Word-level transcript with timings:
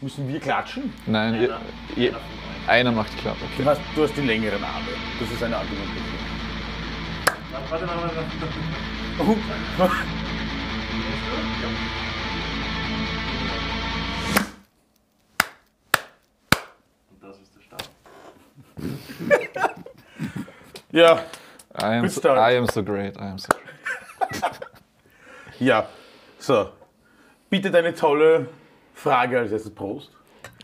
Müssen 0.00 0.28
wir 0.28 0.40
klatschen? 0.40 0.92
Nein, 1.06 1.40
ihr, 1.40 1.60
ihr, 1.96 2.14
einer 2.66 2.92
macht 2.92 3.16
klar. 3.18 3.34
Okay. 3.34 3.62
Du 3.62 3.64
hast, 3.64 3.80
du 3.94 4.02
hast 4.02 4.16
die 4.16 4.22
längeren 4.22 4.62
Arme. 4.62 4.88
Das 5.20 5.30
ist 5.30 5.42
eine 5.42 5.56
Argumentation. 5.56 6.18
Warte, 7.70 7.88
warte, 7.88 8.16
warte. 8.16 8.20
Oh. 9.20 9.36
Und 17.10 17.22
das 17.22 17.38
ist 17.38 17.54
der 17.56 17.62
Start. 17.62 17.88
Ja, 20.92 21.24
I 21.76 21.84
am, 21.96 22.02
Good 22.02 22.12
so, 22.12 22.20
start. 22.20 22.38
I 22.38 22.56
am 22.56 22.66
so 22.66 22.82
great. 22.84 23.16
I 23.16 23.22
am 23.22 23.38
so 23.38 23.48
great. 23.48 24.40
ja. 25.58 25.88
So. 26.38 26.70
Bitte 27.50 27.72
deine 27.72 27.94
tolle 27.94 28.48
Frage 29.04 29.38
als 29.38 29.52
erstes 29.52 29.70
Prost. 29.74 30.10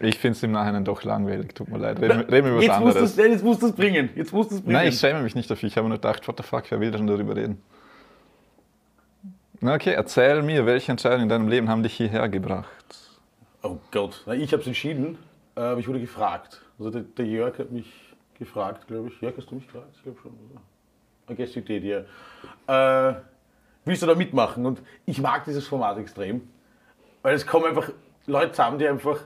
Ich 0.00 0.18
finde 0.18 0.36
es 0.36 0.42
im 0.42 0.52
Nachhinein 0.52 0.84
doch 0.84 1.04
langweilig. 1.04 1.54
Tut 1.54 1.68
mir 1.68 1.78
leid. 1.78 2.00
Reden, 2.00 2.20
wir- 2.20 2.32
reden 2.32 2.46
wir 2.46 2.52
über 2.52 2.56
was 2.68 2.80
musst, 2.80 2.96
anderes. 2.96 3.16
jetzt 3.16 3.44
musst 3.44 3.62
du 3.62 3.66
es 3.66 3.72
bringen. 3.72 4.08
Jetzt 4.16 4.32
musst 4.32 4.50
du 4.50 4.54
es 4.56 4.60
bringen. 4.62 4.72
Nein, 4.72 4.88
ich 4.88 4.98
schäme 4.98 5.22
mich 5.22 5.34
nicht 5.34 5.50
dafür. 5.50 5.66
Ich 5.68 5.76
habe 5.76 5.88
nur 5.88 5.98
gedacht, 5.98 6.26
what 6.26 6.36
the 6.38 6.42
fuck, 6.42 6.64
wer 6.70 6.80
will 6.80 6.90
denn 6.90 7.06
darüber 7.06 7.36
reden? 7.36 7.62
Na 9.60 9.74
okay, 9.74 9.92
erzähl 9.92 10.42
mir, 10.42 10.64
welche 10.64 10.90
Entscheidungen 10.90 11.24
in 11.24 11.28
deinem 11.28 11.48
Leben 11.48 11.68
haben 11.68 11.82
dich 11.82 11.92
hierher 11.94 12.28
gebracht? 12.30 12.66
Oh 13.62 13.76
Gott, 13.90 14.22
Na, 14.26 14.32
ich 14.34 14.52
habe 14.52 14.62
es 14.62 14.66
entschieden, 14.66 15.18
aber 15.54 15.78
ich 15.78 15.86
wurde 15.86 16.00
gefragt. 16.00 16.62
Also 16.78 16.90
der, 16.90 17.02
der 17.02 17.26
Jörg 17.26 17.58
hat 17.58 17.70
mich 17.70 17.92
gefragt, 18.38 18.86
glaube 18.86 19.08
ich. 19.08 19.20
Jörg, 19.20 19.34
hast 19.36 19.50
du 19.50 19.56
mich 19.56 19.66
gefragt? 19.66 19.88
Ich 19.96 20.02
glaube 20.02 20.18
schon, 20.22 20.32
oder? 20.32 20.62
I 21.30 21.36
guess 21.36 21.54
you 21.54 21.60
did, 21.60 21.84
yeah. 21.84 23.10
Äh, 23.10 23.14
willst 23.84 24.00
du 24.02 24.06
da 24.06 24.14
mitmachen? 24.14 24.64
Und 24.64 24.80
ich 25.04 25.20
mag 25.20 25.44
dieses 25.44 25.68
Format 25.68 25.98
extrem, 25.98 26.40
weil 27.20 27.34
es 27.34 27.46
kommen 27.46 27.66
einfach 27.66 27.92
Leute 28.30 28.52
zusammen, 28.52 28.78
die 28.78 28.88
einfach 28.88 29.18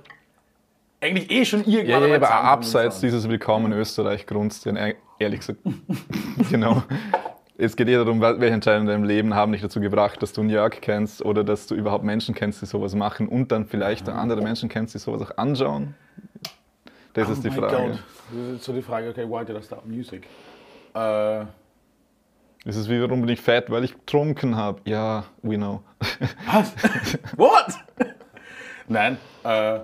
eigentlich 1.01 1.31
eh 1.31 1.45
schon 1.45 1.65
irgendwann 1.65 2.03
Ja, 2.03 2.09
ja, 2.09 2.17
aber 2.17 2.31
abseits 2.31 3.01
dieses 3.01 3.29
Willkommen 3.29 3.73
in 3.73 3.79
Österreich 3.79 4.27
grunzt 4.27 4.65
ja 4.65 4.73
ehrlich 5.19 5.41
gesagt. 5.41 5.59
genau. 6.51 6.83
Es 7.57 7.77
geht 7.77 7.89
eher 7.89 8.03
darum, 8.05 8.21
wel- 8.21 8.41
welche 8.41 8.55
Entscheidungen 8.55 8.89
in 8.89 8.93
deinem 8.93 9.05
Leben 9.05 9.35
haben 9.35 9.53
dich 9.53 9.61
dazu 9.63 9.79
gebracht, 9.81 10.21
dass 10.23 10.33
du 10.33 10.41
einen 10.41 10.51
Jörg 10.51 10.81
kennst 10.81 11.23
oder 11.23 11.45
dass 11.45 11.67
du 11.67 11.75
überhaupt 11.75 12.03
Menschen 12.05 12.35
kennst, 12.35 12.63
die 12.63 12.67
sowas 12.67 12.95
machen 12.95 13.29
und 13.29 13.53
dann 13.53 13.67
vielleicht 13.67 14.09
andere 14.09 14.41
Menschen 14.43 14.69
kennst, 14.69 14.95
die 14.95 14.99
sowas 14.99 15.23
auch 15.23 15.37
anschauen. 15.39 15.95
Das 17.13 17.29
ist 17.29 17.45
die 17.45 17.51
Oh 17.51 17.53
Frage. 17.53 17.77
God. 17.77 17.99
Das 18.33 18.57
ist 18.57 18.65
so 18.65 18.73
die 18.73 18.83
Frage, 18.83 19.11
okay, 19.11 19.25
why 19.29 19.45
did 19.45 19.57
I 19.57 19.63
start 19.63 19.87
music? 19.87 20.27
Äh, 20.95 21.43
Es 22.65 22.75
ist 22.77 22.89
wie, 22.89 23.01
warum 23.01 23.21
bin 23.21 23.29
ich 23.29 23.41
fett? 23.41 23.71
Weil 23.71 23.85
ich 23.85 23.93
getrunken 23.95 24.57
habe. 24.57 24.81
Ja, 24.87 25.25
we 25.43 25.57
know. 25.57 25.83
Was? 26.51 26.73
What? 27.37 28.14
Nein, 28.87 29.17
äh, 29.45 29.81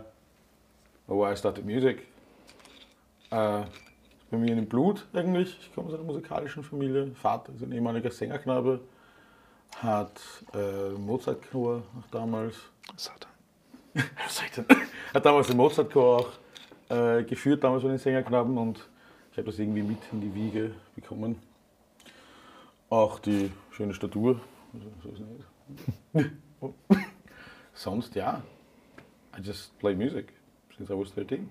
why 1.06 1.32
I 1.32 1.36
started 1.36 1.64
music. 1.64 2.06
Äh, 3.30 3.62
bei 4.30 4.36
mir 4.36 4.50
in 4.50 4.56
dem 4.56 4.66
Blut 4.66 5.06
eigentlich. 5.14 5.56
Ich 5.58 5.74
komme 5.74 5.88
aus 5.88 5.94
einer 5.94 6.02
musikalischen 6.02 6.62
Familie. 6.62 7.06
Vater 7.14 7.54
ist 7.54 7.62
ein 7.62 7.72
ehemaliger 7.72 8.10
Sängerknabe. 8.10 8.80
Hat 9.76 10.20
äh, 10.52 10.90
Mozart-Chor 10.90 11.82
auch 11.98 12.10
damals. 12.10 12.56
Satan. 12.96 13.30
Satan. 14.28 14.66
Hat 15.14 15.24
damals 15.24 15.46
den 15.46 15.56
Mozart-Chor 15.56 16.26
auch 16.90 16.94
äh, 16.94 17.24
geführt, 17.24 17.64
damals 17.64 17.80
von 17.80 17.90
den 17.90 17.98
Sängerknaben. 17.98 18.58
Und 18.58 18.86
ich 19.32 19.38
habe 19.38 19.46
das 19.46 19.58
irgendwie 19.58 19.82
mit 19.82 19.98
in 20.12 20.20
die 20.20 20.34
Wiege 20.34 20.72
bekommen. 20.94 21.40
Auch 22.90 23.18
die 23.18 23.50
schöne 23.70 23.94
Statur. 23.94 24.40
Also, 24.74 25.16
so. 26.12 26.74
Sonst 27.72 28.14
ja. 28.14 28.42
I 29.36 29.40
just 29.42 29.78
play 29.78 29.94
music 29.94 30.32
since 30.76 30.92
I 30.92 30.96
was 30.98 31.12
13. 31.14 31.48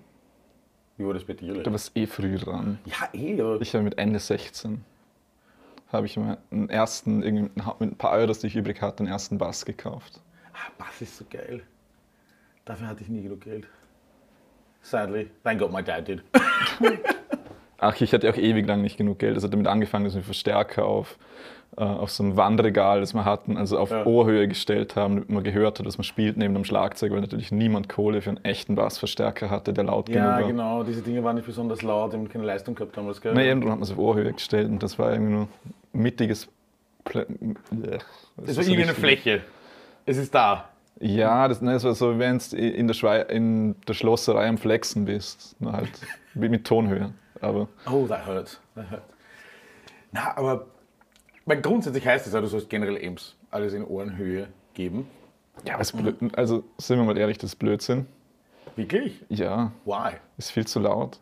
Wie 0.96 1.06
war 1.06 1.14
das 1.14 1.24
bei 1.24 1.32
dir? 1.34 1.54
Du 1.62 1.70
warst 1.72 1.96
eh 1.96 2.06
früh 2.06 2.36
dran. 2.36 2.78
Ja, 2.84 3.08
eh, 3.12 3.40
aber 3.40 3.60
Ich 3.60 3.74
habe 3.74 3.84
mit 3.84 3.98
Ende 3.98 4.18
16 4.18 4.84
habe 5.92 6.06
ich 6.06 6.16
mir 6.16 6.38
einen 6.52 6.68
ersten, 6.70 7.22
irgendwie 7.22 7.50
mit 7.80 7.92
ein 7.92 7.96
paar 7.96 8.12
Euros, 8.12 8.38
die 8.38 8.46
ich 8.46 8.54
übrig 8.56 8.80
hatte, 8.80 8.98
den 8.98 9.08
ersten 9.08 9.38
Bass 9.38 9.64
gekauft. 9.64 10.20
ah, 10.52 10.70
Bass 10.78 11.00
ist 11.00 11.16
so 11.16 11.24
geil. 11.28 11.62
Dafür 12.64 12.86
hatte 12.86 13.02
ich 13.02 13.08
nie 13.08 13.22
genug 13.22 13.40
Geld. 13.40 13.66
Sadly. 14.82 15.30
Thank 15.42 15.58
God 15.60 15.72
my 15.72 15.82
dad 15.82 16.06
did. 16.06 16.22
Ach, 17.78 17.98
ich 18.00 18.12
hatte 18.12 18.30
auch 18.30 18.36
ewig 18.36 18.66
lang 18.66 18.82
nicht 18.82 18.98
genug 18.98 19.18
Geld. 19.18 19.36
Es 19.36 19.42
hat 19.42 19.52
damit 19.52 19.66
angefangen, 19.66 20.04
dass 20.04 20.14
wir 20.14 20.22
Verstärker 20.22 20.84
auf, 20.84 21.18
äh, 21.80 21.84
auf 21.84 22.10
so 22.10 22.22
einem 22.22 22.36
Wandregal, 22.36 23.00
das 23.00 23.14
wir 23.14 23.24
hatten, 23.24 23.56
also 23.56 23.78
auf 23.78 23.90
Ja. 23.90 24.04
Ohrhöhe 24.04 24.46
gestellt 24.46 24.96
haben, 24.96 25.14
damit 25.14 25.30
man 25.30 25.42
gehört 25.42 25.78
hat, 25.78 25.86
dass 25.86 25.96
man 25.96 26.04
spielt 26.04 26.36
neben 26.36 26.52
dem 26.54 26.64
Schlagzeug, 26.64 27.10
weil 27.12 27.20
natürlich 27.22 27.50
niemand 27.52 27.88
Kohle 27.88 28.20
für 28.20 28.30
einen 28.30 28.44
echten 28.44 28.74
Bassverstärker 28.74 29.48
hatte, 29.50 29.72
der 29.72 29.84
laut 29.84 30.08
Ja, 30.08 30.14
genug 30.14 30.30
war. 30.42 30.46
genau. 30.52 30.82
Diese 30.84 31.02
Dinge 31.02 31.24
waren 31.24 31.36
nicht 31.36 31.46
besonders 31.46 31.82
laut 31.82 32.12
und 32.14 32.28
keine 32.30 32.44
Leistung 32.44 32.74
gehabt 32.74 32.96
damals, 32.96 33.20
gell? 33.20 33.32
Na, 33.34 33.42
eben, 33.42 33.60
darum 33.60 33.72
hat 33.72 33.78
man 33.80 33.84
es 33.84 33.92
auf 33.92 33.98
Ohrhöhe 33.98 34.32
gestellt 34.32 34.68
und 34.68 34.82
das 34.82 34.98
war 34.98 35.10
irgendwie 35.12 35.32
nur 35.32 35.48
mittiges. 35.92 36.48
Plä 37.04 37.20
Es 37.22 37.26
das 38.46 38.56
war 38.58 38.64
irgendeine 38.64 38.76
richtig- 38.78 38.94
Fläche. 38.96 39.40
Es 40.06 40.18
ist 40.18 40.34
da. 40.34 40.68
Ja, 41.00 41.48
das, 41.48 41.62
ne, 41.62 41.72
das 41.72 41.84
war 41.84 41.94
so, 41.94 42.18
wenn 42.18 42.38
du 42.50 42.56
in 42.56 42.86
der, 42.86 42.92
Schwei 42.94 43.20
in 43.22 43.74
der 43.88 43.94
Schlosserei 43.94 44.46
am 44.48 44.58
Flexen 44.58 45.06
bist. 45.06 45.56
Nur 45.60 45.72
halt 45.72 45.90
mit 46.34 46.66
Tonhöhe. 46.66 47.12
Aber 47.40 47.68
Oh, 47.90 48.06
that 48.06 48.26
hurts. 48.26 48.60
That 48.74 48.90
hurts. 48.90 49.02
Na, 50.12 50.36
aber 50.36 50.66
weil 51.46 51.60
grundsätzlich 51.60 52.06
heißt 52.06 52.26
es 52.26 52.32
ja, 52.32 52.40
du 52.40 52.46
sollst 52.46 52.68
generell 52.70 52.96
Aims 52.96 53.36
alles 53.50 53.72
in 53.72 53.84
Ohrenhöhe 53.84 54.48
geben. 54.74 55.08
ja, 55.66 55.74
aber 55.74 55.82
es 55.82 55.92
blöd, 55.92 56.16
also 56.36 56.64
sind 56.78 56.98
wir 56.98 57.04
mal 57.04 57.18
ehrlich, 57.18 57.38
das 57.38 57.50
ist 57.50 57.56
Blödsinn. 57.56 58.06
Wirklich? 58.76 59.24
Ja, 59.28 59.72
Why? 59.84 60.12
ist 60.38 60.52
viel 60.52 60.66
zu 60.66 60.78
laut. 60.80 61.18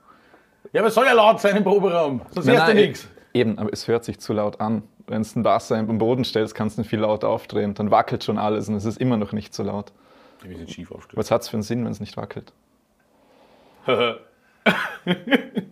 Ja, 0.72 0.80
aber 0.80 0.88
es 0.88 0.94
soll 0.94 1.06
ja 1.06 1.12
laut 1.14 1.40
sein 1.40 1.56
im 1.56 1.64
Proberaum. 1.64 2.20
Sonst 2.32 2.48
hörst 2.48 2.68
du 2.68 2.74
nichts. 2.74 3.08
Eben, 3.32 3.58
aber 3.58 3.72
es 3.72 3.88
hört 3.88 4.04
sich 4.04 4.18
zu 4.18 4.32
laut 4.32 4.60
an. 4.60 4.82
Wenn 5.06 5.22
du 5.22 5.28
einen 5.34 5.42
Bass 5.42 5.72
am 5.72 5.98
Boden 5.98 6.24
stellst, 6.24 6.54
kannst 6.54 6.76
du 6.76 6.82
ihn 6.82 6.84
viel 6.84 6.98
lauter 7.00 7.28
aufdrehen. 7.28 7.72
Dann 7.74 7.90
wackelt 7.90 8.22
schon 8.24 8.36
alles 8.38 8.68
und 8.68 8.74
es 8.74 8.84
ist 8.84 8.98
immer 8.98 9.16
noch 9.16 9.32
nicht 9.32 9.54
so 9.54 9.62
laut. 9.62 9.92
Wir 10.42 10.56
sind 10.58 10.70
schief 10.70 10.90
aufgestellt. 10.92 11.16
Was 11.18 11.30
hat 11.30 11.42
es 11.42 11.48
für 11.48 11.56
einen 11.56 11.62
Sinn, 11.62 11.84
wenn 11.84 11.92
es 11.92 12.00
nicht 12.00 12.16
wackelt? 12.16 12.52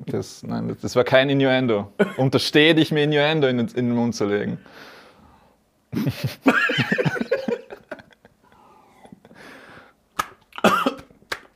Das, 0.07 0.43
nein, 0.45 0.75
das- 0.81 0.95
war 0.97 1.05
kein 1.05 1.29
Innuendo. 1.29 1.93
Unterstehe 2.17 2.75
dich, 2.75 2.93
mir 2.93 3.05
Innuendo 3.05 3.49
in, 3.49 3.59
den- 3.59 3.69
in 3.69 3.87
den 3.89 3.95
Mund 3.95 4.15
zu 4.15 4.25
legen. 4.27 4.59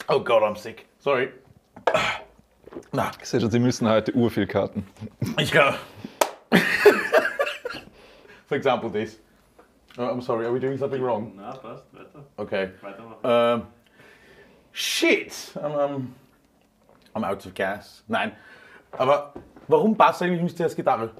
oh 0.08 0.20
Gott, 0.20 0.42
I'm 0.42 0.56
sick. 0.56 0.86
Sorry. 0.98 1.30
Na, 2.92 3.10
Ich 3.20 3.28
sehe 3.28 3.40
schon, 3.40 3.50
Sie 3.50 3.58
müssen 3.58 3.88
heute 3.88 4.12
urviel 4.14 4.46
karten. 4.46 4.86
ich 5.38 5.50
kann. 5.52 5.74
For 8.46 8.56
example, 8.56 8.90
this. 8.90 9.18
Oh, 9.98 10.02
I'm 10.02 10.20
sorry, 10.22 10.44
are 10.46 10.52
we 10.52 10.60
doing 10.60 10.78
something 10.78 11.02
wrong? 11.02 11.32
Na, 11.36 11.52
passt, 11.56 11.84
weiter. 11.92 12.24
Okay. 12.36 12.70
Weitermachen. 12.80 13.18
Ähm, 13.24 13.62
shit! 14.72 15.32
I'm, 15.56 15.72
I'm, 15.72 16.14
I'm 17.14 17.24
out 17.24 17.44
of 17.46 17.54
gas. 17.54 18.04
Nein. 18.08 18.32
Aber 18.92 19.34
warum 19.68 19.96
Bass 19.96 20.22
eigentlich 20.22 20.42
nicht 20.42 20.60
als 20.60 20.76
Gitarre? 20.76 21.10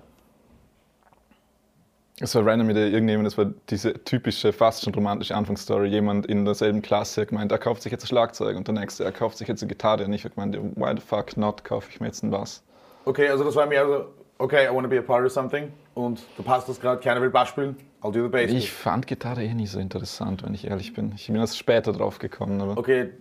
Es 2.23 2.35
war 2.35 2.45
random 2.45 2.67
mit 2.67 2.77
irgendjemand, 2.77 3.27
das 3.27 3.39
war 3.39 3.47
diese 3.71 3.95
typische, 4.05 4.53
fast 4.53 4.85
schon 4.85 4.93
romantische 4.95 5.35
Anfangsstory. 5.35 5.89
Jemand 5.89 6.27
in 6.27 6.45
derselben 6.45 6.83
Klasse 6.83 7.23
hat 7.23 7.29
gemeint, 7.29 7.51
er 7.51 7.59
kauft 7.59 7.83
sich 7.83 7.91
jetzt 7.91 8.05
ein 8.05 8.09
Schlagzeug 8.09 8.59
und 8.59 8.69
der 8.69 8.75
nächste, 8.75 9.05
er 9.05 9.13
kauft 9.13 9.39
sich 9.39 9.49
jetzt 9.49 9.63
eine 9.63 9.69
Gitarre. 9.69 10.05
Und 10.05 10.13
ich 10.13 10.25
habe 10.25 10.35
gemeint, 10.35 10.57
why 10.77 10.93
the 10.95 11.01
fuck 11.01 11.37
not, 11.39 11.65
kaufe 11.65 11.89
ich 11.91 11.99
mir 11.99 12.09
jetzt 12.09 12.23
einen 12.23 12.31
Bass. 12.31 12.63
Okay, 13.07 13.29
also 13.31 13.43
das 13.43 13.57
war 13.57 13.65
mehr 13.65 13.87
so, 13.87 14.05
okay, 14.37 14.67
I 14.67 14.75
want 14.75 14.83
to 14.83 14.91
be 14.91 14.99
a 14.99 15.03
part 15.03 15.25
of 15.25 15.33
something. 15.33 15.73
Und 15.95 16.23
du 16.37 16.43
passt 16.43 16.69
das 16.69 16.79
gerade, 16.79 17.01
keiner 17.01 17.23
will 17.23 17.31
Bass 17.31 17.49
spielen. 17.49 17.75
I'll 18.03 18.13
do 18.13 18.23
the 18.25 18.29
bass. 18.29 18.51
Ich 18.51 18.71
fand 18.71 19.07
Gitarre 19.07 19.43
eh 19.43 19.55
nie 19.55 19.67
so 19.67 19.79
interessant, 19.79 20.43
wenn 20.43 20.53
ich 20.53 20.67
ehrlich 20.67 20.93
bin. 20.93 21.13
Ich 21.15 21.27
bin 21.27 21.37
erst 21.37 21.57
später 21.57 21.93
drauf 21.93 22.19
gekommen. 22.19 22.61
Aber 22.61 22.77
Okay. 22.77 23.13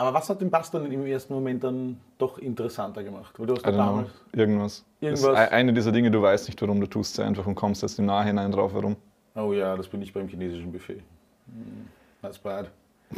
Aber 0.00 0.14
was 0.14 0.30
hat 0.30 0.40
den 0.40 0.48
Bass 0.48 0.70
dann 0.70 0.90
im 0.90 1.04
ersten 1.06 1.34
Moment 1.34 1.64
dann 1.64 1.98
doch 2.18 2.38
interessanter 2.38 3.02
gemacht? 3.02 3.34
Weil 3.38 3.46
du 3.48 3.54
hast 3.54 3.66
don't 3.66 3.70
know, 3.72 3.78
damals. 3.78 4.10
irgendwas. 4.32 4.84
Irgendwas. 5.00 5.34
E- 5.36 5.52
eine 5.52 5.72
dieser 5.72 5.90
Dinge, 5.90 6.10
du 6.12 6.22
weißt 6.22 6.46
nicht, 6.48 6.62
warum, 6.62 6.80
du 6.80 6.86
tust 6.86 7.16
sie 7.16 7.24
einfach 7.24 7.44
und 7.46 7.56
kommst 7.56 7.82
erst 7.82 7.98
im 7.98 8.06
Nachhinein 8.06 8.52
drauf, 8.52 8.72
warum. 8.74 8.94
Oh 9.34 9.52
ja, 9.52 9.76
das 9.76 9.88
bin 9.88 10.00
ich 10.00 10.12
beim 10.12 10.28
chinesischen 10.28 10.70
Buffet. 10.70 11.02
Hm, 11.46 11.88
That's 12.22 12.38
bad. 12.38 12.70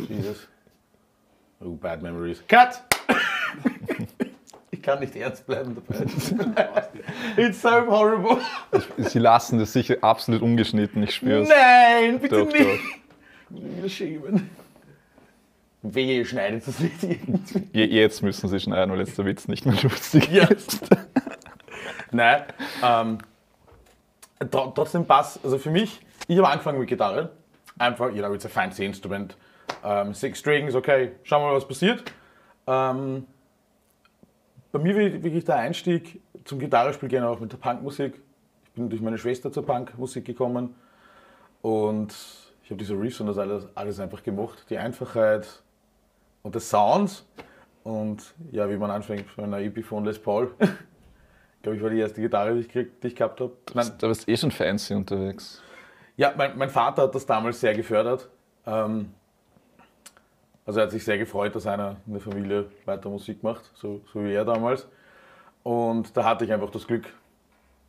Jesus. 0.09 0.49
Oh, 1.63 1.71
bad 1.73 2.03
memories. 2.03 2.43
Cut! 2.49 2.81
ich 4.71 4.81
kann 4.81 5.01
nicht 5.01 5.15
ernst 5.17 5.47
bleiben 5.47 5.77
dabei. 5.77 6.07
It's 7.37 7.61
so 7.61 7.69
horrible. 7.87 8.39
Sie 8.97 9.19
lassen 9.19 9.59
das 9.59 9.75
sicher 9.75 9.97
absolut 10.01 10.41
ungeschnitten, 10.41 11.03
ich 11.03 11.15
spüre 11.15 11.43
es. 11.43 11.49
Nein, 11.51 12.19
bitte 12.21 12.39
Doch, 12.45 12.53
nicht. 12.53 12.61
doch. 13.51 13.61
Wir 13.83 13.89
schämen. 13.91 14.49
Wehe, 15.83 16.19
ihr 16.19 16.25
schneidet 16.27 16.67
das 16.67 16.79
nicht 16.79 17.03
irgendwie. 17.03 17.69
Je- 17.73 17.85
Jetzt 17.87 18.23
müssen 18.23 18.49
sie 18.49 18.61
schneiden, 18.61 18.93
weil 18.93 19.01
jetzt 19.01 19.17
der 19.17 19.25
Witz 19.25 19.49
nicht 19.49 19.65
mehr 19.65 19.77
lustig 19.83 20.29
Ja. 20.31 20.45
ist. 20.47 20.81
Nein, 22.13 22.43
ähm, 22.83 23.19
tr- 24.41 24.75
trotzdem 24.75 25.07
Bass, 25.07 25.39
also 25.43 25.59
für 25.59 25.71
mich, 25.71 26.01
ich 26.29 26.37
habe 26.39 26.49
angefangen 26.49 26.79
mit 26.81 26.89
Gitarre. 26.89 27.31
Einfach, 27.79 28.09
you 28.11 28.19
know, 28.19 28.35
it's 28.35 28.45
a 28.45 28.49
fancy 28.49 28.85
instrument. 28.85 29.37
ähm, 29.85 30.13
Six 30.13 30.39
Strings, 30.41 30.75
okay, 30.75 31.13
schauen 31.23 31.43
wir 31.43 31.49
mal, 31.49 31.57
was 31.57 31.67
passiert. 31.67 32.03
Ähm, 32.67 33.27
bei 34.73 34.79
mir 34.81 34.95
war 34.95 35.23
wirklich 35.23 35.45
der 35.45 35.57
Einstieg 35.57 36.21
zum 36.45 36.59
Gitarrespiel 36.59 37.09
gehen 37.09 37.23
auch 37.25 37.41
mit 37.41 37.53
der 37.53 37.57
Punkmusik. 37.59 38.21
Ich 38.65 38.71
bin 38.73 38.89
durch 38.91 39.01
meine 39.01 39.19
Schwester 39.19 39.51
zur 39.53 39.65
Punkmusik 39.65 40.25
gekommen 40.25 40.75
und 41.63 42.15
ich 42.65 42.71
habe 42.71 42.79
diese 42.79 42.95
Riffs 42.95 43.21
und 43.21 43.27
das 43.29 43.39
alles, 43.39 43.67
alles 43.75 43.99
einfach 44.01 44.23
gemacht. 44.23 44.65
Die 44.71 44.79
Einfachheit 44.79 45.47
und 46.43 46.55
der 46.55 46.61
Sound 46.61 47.25
und 47.85 48.35
ja, 48.51 48.69
wie 48.69 48.77
man 48.77 48.91
anfängt 48.91 49.37
mit 49.37 49.47
einer 49.47 49.61
Epiphone 49.61 50.05
Les 50.05 50.19
Paul. 50.19 50.53
Ich 51.61 51.63
glaube, 51.63 51.77
ich 51.77 51.83
war 51.83 51.91
die 51.91 51.99
erste 51.99 52.23
Gitarre, 52.23 52.55
die 52.55 52.61
ich, 52.61 52.71
krieg, 52.71 53.03
die 53.03 53.09
ich 53.09 53.15
gehabt 53.15 53.39
habe. 53.39 53.53
Bist 53.75 54.03
du 54.03 54.33
eh 54.33 54.35
schon 54.35 54.51
fancy 54.51 54.95
unterwegs. 54.95 55.63
ja, 56.17 56.33
mein, 56.35 56.57
mein 56.57 56.71
Vater 56.71 57.03
hat 57.03 57.15
das 57.15 57.27
damals 57.27 57.61
sehr 57.61 57.75
gefördert. 57.75 58.31
Ähm, 58.65 59.13
also 60.65 60.81
er 60.81 60.85
hat 60.85 60.91
sich 60.91 61.05
sehr 61.05 61.19
gefreut, 61.19 61.55
dass 61.55 61.67
einer 61.67 61.97
in 62.07 62.15
der 62.15 62.23
Familie 62.23 62.71
weiter 62.87 63.11
Musik 63.11 63.43
macht, 63.43 63.71
so, 63.75 64.01
so 64.11 64.25
wie 64.25 64.33
er 64.33 64.47
damals. 64.47 64.87
Und 65.63 66.17
da 66.17 66.25
hatte 66.25 66.47
ich 66.47 66.53
einfach 66.53 66.71
das 66.71 66.87
Glück, 66.87 67.13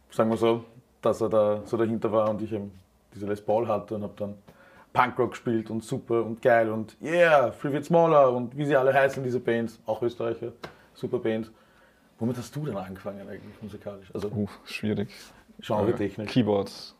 sagen 0.09 0.29
wir 0.29 0.35
so, 0.35 0.65
dass 1.01 1.21
er 1.21 1.29
da 1.29 1.61
so 1.63 1.77
dahinter 1.77 2.11
war 2.11 2.29
und 2.29 2.41
ich 2.41 2.51
eben 2.51 2.71
diese 3.13 3.25
Les 3.25 3.41
Paul 3.41 3.69
hatte 3.69 3.95
und 3.95 4.03
habe 4.03 4.15
dann 4.17 4.35
Punkrock 4.93 5.31
gespielt 5.31 5.69
und 5.69 5.83
super 5.83 6.25
und 6.25 6.41
geil 6.41 6.69
und 6.69 6.97
yeah, 7.01 7.51
Free 7.51 7.81
Smaller 7.81 8.31
und 8.33 8.57
wie 8.57 8.65
sie 8.65 8.75
alle 8.75 8.93
heißen, 8.93 9.23
diese 9.23 9.39
Bands, 9.39 9.79
auch 9.85 10.01
Österreicher, 10.01 10.51
super 10.93 11.19
Bands. 11.19 11.49
Womit 12.19 12.37
hast 12.37 12.55
du 12.55 12.65
denn 12.65 12.77
angefangen 12.77 13.27
eigentlich 13.27 13.61
musikalisch? 13.61 14.13
Also 14.13 14.27
Uh, 14.29 14.47
schwierig. 14.65 15.09
Genre-technisch. 15.59 16.29
Keyboards 16.29 16.95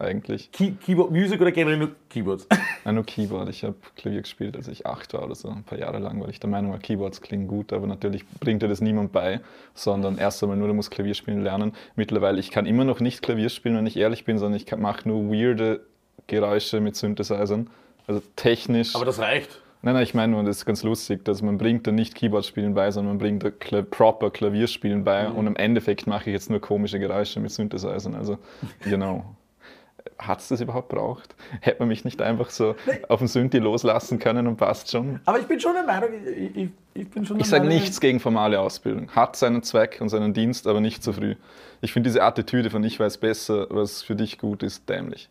eigentlich. 0.00 0.50
Key 0.52 0.72
Keyboard 0.72 1.10
Music 1.10 1.40
oder 1.40 1.52
generell 1.52 1.78
nur 1.78 1.90
Keyboards? 2.08 2.46
Nein, 2.84 2.94
nur 2.94 3.04
Keyboard. 3.04 3.48
Ich 3.48 3.64
habe 3.64 3.76
Klavier 3.96 4.22
gespielt, 4.22 4.56
als 4.56 4.68
ich 4.68 4.86
acht 4.86 5.12
war 5.12 5.24
oder 5.24 5.34
so, 5.34 5.48
ein 5.48 5.64
paar 5.64 5.78
Jahre 5.78 5.98
lang, 5.98 6.20
weil 6.20 6.30
ich 6.30 6.40
der 6.40 6.50
Meinung 6.50 6.72
war, 6.72 6.78
Keyboards 6.78 7.20
klingen 7.20 7.48
gut, 7.48 7.72
aber 7.72 7.86
natürlich 7.86 8.26
bringt 8.40 8.62
dir 8.62 8.68
das 8.68 8.80
niemand 8.80 9.12
bei, 9.12 9.40
sondern 9.74 10.18
erst 10.18 10.42
einmal 10.42 10.56
nur, 10.56 10.68
du 10.68 10.74
musst 10.74 10.90
Klavier 10.90 11.14
spielen 11.14 11.42
lernen. 11.42 11.72
Mittlerweile, 11.96 12.40
ich 12.40 12.50
kann 12.50 12.66
immer 12.66 12.84
noch 12.84 13.00
nicht 13.00 13.22
Klavier 13.22 13.48
spielen, 13.48 13.76
wenn 13.76 13.86
ich 13.86 13.96
ehrlich 13.96 14.24
bin, 14.24 14.38
sondern 14.38 14.56
ich 14.56 14.74
mache 14.76 15.08
nur 15.08 15.30
weirde 15.30 15.84
Geräusche 16.26 16.80
mit 16.80 16.96
Synthesizern. 16.96 17.68
Also 18.06 18.22
technisch. 18.36 18.94
Aber 18.94 19.04
das 19.04 19.18
reicht. 19.18 19.60
Nein, 19.82 19.94
nein, 19.94 20.02
ich 20.02 20.12
meine 20.12 20.32
nur, 20.32 20.42
das 20.42 20.58
ist 20.58 20.66
ganz 20.66 20.82
lustig, 20.82 21.24
dass 21.24 21.40
man 21.40 21.56
bringt 21.56 21.86
da 21.86 21.92
nicht 21.92 22.14
Keyboard-Spielen 22.14 22.74
bei, 22.74 22.90
sondern 22.90 23.12
man 23.12 23.18
bringt 23.18 23.42
da 23.42 23.50
Kla 23.50 23.80
proper 23.80 24.30
Klavierspielen 24.30 25.04
bei 25.04 25.28
und 25.28 25.46
im 25.46 25.56
Endeffekt 25.56 26.06
mache 26.06 26.28
ich 26.28 26.34
jetzt 26.34 26.50
nur 26.50 26.60
komische 26.60 26.98
Geräusche 26.98 27.40
mit 27.40 27.50
Synthesizern. 27.50 28.14
Also, 28.14 28.36
genau. 28.84 29.24
Hat 30.18 30.40
es 30.40 30.48
das 30.48 30.60
überhaupt 30.60 30.90
braucht? 30.90 31.34
Hätte 31.60 31.78
man 31.80 31.88
mich 31.88 32.04
nicht 32.04 32.20
einfach 32.20 32.50
so 32.50 32.74
auf 33.08 33.20
den 33.20 33.28
Synthi 33.28 33.58
loslassen 33.58 34.18
können 34.18 34.46
und 34.46 34.56
passt 34.56 34.90
schon? 34.90 35.20
Aber 35.24 35.38
ich 35.38 35.46
bin 35.46 35.58
schon 35.58 35.72
der 35.72 35.84
Meinung, 35.84 36.10
ich, 36.26 36.56
ich, 36.56 36.68
ich 36.92 37.08
bin 37.08 37.24
schon 37.24 37.38
der 37.38 37.44
Ich 37.44 37.50
sage 37.50 37.66
nichts 37.66 38.00
gegen 38.00 38.20
formale 38.20 38.60
Ausbildung. 38.60 39.10
Hat 39.12 39.36
seinen 39.36 39.62
Zweck 39.62 39.98
und 40.00 40.10
seinen 40.10 40.34
Dienst, 40.34 40.66
aber 40.66 40.80
nicht 40.82 41.02
zu 41.02 41.14
früh. 41.14 41.36
Ich 41.80 41.92
finde 41.92 42.10
diese 42.10 42.22
Attitüde 42.22 42.68
von 42.68 42.84
ich 42.84 43.00
weiß 43.00 43.16
besser, 43.16 43.66
was 43.70 44.02
für 44.02 44.14
dich 44.14 44.38
gut 44.38 44.62
ist, 44.62 44.88
dämlich. 44.90 45.30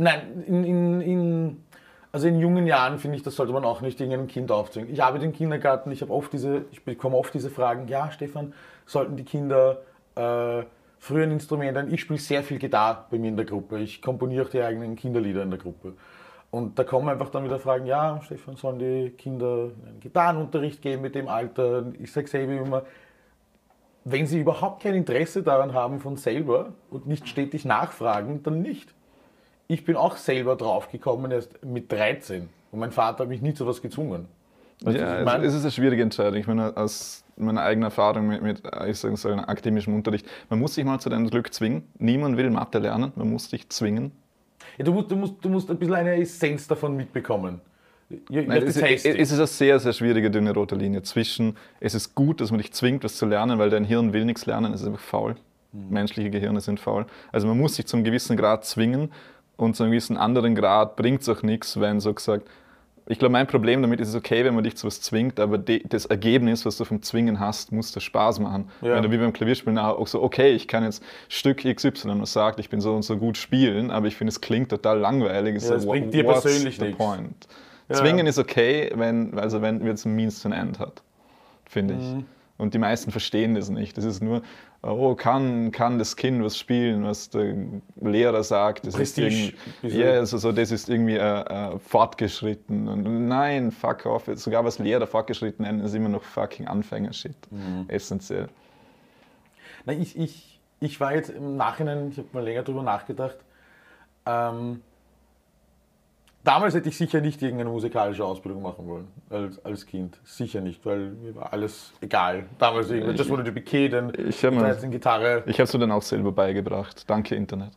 Nein, 0.00 0.44
in, 0.46 0.64
in, 0.64 1.00
in, 1.00 1.64
also 2.12 2.28
in 2.28 2.38
jungen 2.38 2.68
Jahren 2.68 2.98
finde 2.98 3.16
ich, 3.16 3.24
das 3.24 3.34
sollte 3.34 3.52
man 3.52 3.64
auch 3.64 3.80
nicht 3.80 4.00
irgendeinem 4.00 4.28
Kind 4.28 4.52
aufzwingen. 4.52 4.92
Ich 4.92 5.02
arbeite 5.02 5.24
im 5.24 5.32
Kindergarten, 5.32 5.90
ich 5.90 6.08
oft 6.08 6.32
diese, 6.32 6.64
ich 6.70 6.84
bekomme 6.84 7.16
oft 7.16 7.34
diese 7.34 7.50
Fragen, 7.50 7.88
ja 7.88 8.10
Stefan, 8.12 8.54
sollten 8.86 9.16
die 9.16 9.24
Kinder 9.24 9.82
äh, 10.14 10.62
früher 11.00 11.24
ein 11.24 11.32
Instrument 11.32 11.74
lernen? 11.74 11.92
Ich 11.92 12.02
spiele 12.02 12.20
sehr 12.20 12.44
viel 12.44 12.60
Gitarre 12.60 13.06
bei 13.10 13.18
mir 13.18 13.28
in 13.28 13.36
der 13.36 13.44
Gruppe. 13.44 13.80
Ich 13.80 14.00
komponiere 14.00 14.46
auch 14.46 14.50
die 14.50 14.62
eigenen 14.62 14.94
Kinderlieder 14.94 15.42
in 15.42 15.50
der 15.50 15.58
Gruppe. 15.58 15.94
Und 16.50 16.78
da 16.78 16.84
kommen 16.84 17.08
einfach 17.08 17.28
dann 17.28 17.44
wieder 17.44 17.58
Fragen, 17.58 17.84
ja, 17.86 18.20
Stefan, 18.22 18.54
sollen 18.54 18.78
die 18.78 19.10
Kinder 19.10 19.70
einen 19.84 19.98
Gitarrenunterricht 20.00 20.80
geben 20.80 21.02
mit 21.02 21.16
dem 21.16 21.26
Alter? 21.26 21.86
Ich 21.98 22.12
sage 22.12 22.28
selber 22.28 22.52
immer, 22.52 22.82
wenn 24.04 24.28
sie 24.28 24.40
überhaupt 24.40 24.80
kein 24.82 24.94
Interesse 24.94 25.42
daran 25.42 25.74
haben 25.74 25.98
von 25.98 26.16
selber 26.16 26.72
und 26.88 27.08
nicht 27.08 27.28
stetig 27.28 27.64
nachfragen, 27.64 28.44
dann 28.44 28.62
nicht. 28.62 28.94
Ich 29.70 29.84
bin 29.84 29.96
auch 29.96 30.16
selber 30.16 30.56
draufgekommen, 30.56 31.30
erst 31.30 31.62
mit 31.62 31.92
13. 31.92 32.48
Und 32.72 32.78
mein 32.78 32.90
Vater 32.90 33.24
hat 33.24 33.28
mich 33.28 33.42
nie 33.42 33.52
zu 33.52 33.66
was 33.66 33.82
gezwungen. 33.82 34.26
Weißt 34.80 34.96
Ja, 34.98 35.20
ich 35.22 35.44
es, 35.44 35.54
ist 35.54 35.62
eine 35.62 35.70
schwierige 35.70 36.02
Entscheidung. 36.02 36.40
Ich 36.40 36.46
meine, 36.46 36.74
aus 36.74 37.22
meiner 37.36 37.62
eigenen 37.62 37.84
Erfahrung 37.84 38.28
mit, 38.28 38.42
mit 38.42 38.62
äh, 38.64 38.90
ich 38.90 38.98
sage 38.98 39.16
so, 39.18 39.28
akademischem 39.28 39.94
Unterricht, 39.94 40.26
man 40.48 40.58
muss 40.58 40.74
sich 40.74 40.84
mal 40.86 40.98
zu 40.98 41.10
deinem 41.10 41.28
Glück 41.28 41.52
zwingen. 41.52 41.82
Niemand 41.98 42.38
will 42.38 42.48
Mathe 42.48 42.78
lernen, 42.78 43.12
man 43.14 43.30
muss 43.30 43.50
dich 43.50 43.68
zwingen. 43.68 44.12
ja, 44.78 44.84
du, 44.84 44.92
musst, 44.92 45.10
du, 45.10 45.16
musst, 45.16 45.34
du 45.42 45.50
musst 45.50 45.70
ein 45.70 45.76
bisschen 45.76 45.96
eine 45.96 46.14
Essenz 46.14 46.66
davon 46.66 46.96
mitbekommen. 46.96 47.60
Nein, 48.30 48.50
es, 48.50 48.76
taste 48.76 49.18
es 49.18 49.30
ist 49.30 49.34
eine 49.34 49.46
sehr, 49.46 49.78
sehr 49.78 49.92
schwierige, 49.92 50.30
dünne 50.30 50.54
rote 50.54 50.74
Linie 50.76 51.02
zwischen, 51.02 51.58
es 51.78 51.94
ist 51.94 52.14
gut, 52.14 52.40
dass 52.40 52.50
man 52.50 52.58
dich 52.58 52.72
zwingt, 52.72 53.04
was 53.04 53.16
zu 53.16 53.26
lernen, 53.26 53.58
weil 53.58 53.68
dein 53.68 53.84
Hirn 53.84 54.14
will 54.14 54.24
nichts 54.24 54.46
lernen, 54.46 54.72
es 54.72 54.80
ist 54.80 54.86
einfach 54.86 55.02
faul. 55.02 55.36
Mhm. 55.72 55.90
Menschliche 55.90 56.30
Gehirne 56.30 56.62
sind 56.62 56.80
faul. 56.80 57.04
Also 57.32 57.46
man 57.46 57.58
muss 57.58 57.74
sich 57.74 57.86
zum 57.86 58.04
gewissen 58.04 58.38
Grad 58.38 58.64
zwingen 58.64 59.10
und 59.58 59.76
zu 59.76 59.82
einem 59.82 59.92
gewissen 59.92 60.16
anderen 60.16 60.54
Grad 60.54 60.96
bringt 60.96 61.20
es 61.20 61.28
auch 61.28 61.42
nichts, 61.42 61.78
wenn 61.78 62.00
so 62.00 62.14
gesagt, 62.14 62.48
ich 63.10 63.18
glaube, 63.18 63.32
mein 63.32 63.46
Problem 63.46 63.80
damit 63.80 64.00
ist 64.00 64.08
es 64.08 64.14
okay, 64.14 64.44
wenn 64.44 64.54
man 64.54 64.64
dich 64.64 64.76
zu 64.76 64.86
was 64.86 65.00
zwingt, 65.00 65.40
aber 65.40 65.56
de, 65.56 65.82
das 65.88 66.04
Ergebnis, 66.06 66.66
was 66.66 66.76
du 66.76 66.84
vom 66.84 67.02
Zwingen 67.02 67.40
hast, 67.40 67.72
muss 67.72 67.90
dir 67.90 68.00
Spaß 68.00 68.38
machen. 68.38 68.70
Ja. 68.82 68.94
Wenn 68.94 69.02
du 69.02 69.10
wie 69.10 69.16
beim 69.16 69.32
Klavierspielen 69.32 69.78
auch 69.78 70.06
so, 70.06 70.22
okay, 70.22 70.52
ich 70.52 70.68
kann 70.68 70.84
jetzt 70.84 71.02
Stück 71.28 71.64
XY, 71.64 72.20
was 72.20 72.34
sagt, 72.34 72.60
ich 72.60 72.68
bin 72.68 72.80
so 72.82 72.94
und 72.94 73.02
so 73.02 73.16
gut 73.16 73.38
spielen, 73.38 73.90
aber 73.90 74.06
ich 74.06 74.16
finde, 74.16 74.30
es 74.30 74.40
klingt 74.40 74.68
total 74.68 74.98
langweilig. 74.98 75.54
Ja, 75.54 75.60
so, 75.60 75.74
es 75.74 75.86
bringt 75.86 76.12
dir 76.12 76.24
persönlich 76.24 76.78
nichts. 76.78 76.98
point? 76.98 77.48
Ja. 77.88 77.96
Zwingen 77.96 78.26
ist 78.26 78.38
okay, 78.38 78.92
wenn 78.94 79.38
also 79.38 79.62
wenn 79.62 79.84
es 79.86 80.04
ein 80.04 80.14
Means 80.14 80.42
to 80.42 80.50
an 80.50 80.52
End 80.52 80.78
hat, 80.78 81.02
finde 81.64 81.94
ich. 81.94 82.00
Mhm. 82.00 82.26
Und 82.58 82.74
die 82.74 82.78
meisten 82.78 83.12
verstehen 83.12 83.54
das 83.54 83.70
nicht. 83.70 83.96
Das 83.96 84.04
ist 84.04 84.20
nur, 84.20 84.42
oh, 84.82 85.14
kann, 85.14 85.70
kann 85.70 85.98
das 85.98 86.16
Kind 86.16 86.42
was 86.42 86.58
spielen, 86.58 87.04
was 87.04 87.30
der 87.30 87.54
Lehrer 88.00 88.42
sagt. 88.42 88.84
Das 88.84 88.94
ist 88.94 89.16
Prestige, 89.16 89.54
ja, 89.82 90.10
also 90.10 90.38
so, 90.38 90.50
das 90.50 90.72
ist 90.72 90.88
irgendwie 90.88 91.14
äh, 91.14 91.20
äh, 91.20 91.78
fortgeschritten. 91.78 92.88
Und 92.88 93.28
nein, 93.28 93.70
fuck 93.70 94.06
off. 94.06 94.28
Sogar 94.34 94.64
was 94.64 94.80
Lehrer 94.80 95.06
fortgeschritten 95.06 95.64
nennen, 95.64 95.80
ist 95.80 95.94
immer 95.94 96.08
noch 96.08 96.24
fucking 96.24 96.66
Anfänger-Shit. 96.66 97.36
Mhm. 97.52 97.84
Essentiell. 97.86 98.48
Na, 99.84 99.92
ich, 99.92 100.18
ich, 100.18 100.60
ich 100.80 100.98
war 100.98 101.14
jetzt 101.14 101.30
im 101.30 101.56
Nachhinein, 101.56 102.08
ich 102.10 102.18
habe 102.18 102.28
mal 102.32 102.42
länger 102.42 102.64
drüber 102.64 102.82
nachgedacht. 102.82 103.38
Ähm, 104.26 104.82
damals 106.48 106.74
hätte 106.74 106.88
ich 106.88 106.96
sicher 106.96 107.20
nicht 107.20 107.42
irgendeine 107.42 107.68
musikalische 107.70 108.24
Ausbildung 108.24 108.62
machen 108.62 108.88
wollen, 108.88 109.08
als, 109.28 109.62
als 109.64 109.84
Kind. 109.84 110.18
Sicher 110.24 110.62
nicht, 110.62 110.84
weil 110.86 111.10
mir 111.10 111.36
war 111.36 111.52
alles 111.52 111.92
egal. 112.00 112.46
Damals 112.58 112.90
irgendwie, 112.90 113.16
just 113.16 113.30
wanted 113.30 113.46
to 113.46 113.52
be 113.52 113.60
kid 113.60 113.92
and 113.94 114.18
Ich 114.18 114.40
13 114.40 114.90
Gitarre. 114.90 115.42
Ich 115.46 115.56
habe 115.56 115.64
es 115.64 115.72
mir 115.74 115.80
dann 115.80 115.92
auch 115.92 116.02
selber 116.02 116.32
beigebracht. 116.32 117.04
Danke, 117.08 117.34
Internet. 117.34 117.72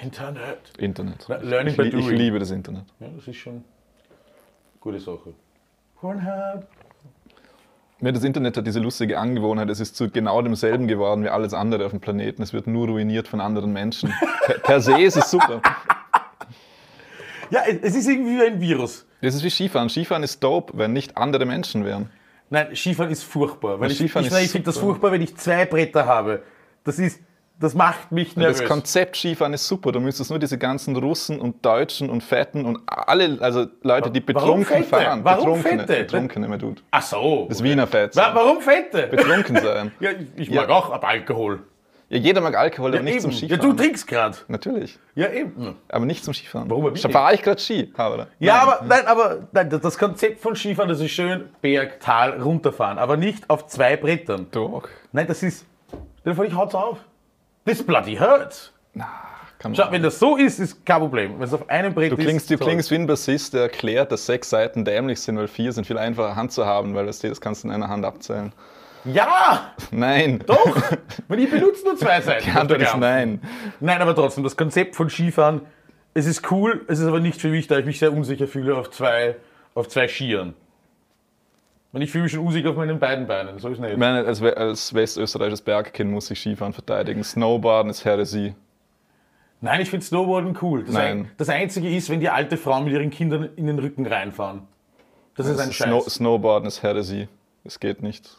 Internet. 0.00 0.58
Internet. 0.78 1.26
Na, 1.28 1.36
learning 1.38 1.72
ich, 1.72 1.76
by 1.76 1.82
ich, 1.88 1.94
ich 1.94 2.04
doing. 2.06 2.16
liebe 2.16 2.38
das 2.38 2.52
Internet. 2.52 2.84
Ja, 3.00 3.08
das 3.16 3.26
ist 3.26 3.36
schon 3.36 3.54
eine 3.54 3.62
gute 4.80 5.00
Sache. 5.00 5.34
Pornhub. 6.00 6.66
Ja, 8.00 8.12
das 8.12 8.22
Internet 8.22 8.56
hat 8.56 8.64
diese 8.64 8.78
lustige 8.78 9.18
Angewohnheit, 9.18 9.68
es 9.70 9.80
ist 9.80 9.96
zu 9.96 10.08
genau 10.08 10.40
demselben 10.40 10.86
geworden 10.86 11.24
wie 11.24 11.30
alles 11.30 11.52
andere 11.52 11.84
auf 11.84 11.90
dem 11.90 11.98
Planeten. 11.98 12.42
Es 12.42 12.52
wird 12.52 12.68
nur 12.68 12.86
ruiniert 12.86 13.26
von 13.26 13.40
anderen 13.40 13.72
Menschen. 13.72 14.14
Per, 14.44 14.54
per 14.62 14.80
se 14.80 15.00
ist 15.00 15.16
es 15.16 15.32
super. 15.32 15.60
Ja, 17.50 17.60
es 17.66 17.76
es 17.82 17.96
ist 17.96 18.08
irgendwie 18.08 18.38
wie 18.38 18.42
ein 18.46 18.60
Virus. 18.60 19.06
Das 19.22 19.34
ist 19.34 19.42
wie 19.42 19.50
Skifahren. 19.50 19.88
Skifahren 19.88 20.22
ist 20.22 20.42
dope, 20.42 20.72
wenn 20.76 20.92
nicht 20.92 21.16
andere 21.16 21.44
Menschen 21.46 21.84
wären. 21.84 22.10
Nein, 22.50 22.74
Skifahren 22.74 23.10
ist 23.10 23.24
furchtbar. 23.24 23.78
Weil 23.80 23.88
Ja, 23.88 23.92
ich 23.92 23.98
Skifahren 23.98 24.26
ich, 24.26 24.32
ich 24.44 24.50
finde 24.50 24.66
das 24.66 24.78
furchtbar, 24.78 25.12
wenn 25.12 25.20
ich 25.22 25.36
zwei 25.36 25.66
Bretter 25.66 26.06
habe. 26.06 26.42
Das 26.84 26.98
ist, 26.98 27.20
das 27.60 27.74
macht 27.74 28.12
mich 28.12 28.36
nervös. 28.36 28.58
Das 28.60 28.68
Konzept 28.68 29.16
Skifahren 29.16 29.52
ist 29.52 29.66
super. 29.66 29.90
Du 29.92 30.00
müsstest 30.00 30.30
nur 30.30 30.38
diese 30.38 30.56
ganzen 30.56 30.94
Russen 30.96 31.40
und 31.40 31.64
Deutschen 31.66 32.08
und 32.08 32.22
Fetten 32.22 32.64
und 32.64 32.78
alle, 32.86 33.36
also 33.40 33.66
Leute, 33.82 34.10
die 34.10 34.22
Warum 34.32 34.60
betrunken 34.60 34.84
Fette? 34.84 35.04
fahren. 35.04 35.20
Warum 35.24 35.44
Betrunkene, 35.60 35.86
Fette? 35.86 36.04
Betrunkene, 36.04 36.48
mein 36.48 36.58
Dude. 36.60 36.80
Ach 36.92 37.02
so. 37.02 37.46
Das 37.48 37.62
Wiener 37.62 37.86
Fett. 37.86 38.14
Wa- 38.16 38.30
Warum 38.32 38.60
Fette? 38.60 39.08
Betrunken 39.08 39.56
sein. 39.56 39.92
Ja, 40.00 40.10
ich- 40.12 40.42
ich 40.42 40.48
Ja. 40.48 40.60
mag 40.62 40.70
auch 40.70 40.90
ab 40.90 41.04
Alkohol. 41.06 41.60
Ja, 42.10 42.16
jeder 42.18 42.40
mag 42.40 42.56
Alkohol, 42.56 42.92
Ja, 42.94 43.00
aber 43.00 43.04
nicht 43.04 43.20
zum 43.20 43.30
eben. 43.30 43.40
ja, 43.40 43.56
Skifahren. 43.56 43.76
du 43.76 43.82
trinkst 43.82 44.06
gerade. 44.06 44.36
Natürlich. 44.48 44.98
Ja, 45.14 45.30
eben. 45.30 45.76
Aber 45.88 46.06
nicht 46.06 46.24
zum 46.24 46.32
Skifahren. 46.32 46.70
Warum? 46.70 46.96
Schon 46.96 47.10
fahre 47.12 47.34
ich 47.34 47.42
gerade 47.42 47.60
Ski. 47.60 47.92
Ja, 48.38 48.62
aber, 48.62 48.84
nein, 48.86 49.06
aber 49.06 49.48
nein, 49.52 49.68
das 49.68 49.98
Konzept 49.98 50.40
von 50.40 50.56
Skifahren, 50.56 50.88
das 50.88 51.00
ist 51.00 51.10
schön 51.10 51.50
Berg, 51.60 52.00
Tal, 52.00 52.40
runterfahren, 52.40 52.96
aber 52.98 53.16
nicht 53.18 53.50
auf 53.50 53.66
zwei 53.66 53.96
Brettern. 53.98 54.46
Doch. 54.52 54.88
Nein, 55.12 55.26
das 55.26 55.42
ist. 55.42 55.66
Stell 56.20 56.32
dir 56.32 56.36
vor, 56.36 56.44
ich 56.46 56.54
hau's 56.54 56.74
auf. 56.74 56.98
This 57.66 57.82
bloody 57.82 58.16
hurts. 58.16 58.72
Kann 59.58 59.72
man. 59.72 59.74
Schau, 59.74 59.90
wenn 59.90 60.02
das 60.02 60.18
so 60.18 60.36
ist, 60.36 60.60
ist 60.60 60.86
kein 60.86 61.00
Problem. 61.00 61.34
Wenn 61.38 61.42
es 61.46 61.52
auf 61.52 61.68
einem 61.68 61.92
Brett 61.92 62.12
Du 62.12 62.16
ist. 62.16 62.22
klingst, 62.24 62.48
du 62.48 62.56
toll. 62.56 62.68
klingst 62.68 62.90
wie 62.90 62.94
ein 62.94 63.06
Bassist, 63.06 63.52
der 63.54 63.62
erklärt, 63.62 64.12
dass 64.12 64.24
sechs 64.24 64.48
Seiten 64.48 64.84
dämlich 64.84 65.20
sind, 65.20 65.36
weil 65.36 65.48
vier 65.48 65.72
sind 65.72 65.86
viel 65.86 65.98
einfacher 65.98 66.36
Hand 66.36 66.52
zu 66.52 66.64
haben, 66.64 66.94
weil 66.94 67.06
das, 67.06 67.18
das 67.18 67.40
kannst 67.40 67.64
du 67.64 67.68
in 67.68 67.74
einer 67.74 67.88
Hand 67.88 68.04
abzählen. 68.04 68.52
Ja! 69.04 69.72
Nein. 69.90 70.42
Doch! 70.46 70.76
Weil 71.28 71.40
ich 71.40 71.50
benutze 71.50 71.84
nur 71.84 71.96
zwei 71.96 72.20
Seiten. 72.20 72.44
Die 72.44 72.50
Antwort 72.58 72.82
ist 72.82 72.96
nein. 72.96 73.40
Nein, 73.80 74.00
aber 74.02 74.14
trotzdem, 74.14 74.44
das 74.44 74.56
Konzept 74.56 74.96
von 74.96 75.08
Skifahren, 75.08 75.62
es 76.14 76.26
ist 76.26 76.50
cool, 76.50 76.84
es 76.88 76.98
ist 76.98 77.06
aber 77.06 77.20
nicht 77.20 77.40
für 77.40 77.48
mich, 77.48 77.66
da 77.66 77.78
ich 77.78 77.86
mich 77.86 77.98
sehr 77.98 78.12
unsicher 78.12 78.46
fühle, 78.46 78.76
auf 78.76 78.90
zwei, 78.90 79.36
Auf 79.74 79.88
zwei 79.88 80.08
Skiern. 80.08 80.54
Und 81.92 82.02
ich 82.02 82.10
fühle 82.10 82.24
mich 82.24 82.32
schon 82.32 82.46
usig 82.46 82.66
auf 82.66 82.76
meinen 82.76 82.98
beiden 82.98 83.26
Beinen, 83.26 83.58
so 83.58 83.68
ist 83.68 83.78
nicht. 83.80 83.92
Ich 83.92 83.96
meine, 83.98 84.26
als, 84.26 84.42
als 84.42 84.92
westösterreichisches 84.92 85.62
Bergkind 85.62 86.10
muss 86.10 86.30
ich 86.30 86.38
Skifahren 86.38 86.72
verteidigen. 86.72 87.24
Snowboarden 87.24 87.90
ist 87.90 88.04
Heresie. 88.04 88.54
Nein, 89.60 89.80
ich 89.80 89.90
finde 89.90 90.04
Snowboarden 90.04 90.56
cool. 90.60 90.84
Das, 90.84 90.94
Nein. 90.94 91.18
Ein, 91.18 91.30
das 91.36 91.48
Einzige 91.48 91.88
ist, 91.88 92.10
wenn 92.10 92.20
die 92.20 92.28
alte 92.28 92.56
Frauen 92.56 92.84
mit 92.84 92.92
ihren 92.92 93.10
Kindern 93.10 93.48
in 93.56 93.66
den 93.66 93.78
Rücken 93.78 94.06
reinfahren. 94.06 94.62
Das 95.36 95.46
ist 95.46 95.58
ein 95.58 95.72
Snow, 95.72 96.02
Scheiß. 96.04 96.14
Snowboarden 96.14 96.68
ist 96.68 96.82
Heresie. 96.82 97.28
Es 97.64 97.80
geht 97.80 98.02
nicht. 98.02 98.36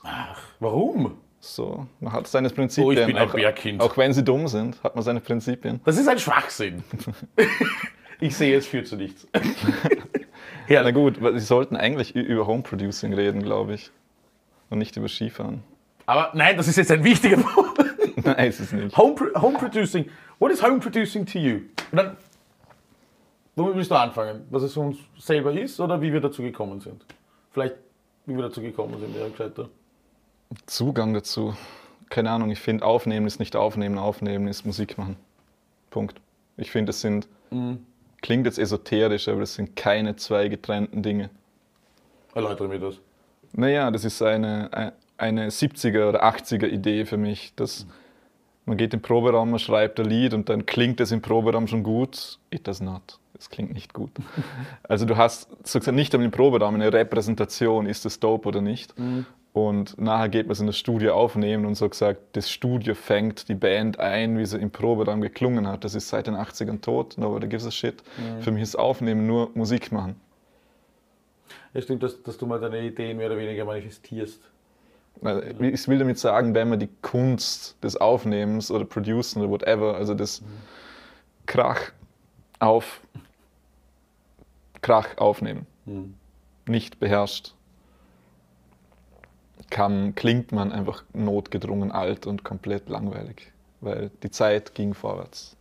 Warum? 0.59 1.17
So, 1.41 1.88
man 1.99 2.11
hat 2.13 2.27
seine 2.27 2.49
Prinzipien. 2.49 2.88
Oh, 2.88 2.91
ich 2.91 3.05
bin 3.05 3.17
ein 3.17 3.29
auch, 3.29 3.33
Bergkind. 3.33 3.81
auch 3.81 3.95
wenn 3.97 4.13
sie 4.13 4.23
dumm 4.23 4.47
sind, 4.47 4.81
hat 4.83 4.95
man 4.95 5.03
seine 5.03 5.21
Prinzipien. 5.21 5.79
Das 5.85 5.97
ist 5.97 6.07
ein 6.07 6.19
Schwachsinn. 6.19 6.83
ich 8.19 8.35
sehe, 8.35 8.57
es 8.57 8.67
führt 8.67 8.88
zu 8.88 8.97
nichts. 8.97 9.25
Na 9.33 9.41
Herrlich. 10.67 10.93
gut, 10.93 11.19
sie 11.33 11.39
sollten 11.39 11.75
eigentlich 11.77 12.15
über 12.15 12.45
Home 12.45 12.61
Producing 12.63 13.13
reden, 13.13 13.41
glaube 13.41 13.73
ich. 13.75 13.91
Und 14.69 14.79
nicht 14.79 14.95
über 14.97 15.07
Skifahren. 15.07 15.63
Aber 16.05 16.31
nein, 16.33 16.57
das 16.57 16.67
ist 16.67 16.75
jetzt 16.75 16.91
ein 16.91 17.03
wichtiger 17.03 17.38
Punkt. 17.41 18.25
Nein, 18.25 18.49
ist 18.49 18.59
es 18.59 18.71
nicht. 18.73 18.95
Home, 18.97 19.15
home 19.35 19.57
Producing. 19.57 20.09
What 20.39 20.51
is 20.51 20.61
Home 20.61 20.79
Producing 20.79 21.25
to 21.25 21.39
you? 21.39 21.61
Und 21.91 21.97
dann, 21.97 22.17
womit 23.55 23.75
willst 23.75 23.91
du 23.91 23.95
anfangen? 23.95 24.45
Was 24.49 24.63
es 24.63 24.75
uns 24.75 24.97
selber 25.17 25.53
ist 25.53 25.79
oder 25.79 26.01
wie 26.01 26.11
wir 26.11 26.19
dazu 26.19 26.41
gekommen 26.43 26.79
sind? 26.81 27.05
Vielleicht, 27.51 27.75
wie 28.29 28.36
wir 28.36 28.43
dazu 28.43 28.62
gekommen 28.62 29.00
sind, 29.00 29.13
wäre 29.15 29.29
gescheiter. 29.29 29.69
Zugang 30.65 31.13
dazu. 31.13 31.55
Keine 32.09 32.31
Ahnung, 32.31 32.50
ich 32.50 32.59
finde, 32.59 32.86
Aufnehmen 32.86 33.27
ist 33.27 33.39
nicht 33.39 33.55
Aufnehmen, 33.55 33.98
Aufnehmen 33.98 34.48
ist 34.48 34.65
Musik 34.65 34.98
machen. 34.98 35.15
Punkt. 35.89 36.19
Ich 36.57 36.71
finde, 36.71 36.91
es 36.91 37.01
sind, 37.01 37.27
Mhm. 37.51 37.86
klingt 38.21 38.45
jetzt 38.45 38.59
esoterisch, 38.59 39.27
aber 39.27 39.41
es 39.41 39.53
sind 39.55 39.75
keine 39.75 40.15
zwei 40.15 40.48
getrennten 40.48 41.03
Dinge. 41.03 41.29
Erläutere 42.33 42.67
mir 42.67 42.79
das. 42.79 42.95
Naja, 43.53 43.89
das 43.91 44.05
ist 44.05 44.21
eine, 44.21 44.93
eine 45.17 45.50
70er 45.50 46.07
oder 46.09 46.24
80er 46.24 46.67
Idee 46.67 47.05
für 47.05 47.17
mich, 47.17 47.53
dass 47.55 47.88
man 48.65 48.77
geht 48.77 48.93
im 48.93 49.01
Proberaum, 49.01 49.50
man 49.50 49.59
schreibt 49.59 50.00
ein 50.00 50.05
Lied 50.05 50.33
und 50.36 50.50
dann 50.50 50.65
klingt 50.67 51.00
es 51.01 51.12
im 51.12 51.21
Proberaum 51.21 51.67
schon 51.67 51.81
gut. 51.81 52.38
It 52.51 52.67
does 52.67 52.81
not. 52.81 53.19
Es 53.39 53.50
klingt 53.50 53.74
nicht 53.74 53.93
gut. 53.93 54.12
Also 54.84 55.05
du 55.05 55.17
hast 55.17 55.50
sozusagen 55.65 55.96
nicht 55.96 56.13
einmal 56.13 56.25
im 56.25 56.31
Proberaum 56.31 56.75
eine 56.75 56.91
Repräsentation, 56.91 57.86
ist 57.86 58.05
es 58.05 58.19
dope 58.19 58.48
oder 58.50 58.62
nicht. 58.62 58.93
Und 59.53 60.00
nachher 60.00 60.29
geht 60.29 60.46
man 60.48 60.53
es 60.53 60.60
in 60.60 60.67
das 60.67 60.77
Studio 60.77 61.13
aufnehmen 61.15 61.65
und 61.65 61.75
so 61.75 61.88
gesagt, 61.89 62.19
das 62.34 62.50
Studio 62.50 62.96
fängt 62.96 63.48
die 63.50 63.55
Band 63.55 64.00
ein, 64.00 64.38
wie 64.38 64.46
sie 64.46 64.58
im 64.58 64.72
Proberaum 64.72 65.22
geklungen 65.22 65.67
hat. 65.67 65.84
Das 65.84 65.96
ist 65.96 66.10
seit 66.10 66.27
den 66.27 66.36
80ern 66.36 66.81
tot, 66.81 67.17
nobody 67.17 67.48
gives 67.48 67.65
a 67.65 67.72
shit. 67.72 68.03
Für 68.41 68.51
mich 68.51 68.63
ist 68.63 68.75
Aufnehmen 68.75 69.25
nur 69.25 69.51
Musik 69.53 69.91
machen. 69.91 70.15
Ja, 71.74 71.81
stimmt, 71.81 72.03
dass, 72.03 72.22
dass 72.24 72.38
du 72.38 72.46
mal 72.46 72.60
deine 72.60 72.81
Ideen 72.81 73.17
mehr 73.17 73.27
oder 73.27 73.38
weniger 73.38 73.65
manifestierst. 73.65 74.41
Also, 75.22 75.41
Ich 75.60 75.88
will 75.88 76.00
damit 76.00 76.17
sagen, 76.17 76.53
wenn 76.55 76.69
man 76.69 76.79
die 76.79 76.89
Kunst 77.01 77.84
des 77.84 77.98
Aufnehmens 77.98 78.72
oder 78.72 78.86
Producen 78.86 79.41
oder 79.41 79.51
whatever, 79.51 79.96
also 79.96 80.13
das 80.13 80.41
Krach 81.46 81.91
auf 82.60 83.01
Krach 84.81 85.17
aufnehmen, 85.17 85.65
nicht 86.67 87.00
beherrscht, 87.00 87.53
kann, 89.69 90.15
klingt 90.15 90.51
man 90.51 90.71
einfach 90.71 91.03
notgedrungen 91.13 91.91
alt 91.91 92.25
und 92.25 92.43
komplett 92.43 92.89
langweilig, 92.89 93.51
weil 93.81 94.09
die 94.24 94.31
Zeit 94.31 94.74
ging 94.74 94.93
vorwärts. 94.93 95.55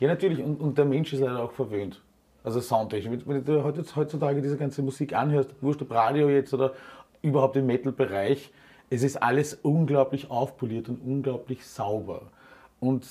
Ja, 0.00 0.08
natürlich, 0.08 0.40
und, 0.40 0.60
und 0.60 0.78
der 0.78 0.84
Mensch 0.84 1.12
ist 1.12 1.20
leider 1.20 1.42
auch 1.42 1.52
verwöhnt. 1.52 2.00
Also 2.44 2.60
soundtechnisch. 2.60 3.22
Wenn 3.26 3.44
du 3.44 3.64
heute- 3.64 3.84
heutzutage 3.96 4.40
diese 4.42 4.56
ganze 4.56 4.82
Musik 4.82 5.12
anhörst, 5.12 5.50
wurscht 5.60 5.82
ob 5.82 5.90
Radio 5.90 6.28
jetzt 6.28 6.54
oder 6.54 6.72
überhaupt 7.20 7.56
im 7.56 7.66
Metal-Bereich, 7.66 8.52
es 8.90 9.02
ist 9.02 9.20
alles 9.20 9.54
unglaublich 9.54 10.30
aufpoliert 10.30 10.88
und 10.88 11.00
unglaublich 11.04 11.66
sauber. 11.66 12.22
Und 12.80 13.06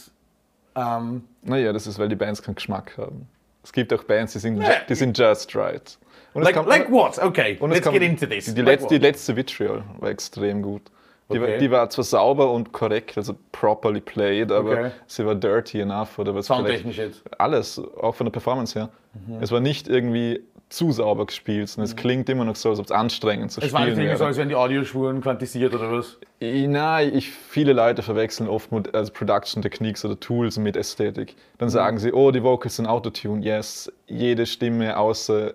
ähm, 0.75 1.23
Naja, 1.43 1.73
das 1.73 1.87
ist, 1.87 1.99
weil 1.99 2.09
die 2.09 2.15
Bands 2.15 2.41
keinen 2.41 2.55
Geschmack 2.55 2.97
haben. 2.97 3.27
Es 3.67 3.73
gibt 3.73 3.91
auch 3.91 4.03
Bands, 4.05 4.31
die 4.31 4.39
sind, 4.39 4.61
Ja. 4.61 4.75
die 4.87 4.95
sind 4.95 5.17
just 5.17 5.53
right. 5.53 5.97
Und 6.33 6.43
like, 6.43 6.55
kommt- 6.55 6.69
like 6.69 6.89
what? 6.89 7.19
Okay, 7.19 7.57
Und 7.59 7.71
let's 7.71 7.81
kam- 7.83 7.91
get 7.93 8.01
into 8.01 8.25
this. 8.25 8.45
Die, 8.45 8.53
die, 8.53 8.61
Like 8.61 8.79
letzte, 8.79 8.87
die 8.87 9.05
letzte 9.05 9.35
Vitriol 9.35 9.83
war 9.99 10.09
extrem 10.09 10.61
gut. 10.61 10.83
Die, 11.29 11.41
war, 11.41 11.49
Okay. 11.49 11.57
die 11.57 11.69
war 11.69 11.89
zwar 11.89 12.05
sauber 12.05 12.49
und 12.53 12.71
korrekt, 12.71 13.17
also 13.17 13.35
properly 13.51 13.99
played, 13.99 14.53
aber 14.53 14.71
Okay. 14.71 14.91
sie 15.05 15.25
war 15.25 15.35
dirty 15.35 15.81
enough 15.81 16.17
oder 16.17 16.33
was 16.33 16.45
Soundtechnisch 16.45 16.97
jetzt. 16.97 17.21
Alles, 17.37 17.77
auch 17.99 18.15
von 18.15 18.25
der 18.25 18.31
Performance 18.31 18.79
her. 18.79 18.87
Mhm. 19.27 19.41
Es 19.43 19.51
war 19.51 19.59
nicht 19.59 19.89
irgendwie 19.89 20.39
zu 20.69 20.91
sauber 20.91 21.25
gespielt, 21.25 21.69
sondern 21.69 21.89
es 21.89 21.95
klingt 21.95 22.27
immer 22.29 22.43
noch 22.43 22.55
so, 22.57 22.69
als 22.69 22.79
ob 22.79 22.85
es 22.85 22.91
anstrengend 22.91 23.51
zu 23.51 23.61
Es 23.61 23.71
war 23.71 23.81
nicht 23.81 23.91
spielen 23.93 23.99
irgendwie 24.07 24.15
so, 24.17 24.19
wäre. 24.19 24.27
als 24.27 24.37
wären 24.37 24.49
die 24.49 24.55
Audiospuren 24.55 25.21
quantisiert 25.21 25.73
oder 25.73 25.91
was? 25.91 26.17
Ich- 26.39 26.67
Na, 26.67 27.01
ich, 27.01 27.31
viele 27.31 27.71
Leute 27.73 28.01
verwechseln 28.03 28.49
oft 28.49 28.71
Mod- 28.71 28.93
also 28.93 29.11
Production 29.13 29.61
Techniques 29.61 30.03
oder 30.03 30.19
Tools 30.19 30.57
mit 30.57 30.75
Ästhetik. 30.75 31.35
Mhm. 31.35 31.57
Dann 31.59 31.69
sagen 31.69 31.99
sie, 31.99 32.11
oh, 32.11 32.31
die 32.31 32.43
Vocals 32.43 32.75
sind 32.75 32.85
Autotune. 32.85 33.45
Yes, 33.45 33.91
jede 34.07 34.45
Stimme 34.45 34.97
außer 34.97 35.53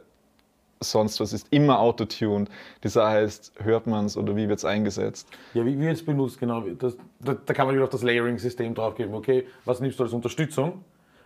sonst 0.81 1.21
was 1.21 1.33
ist 1.33 1.47
immer 1.51 1.79
Autotuned. 1.79 2.49
Die 2.83 2.89
Sache 2.89 3.19
ist, 3.21 3.53
hört 3.63 3.87
man 3.87 4.07
es 4.07 4.17
oder 4.17 4.35
wie 4.35 4.49
wird 4.49 4.59
es 4.59 4.65
eingesetzt? 4.65 5.29
Ja, 5.55 5.65
wie 5.65 5.79
wird 5.79 5.93
es 5.95 6.05
benutzt, 6.05 6.41
genau. 6.41 6.63
Das, 6.79 6.97
da, 7.21 7.35
da 7.35 7.55
kann 7.55 7.67
man 7.67 7.77
wieder 7.77 7.85
auf 7.85 7.91
das 7.91 8.03
Layering-System 8.03 8.75
draufgeben. 8.75 9.15
Okay, 9.15 9.47
was 9.65 9.79
nimmst 9.81 10.01
du 10.01 10.03
als 10.03 10.13
Unterstützung? 10.13 10.83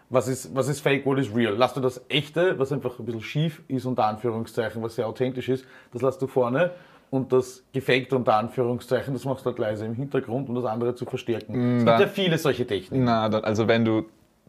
Was 0.08 0.28
ist, 0.28 0.54
was 0.54 0.68
ist 0.68 0.80
fake, 0.80 1.04
what 1.04 1.18
is 1.18 1.34
real? 1.34 1.54
Lass 1.54 1.74
du 1.74 1.80
das 1.80 2.00
echte, 2.08 2.58
was 2.58 2.70
einfach 2.72 2.98
ein 2.98 3.04
bisschen 3.06 3.22
schief 3.22 3.62
ist, 3.68 3.86
unter 3.86 4.04
Anführungszeichen, 4.06 4.80
was 4.82 4.94
sehr 4.94 5.06
authentisch 5.08 5.48
ist, 5.48 5.64
das 5.92 6.02
lässt 6.02 6.22
du 6.22 6.26
vorne. 6.28 6.70
Und 7.10 7.32
das 7.32 7.62
gefakte, 7.72 8.16
unter 8.16 8.34
Anführungszeichen, 8.34 9.14
das 9.14 9.24
machst 9.24 9.44
du 9.44 9.50
halt 9.50 9.58
leise 9.58 9.84
im 9.86 9.94
Hintergrund, 9.94 10.48
um 10.48 10.54
das 10.56 10.64
andere 10.64 10.94
zu 10.94 11.04
verstärken. 11.06 11.78
es 11.78 11.84
da- 11.84 11.98
gibt 11.98 12.08
ja 12.08 12.14
viele 12.14 12.38
solche 12.38 12.66
Techniken. 12.66 13.04
Na, 13.04 13.28
dann, 13.28 13.44
also 13.44 13.66
wenn 13.68 13.84
du 13.84 14.04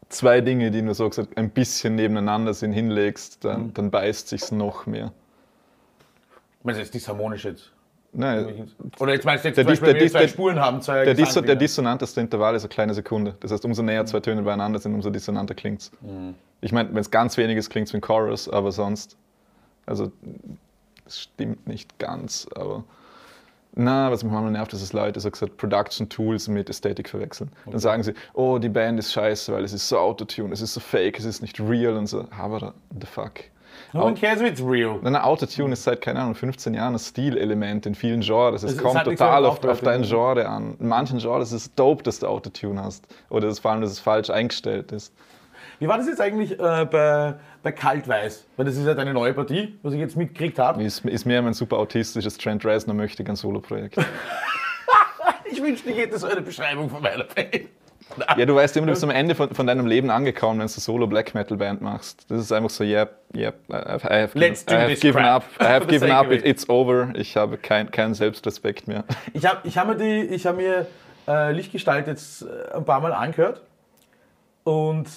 zwei 0.10 0.42
Dinge, 0.42 0.72
die 0.72 0.82
nur 0.82 0.94
so 0.96 1.08
gesagt 1.10 1.38
ein 1.38 1.50
bisschen 1.52 1.96
nebeneinander 1.96 2.54
sind, 2.54 2.72
hinlegst, 2.74 3.44
Mhm. 3.44 3.48
dann, 3.48 3.74
dann 3.74 3.92
beißt 3.92 4.28
sich's 4.30 4.52
noch 4.52 4.86
mehr. 4.88 5.12
Meinst 6.64 6.80
du 6.80 6.84
jetzt 6.84 6.94
disharmonisch 6.94 7.46
jetzt? 7.46 7.72
Nein, 8.14 8.72
Oder 9.00 9.14
jetzt 9.14 9.26
meinst 9.26 9.44
du 9.44 9.50
jetzt 9.50 9.58
Der 9.58 9.66
zum 9.66 9.72
Beispiel, 9.72 9.88
wenn 9.90 9.94
der 9.96 10.02
wir 10.02 10.06
Dis- 10.08 10.12
zwei 10.14 10.28
Spuren 10.28 10.60
haben, 10.60 10.82
zwei 10.82 11.06
Der, 11.06 11.14
Disso, 11.14 11.42
der 11.42 11.56
dissonanteste 11.56 12.20
Intervall 12.22 12.56
ist 12.56 12.64
eine 12.64 12.70
kleine 12.70 12.94
Sekunde. 12.94 13.36
Das 13.42 13.52
heißt, 13.52 13.64
umso 13.66 13.84
näher 13.84 14.06
zwei 14.06 14.20
Töne 14.22 14.42
beieinander 14.42 14.80
sind, 14.80 14.94
umso 14.96 15.10
dissonanter 15.10 15.54
klingt's. 15.54 15.92
Ich 16.62 16.72
meine, 16.72 16.90
wenn 16.90 17.02
es 17.02 17.12
ganz 17.12 17.38
wenig 17.38 17.58
ist, 17.58 17.70
klingt 17.70 17.88
es 17.88 17.94
wie 17.94 17.98
ein 17.98 18.02
Chorus, 18.02 18.50
aber 18.50 18.72
sonst, 18.72 19.18
also 19.86 20.12
es 21.06 21.22
stimmt 21.22 21.68
nicht 21.68 22.00
ganz, 22.00 22.48
aber 22.56 22.84
na, 23.80 24.10
was 24.12 24.24
mich 24.24 24.34
manchmal 24.34 24.54
nervt, 24.54 24.74
ist, 24.74 24.82
dass 24.82 24.94
Leute 24.94 25.20
so 25.20 25.30
gesagt 25.30 25.58
Production 25.58 26.10
Tools 26.10 26.48
mit 26.48 26.68
Ästhetik 26.68 27.10
verwechseln. 27.10 27.52
Dann 27.70 27.80
sagen 27.80 28.02
sie, 28.02 28.14
oh, 28.34 28.58
die 28.58 28.70
Band 28.70 28.98
ist 28.98 29.14
scheiße, 29.14 29.54
weil 29.54 29.64
es 29.64 29.74
ist 29.74 29.88
so 29.88 30.00
Autotune, 30.00 30.52
es 30.52 30.62
ist 30.62 30.74
so 30.74 30.80
fake, 30.80 31.20
es 31.20 31.26
ist 31.26 31.42
nicht 31.44 31.60
real 31.60 31.96
und 31.96 32.08
so. 32.08 32.26
Aber 32.36 32.74
the 33.00 33.06
fuck. 33.06 33.34
No 33.94 34.06
one 34.06 34.16
cares 34.16 34.42
if 34.42 34.48
it's 34.48 34.62
real. 34.62 35.00
Nein, 35.02 35.16
Autotune 35.16 35.74
ist 35.74 35.84
seit, 35.84 36.02
keine 36.02 36.20
Ahnung, 36.20 36.36
15 36.36 36.74
Jahren 36.74 36.96
ein 36.96 37.00
Stilelement 37.00 37.86
in 37.86 37.96
vielen 37.96 38.22
Genres. 38.22 38.64
Es 38.64 38.74
Es- 38.74 38.78
kommt 38.78 39.04
total 39.04 39.46
auf, 39.46 39.64
auf 39.64 39.82
dein. 39.82 40.04
Genre 40.04 40.48
an. 40.48 40.76
In 40.80 40.88
manchen 40.88 41.20
Genres 41.20 41.52
ist 41.52 41.62
es 41.68 41.76
dope, 41.76 42.04
dass 42.04 42.20
du 42.20 42.28
Autotune 42.28 42.84
hast. 42.84 43.06
Oder 43.30 43.48
dass 43.48 43.60
vor 43.60 43.72
allem, 43.72 43.82
dass 43.82 43.92
es 43.92 44.00
falsch 44.00 44.30
eingestellt 44.30 44.92
ist. 44.92 45.14
Wie 45.80 45.88
war 45.88 45.98
das 45.98 46.08
jetzt 46.08 46.22
eigentlich 46.22 46.54
äh, 46.60 46.86
bei, 46.90 47.36
bei 47.62 47.72
Kaltweiß? 47.72 48.46
Weil 48.58 48.66
das 48.66 48.78
ist 48.78 48.86
ja 48.88 48.94
deine 48.96 49.14
neue 49.14 49.34
Partie, 49.34 49.78
was 49.84 49.94
ich 49.94 50.00
jetzt 50.00 50.16
mitgekriegt 50.18 50.58
habe. 50.58 50.82
Ist, 50.84 51.06
ist 51.06 51.26
mehr 51.26 51.42
mein 51.42 51.54
super 51.54 51.78
autistisches 51.78 52.38
Trent 52.38 52.66
Reznor 52.66 52.96
möchte 52.96 53.24
ein 53.24 53.36
Solo-Projekt. 53.36 53.98
Ich 55.50 55.62
wünschte, 55.64 55.90
ich 55.90 55.98
hätte 55.98 56.20
so 56.20 56.28
eine 56.28 56.42
Beschreibung 56.42 56.90
von 56.90 57.02
meiner 57.02 57.24
Band. 57.24 57.70
Ja, 58.38 58.46
du 58.46 58.56
weißt 58.56 58.76
immer, 58.78 58.88
du 58.88 58.94
bist 58.94 59.04
am 59.04 59.10
Ende 59.10 59.36
von, 59.36 59.54
von 59.54 59.68
deinem 59.68 59.86
Leben 59.86 60.10
angekommen, 60.10 60.60
wenn 60.60 60.68
du 60.68 60.74
Solo-Black 60.74 61.34
Metal-Band 61.34 61.82
machst. 61.82 62.30
Das 62.30 62.40
ist 62.40 62.52
einfach 62.52 62.70
so, 62.70 62.84
yep, 62.84 63.18
yep, 63.36 63.56
I 63.70 63.74
have, 63.74 64.08
I 64.08 64.22
have, 64.22 64.38
Let's 64.38 64.66
I 64.70 64.74
have 64.76 64.96
given 64.96 65.22
crap. 65.22 65.44
up, 65.44 65.44
I 65.60 65.66
have 65.66 65.88
given 65.90 66.12
up, 66.12 66.28
it, 66.28 66.40
it. 66.40 66.46
it's 66.46 66.70
over. 66.70 67.14
Ich 67.16 67.36
habe 67.38 67.58
kein, 67.58 67.92
keinen 67.92 68.14
Selbstrespekt 68.14 68.88
mehr. 68.88 69.04
Ich 69.34 69.46
habe 69.46 69.68
ich 69.68 69.78
hab 69.78 69.88
mir, 69.88 69.96
die, 69.96 70.34
ich 70.34 70.46
hab 70.46 70.58
mir 70.58 70.88
äh, 71.28 71.52
Lichtgestalt 71.52 72.08
jetzt 72.08 72.44
äh, 72.44 72.76
ein 72.76 72.86
paar 72.86 73.02
Mal 73.02 73.14
angehört 73.14 73.62
und 74.64 75.08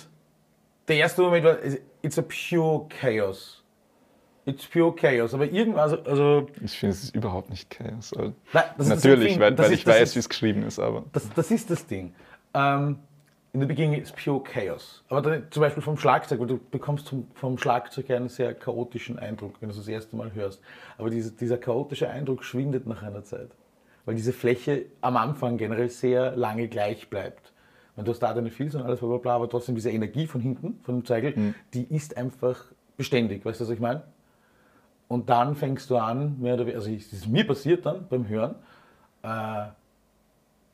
der 0.88 0.96
erste 0.96 1.22
Moment 1.22 1.44
war, 1.44 1.56
it's 2.02 2.18
a 2.18 2.22
pure 2.22 2.86
chaos. 2.88 3.62
It's 4.46 4.66
pure 4.66 4.92
chaos. 4.94 5.34
Aber 5.34 5.44
irgendwann, 5.44 5.82
also, 5.82 5.98
also 6.02 6.46
Ich 6.64 6.78
finde, 6.78 6.94
es 6.94 7.04
ist 7.04 7.14
überhaupt 7.14 7.50
nicht 7.50 7.70
Chaos. 7.70 8.10
Nein, 8.16 8.64
das 8.78 8.88
Natürlich, 8.88 9.38
weil, 9.38 9.56
weil 9.56 9.72
ich 9.72 9.86
weiß, 9.86 10.14
wie 10.14 10.18
es 10.18 10.28
geschrieben 10.28 10.64
ist, 10.64 10.78
aber. 10.78 11.04
das, 11.12 11.28
das 11.34 11.50
ist 11.50 11.70
das 11.70 11.86
Ding. 11.86 12.14
Ähm, 12.54 12.98
in 13.52 13.60
the 13.60 13.66
beginning 13.66 13.98
it's 13.98 14.12
pure 14.12 14.40
chaos. 14.42 15.02
Aber 15.08 15.22
dann, 15.22 15.46
zum 15.50 15.60
Beispiel 15.60 15.82
vom 15.82 15.96
Schlagzeug, 15.96 16.40
weil 16.40 16.46
du 16.46 16.60
bekommst 16.70 17.12
vom, 17.34 17.58
Schlagzeug 17.58 18.10
einen 18.10 18.28
sehr 18.28 18.54
chaotischen 18.54 19.18
Eindruck, 19.18 19.56
wenn 19.60 19.68
du 19.68 19.72
es 19.72 19.78
das 19.78 19.88
erste 19.88 20.16
Mal 20.16 20.32
hörst. 20.34 20.60
Aber 20.98 21.10
diese, 21.10 21.32
dieser 21.32 21.58
chaotische 21.58 22.08
Eindruck 22.08 22.44
schwindet 22.44 22.86
nach 22.86 23.02
einer 23.02 23.24
Zeit. 23.24 23.50
Weil 24.04 24.14
diese 24.14 24.32
Fläche 24.32 24.86
am 25.00 25.16
Anfang 25.16 25.56
generell 25.56 25.90
sehr 25.90 26.36
lange 26.36 26.68
gleich 26.68 27.10
bleibt. 27.10 27.52
Wenn 27.96 28.04
du 28.04 28.12
hast 28.12 28.20
da 28.20 28.32
deine 28.32 28.50
Filz 28.50 28.74
und 28.74 28.82
alles, 28.82 29.00
bla 29.00 29.08
bla 29.08 29.18
bla, 29.18 29.34
aber 29.34 29.48
trotzdem 29.48 29.74
diese 29.74 29.90
Energie 29.90 30.26
von 30.26 30.40
hinten, 30.40 30.78
von 30.84 31.00
dem 31.00 31.04
Zeigel, 31.04 31.54
die 31.74 31.84
ist 31.94 32.16
einfach 32.16 32.64
beständig. 32.96 33.44
Weißt 33.44 33.60
du, 33.60 33.64
was 33.64 33.70
ich 33.70 33.80
meine? 33.80 34.04
Und 35.08 35.28
dann 35.28 35.56
fängst 35.56 35.90
du 35.90 35.96
an, 35.96 36.40
mehr 36.40 36.54
oder 36.54 36.66
weniger, 36.66 36.78
also 36.78 36.90
es 36.90 37.12
ist 37.12 37.26
mir 37.26 37.44
passiert 37.44 37.84
dann 37.84 38.06
beim 38.08 38.28
Hören, 38.28 38.54
äh, 39.22 39.66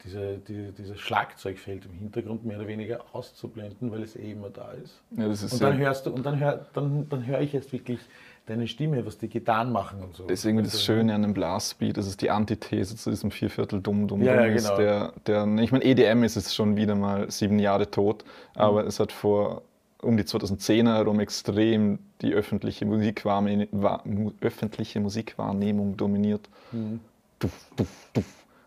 diese, 0.05 0.38
die, 0.38 0.73
dieses 0.73 1.00
Schlagzeugfeld 1.00 1.85
im 1.87 1.93
Hintergrund 1.99 2.45
mehr 2.45 2.59
oder 2.59 2.69
weniger 2.69 3.00
auszublenden, 3.12 3.91
weil 3.91 4.03
es 4.03 4.15
eh 4.17 4.33
immer 4.33 4.50
da 4.50 4.71
ist. 4.73 5.00
Ja, 5.17 5.26
ist 5.26 5.53
Und 5.53 5.62
dann 5.62 5.79
hörst 5.79 6.07
du, 6.07 6.11
und 6.11 6.25
dann 6.25 6.38
hör, 6.38 6.67
dann, 6.75 7.09
dann 7.09 7.26
höre 7.26 7.41
ich 7.41 7.53
jetzt 7.53 7.73
wirklich 7.73 7.99
deine 8.47 8.69
Stimme, 8.69 9.05
was 9.05 9.19
die 9.19 9.29
Gitarren 9.29 9.73
machen 9.73 10.03
und 10.03 10.15
so. 10.15 10.25
das 10.29 10.38
ist 10.41 10.45
irgendwie 10.45 10.65
das 10.65 10.75
Also, 10.75 10.85
Schöne 10.85 11.15
an 11.15 11.23
dem 11.23 11.35
Blastbeat, 11.35 11.97
das 11.97 12.07
ist 12.07 12.21
die 12.23 12.31
Antithese 12.31 12.95
zu 12.97 13.11
diesem 13.11 13.31
Vierviertel 13.33 13.81
dumm 13.81 14.07
dumm 14.07 14.23
Ja, 14.23 14.35
ja, 14.47 14.55
ist, 14.55 14.65
genau. 14.69 14.76
der, 14.76 15.12
der, 15.26 15.47
ich 15.59 15.73
meine 15.73 15.85
EDM 15.85 16.23
ist 16.23 16.37
es 16.37 16.55
schon 16.55 16.76
wieder 16.76 16.95
mal 16.95 17.29
sieben 17.31 17.59
Jahre 17.59 17.91
tot, 17.91 18.25
aber 18.55 18.83
Mhm. 18.83 18.88
es 18.88 19.00
hat 19.00 19.11
vor 19.12 19.62
um 20.03 20.17
die 20.17 20.23
2010er 20.25 20.95
herum 20.95 21.19
extrem 21.19 21.99
die 22.21 22.35
öffentliche 22.35 22.85
Musikwahrnehmung, 22.87 23.67
wa- 23.73 24.03
mu- 24.05 24.33
öffentliche 24.41 25.00
Musikwahrnehmung 25.00 25.97
dominiert. 25.97 26.49
Mhm. 26.71 27.00
Duff, 27.41 27.53
duff, 27.76 27.88
duff. 28.12 28.25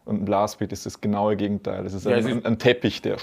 Und 0.10 0.22
ein 0.24 0.26
Blastbeat 0.26 0.72
ist 0.72 0.88
das 0.88 1.02
genaue 1.02 1.36
Gegenteil. 1.36 1.86
Es 1.86 1.94
ist, 1.94 2.06
Ja, 2.06 2.16
ein, 2.16 2.28
ist- 2.28 2.46
ein, 2.46 2.58
Teppich, 2.58 3.02
der 3.04 3.18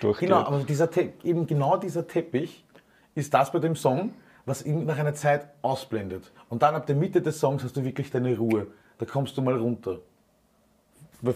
durchgeht. 0.00 0.28
Genau, 0.28 0.42
aber 0.42 0.60
dieser 0.60 0.88
Te 0.90 1.12
eben 1.24 1.46
genau 1.48 1.76
dieser 1.76 2.06
Teppich 2.06 2.64
ist 3.16 3.34
das 3.34 3.50
bei 3.50 3.58
dem 3.58 3.74
Song, 3.74 4.12
was 4.46 4.64
ihn 4.64 4.86
nach 4.86 4.96
einer 4.98 5.14
Zeit 5.14 5.48
ausblendet. 5.62 6.30
Und 6.48 6.62
dann 6.62 6.76
ab 6.76 6.86
der 6.86 6.94
Mitte 6.94 7.20
des 7.20 7.40
Songs 7.40 7.64
hast 7.64 7.76
du 7.76 7.84
wirklich 7.84 8.10
deine 8.12 8.36
Ruhe. 8.38 8.68
Da 8.98 9.06
kommst 9.06 9.36
du 9.36 9.42
mal 9.42 9.56
runter. 9.58 9.98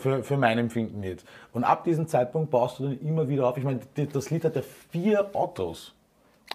Für, 0.00 0.22
für 0.22 0.36
mein 0.38 0.58
Empfinden 0.58 1.02
jetzt. 1.02 1.26
Und 1.52 1.64
ab 1.64 1.82
diesem 1.84 2.06
Zeitpunkt 2.06 2.50
baust 2.50 2.78
du 2.78 2.84
dann 2.84 2.98
immer 3.00 3.28
wieder 3.28 3.46
auf. 3.48 3.58
Ich 3.58 3.64
meine, 3.64 3.80
das 4.12 4.30
Lied 4.30 4.44
hat 4.44 4.54
ja 4.56 4.62
vier 4.90 5.28
Autos. 5.34 5.92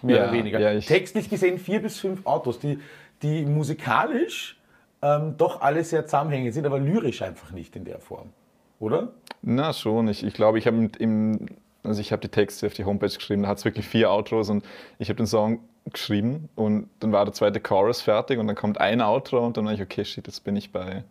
Mehr 0.02 0.16
Ja, 0.16 0.22
oder 0.24 0.32
weniger. 0.32 0.58
ja, 0.58 0.72
ich- 0.72 0.86
Textlich 0.86 1.28
gesehen 1.28 1.58
vier 1.58 1.82
bis 1.82 1.98
fünf 2.00 2.24
Autos, 2.26 2.58
die, 2.58 2.78
die 3.22 3.44
musikalisch 3.44 4.58
ähm, 5.02 5.34
doch 5.36 5.60
alle 5.62 5.82
sehr 5.84 6.04
zusammenhängend 6.06 6.54
sind, 6.54 6.66
aber 6.66 6.78
lyrisch 6.78 7.22
einfach 7.22 7.52
nicht 7.52 7.74
in 7.76 7.84
der 7.84 7.98
Form. 8.00 8.30
Oder? 8.78 9.12
Na 9.42 9.72
schon, 9.72 10.08
ich, 10.08 10.24
ich 10.24 10.34
glaube, 10.34 10.58
ich 10.58 10.66
habe 10.66 10.90
im- 10.98 11.46
also 11.82 12.00
ich 12.02 12.12
habe 12.12 12.20
die 12.20 12.28
Texte 12.28 12.66
auf 12.66 12.74
die 12.74 12.84
Homepage 12.84 13.08
geschrieben, 13.08 13.42
da 13.42 13.48
hat 13.48 13.58
es 13.58 13.64
wirklich 13.64 13.86
vier 13.86 14.10
Outros 14.10 14.50
und 14.50 14.64
ich 14.98 15.08
habe 15.08 15.16
den 15.16 15.26
Song 15.26 15.60
geschrieben 15.90 16.50
und 16.54 16.90
dann 17.00 17.10
war 17.10 17.24
der 17.24 17.32
zweite 17.32 17.58
Chorus 17.60 18.02
fertig 18.02 18.38
und 18.38 18.46
dann 18.46 18.56
kommt 18.56 18.78
ein 18.78 19.00
Outro 19.00 19.44
und 19.46 19.56
dann 19.56 19.64
war 19.64 19.72
ich, 19.72 19.80
okay, 19.80 20.04
shit, 20.04 20.26
jetzt 20.26 20.44
bin 20.44 20.56
ich 20.56 20.72
bei, 20.72 21.04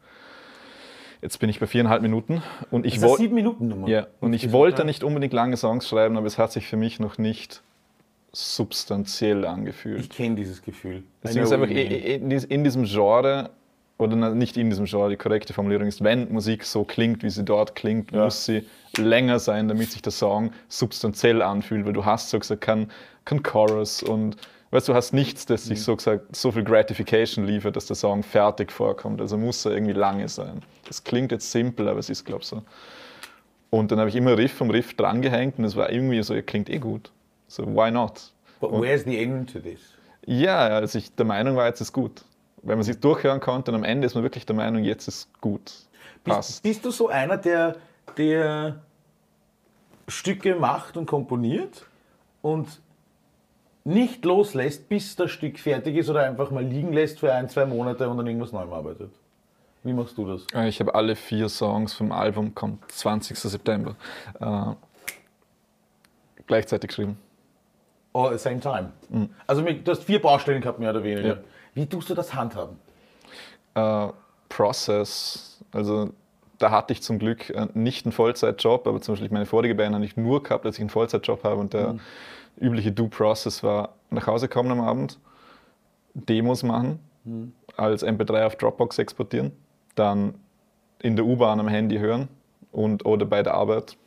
jetzt 1.23 1.39
bin 1.39 1.49
ich 1.49 1.59
bei 1.59 1.65
viereinhalb 1.65 2.03
Minuten 2.03 2.43
und 2.69 2.85
ich 2.85 2.93
eine 2.97 3.01
wollte, 3.07 3.23
sieben 3.23 3.33
Minuten 3.33 3.67
Nummer. 3.67 3.87
ja, 3.87 4.05
und 4.19 4.33
ich 4.33 4.51
wollte 4.51 4.85
nicht 4.85 5.03
unbedingt 5.03 5.33
lange 5.33 5.57
Songs 5.57 5.87
schreiben, 5.89 6.17
aber 6.17 6.27
es 6.27 6.37
hat 6.37 6.51
sich 6.51 6.67
für 6.67 6.77
mich 6.77 6.99
noch 6.99 7.17
nicht 7.17 7.63
substanziell 8.31 9.45
angefühlt. 9.45 9.99
Ich 10.01 10.09
kenne 10.11 10.35
dieses 10.35 10.61
Gefühl. 10.61 11.03
Deswegen 11.23 11.43
ist 11.45 11.51
einfach 11.51 11.69
in, 11.69 12.29
in 12.31 12.63
diesem 12.63 12.83
Genre, 12.85 13.49
oder 13.99 14.15
nicht 14.33 14.57
in 14.57 14.69
diesem 14.69 14.85
Genre, 14.85 15.09
die 15.09 15.17
korrekte 15.17 15.53
Formulierung 15.53 15.85
ist, 15.87 16.03
wenn 16.03 16.31
Musik 16.31 16.63
so 16.63 16.83
klingt, 16.85 17.21
wie 17.21 17.29
sie 17.29 17.43
dort 17.43 17.75
klingt, 17.75 18.11
Ja. 18.11 18.23
muss 18.23 18.45
sie 18.45 18.65
länger 18.97 19.37
sein, 19.39 19.67
damit 19.67 19.91
sich 19.91 20.01
der 20.01 20.13
Song 20.13 20.51
substanziell 20.69 21.41
anfühlt, 21.41 21.85
weil 21.85 21.93
du 21.93 22.05
hast 22.05 22.29
so 22.29 22.39
gesagt 22.39 22.61
kein, 22.61 22.89
kein 23.25 23.43
Chorus 23.43 24.01
und 24.01 24.37
weißt 24.71 24.87
du, 24.87 24.93
hast 24.95 25.13
nichts, 25.13 25.45
das 25.45 25.65
Mhm. 25.65 25.67
sich 25.69 25.83
so 25.83 25.95
gesagt 25.97 26.33
so 26.35 26.51
viel 26.51 26.63
Gratification 26.63 27.45
liefert, 27.45 27.75
dass 27.75 27.87
der 27.87 27.97
Song 27.97 28.23
fertig 28.23 28.71
vorkommt. 28.71 29.19
Also 29.19 29.37
muss 29.37 29.65
er 29.65 29.73
irgendwie 29.73 29.93
lange 29.93 30.29
sein. 30.29 30.61
Das 30.87 31.03
klingt 31.03 31.31
jetzt 31.33 31.51
simpel, 31.51 31.87
aber 31.89 31.99
es 31.99 32.09
ist, 32.09 32.23
glaube 32.25 32.41
ich, 32.41 32.47
so. 32.47 32.63
Und 33.69 33.91
dann 33.91 33.99
habe 33.99 34.09
ich 34.09 34.15
immer 34.15 34.37
Riff 34.37 34.61
um 34.61 34.69
Riff 34.71 34.95
drangehängt 34.95 35.59
und 35.59 35.65
es 35.65 35.75
war 35.75 35.91
irgendwie 35.91 36.23
so, 36.23 36.33
er 36.33 36.41
klingt 36.41 36.69
eh 36.69 36.79
gut. 36.79 37.11
So, 37.47 37.65
why 37.67 37.91
not? 37.91 38.31
But 38.61 38.71
Und- 38.71 38.81
where's 38.81 39.03
the 39.03 39.21
end 39.21 39.51
to 39.51 39.59
this? 39.59 39.79
Ja, 40.25 40.67
als 40.69 40.95
ich 40.95 41.13
der 41.15 41.25
Meinung 41.25 41.55
war, 41.57 41.67
jetzt 41.67 41.81
ist 41.81 41.91
gut. 41.91 42.23
Wenn 42.61 42.77
man 42.77 42.83
sich 42.83 42.99
durchhören 42.99 43.39
konnte 43.39 43.71
und 43.71 43.75
am 43.77 43.83
Ende 43.83 44.05
ist 44.05 44.15
man 44.15 44.23
wirklich 44.23 44.45
der 44.45 44.55
Meinung, 44.55 44.83
jetzt 44.83 45.07
ist 45.07 45.29
gut. 45.41 45.61
Bist, 46.23 46.35
Passt. 46.35 46.63
bist 46.63 46.83
du 46.85 46.91
so 46.91 47.07
einer, 47.07 47.37
der, 47.37 47.75
der 48.17 48.81
Stücke 50.07 50.55
macht 50.55 50.97
und 50.97 51.05
komponiert 51.05 51.85
und 52.41 52.67
nicht 53.85 54.25
loslässt, 54.25 54.89
bis 54.89 55.15
das 55.15 55.31
Stück 55.31 55.57
fertig 55.57 55.95
ist 55.95 56.09
oder 56.09 56.23
einfach 56.23 56.51
mal 56.51 56.63
liegen 56.63 56.91
lässt 56.91 57.19
für 57.19 57.33
ein, 57.33 57.47
zwei 57.49 57.65
Monate 57.65 58.09
und 58.09 58.17
dann 58.17 58.27
irgendwas 58.27 58.51
Neuem 58.51 58.71
arbeitet? 58.73 59.11
Wie 59.83 59.93
machst 59.93 60.17
du 60.17 60.25
das? 60.27 60.45
Äh, 60.53 60.67
Ich 60.67 60.79
habe 60.81 60.93
alle 60.93 61.15
vier 61.15 61.47
Songs 61.47 61.93
vom 61.93 62.11
Album, 62.11 62.53
kommt 62.53 62.91
20. 62.91 63.37
September, 63.39 63.95
äh, 64.41 64.73
gleichzeitig 66.47 66.89
geschrieben. 66.89 67.17
All 68.13 68.27
at 68.33 68.39
the 68.39 68.43
same 68.43 68.59
time. 68.59 68.91
Also 69.47 69.61
mit- 69.61 69.87
du 69.87 69.91
hast 69.91 70.03
vier 70.03 70.21
Baustellen 70.21 70.61
gehabt, 70.61 70.79
mehr 70.79 70.89
oder 70.89 71.03
weniger. 71.03 71.27
Ja. 71.27 71.37
Wie 71.73 71.85
tust 71.85 72.09
du 72.09 72.15
das 72.15 72.33
handhaben? 72.33 72.77
Äh, 73.75 74.07
Process, 74.49 75.63
also 75.71 76.11
da 76.57 76.71
hatte 76.71 76.93
ich 76.93 77.01
zum 77.01 77.19
Glück 77.19 77.49
äh, 77.49 77.67
nicht 77.73 78.05
einen 78.05 78.11
Vollzeitjob, 78.11 78.87
aber 78.87 79.01
zum 79.01 79.13
Beispiel 79.13 79.29
meine 79.31 79.45
vorige 79.45 79.75
Band 79.75 79.95
hatte 79.95 80.05
ich 80.05 80.17
nur 80.17 80.43
gehabt, 80.43 80.65
dass 80.65 80.75
ich 80.75 80.81
einen 80.81 80.89
Vollzeitjob 80.89 81.43
habe 81.43 81.59
und 81.59 81.73
der 81.73 81.95
übliche 82.59 82.91
Do-Process 82.91 83.63
war 83.63 83.95
nach 84.09 84.27
Hause 84.27 84.47
kommen 84.47 84.71
am 84.71 84.81
Abend, 84.81 85.19
Demos 86.13 86.63
machen, 86.63 86.99
als 87.77 88.03
MP3 88.03 88.45
auf 88.45 88.55
Dropbox 88.55 88.97
exportieren, 88.97 89.51
dann 89.95 90.35
in 90.99 91.15
der 91.15 91.25
U-Bahn 91.25 91.59
am 91.59 91.67
Handy 91.67 91.97
hören 91.97 92.27
und 92.71 93.05
oder 93.05 93.25
bei 93.25 93.43
der 93.43 93.53
Arbeit. 93.53 93.97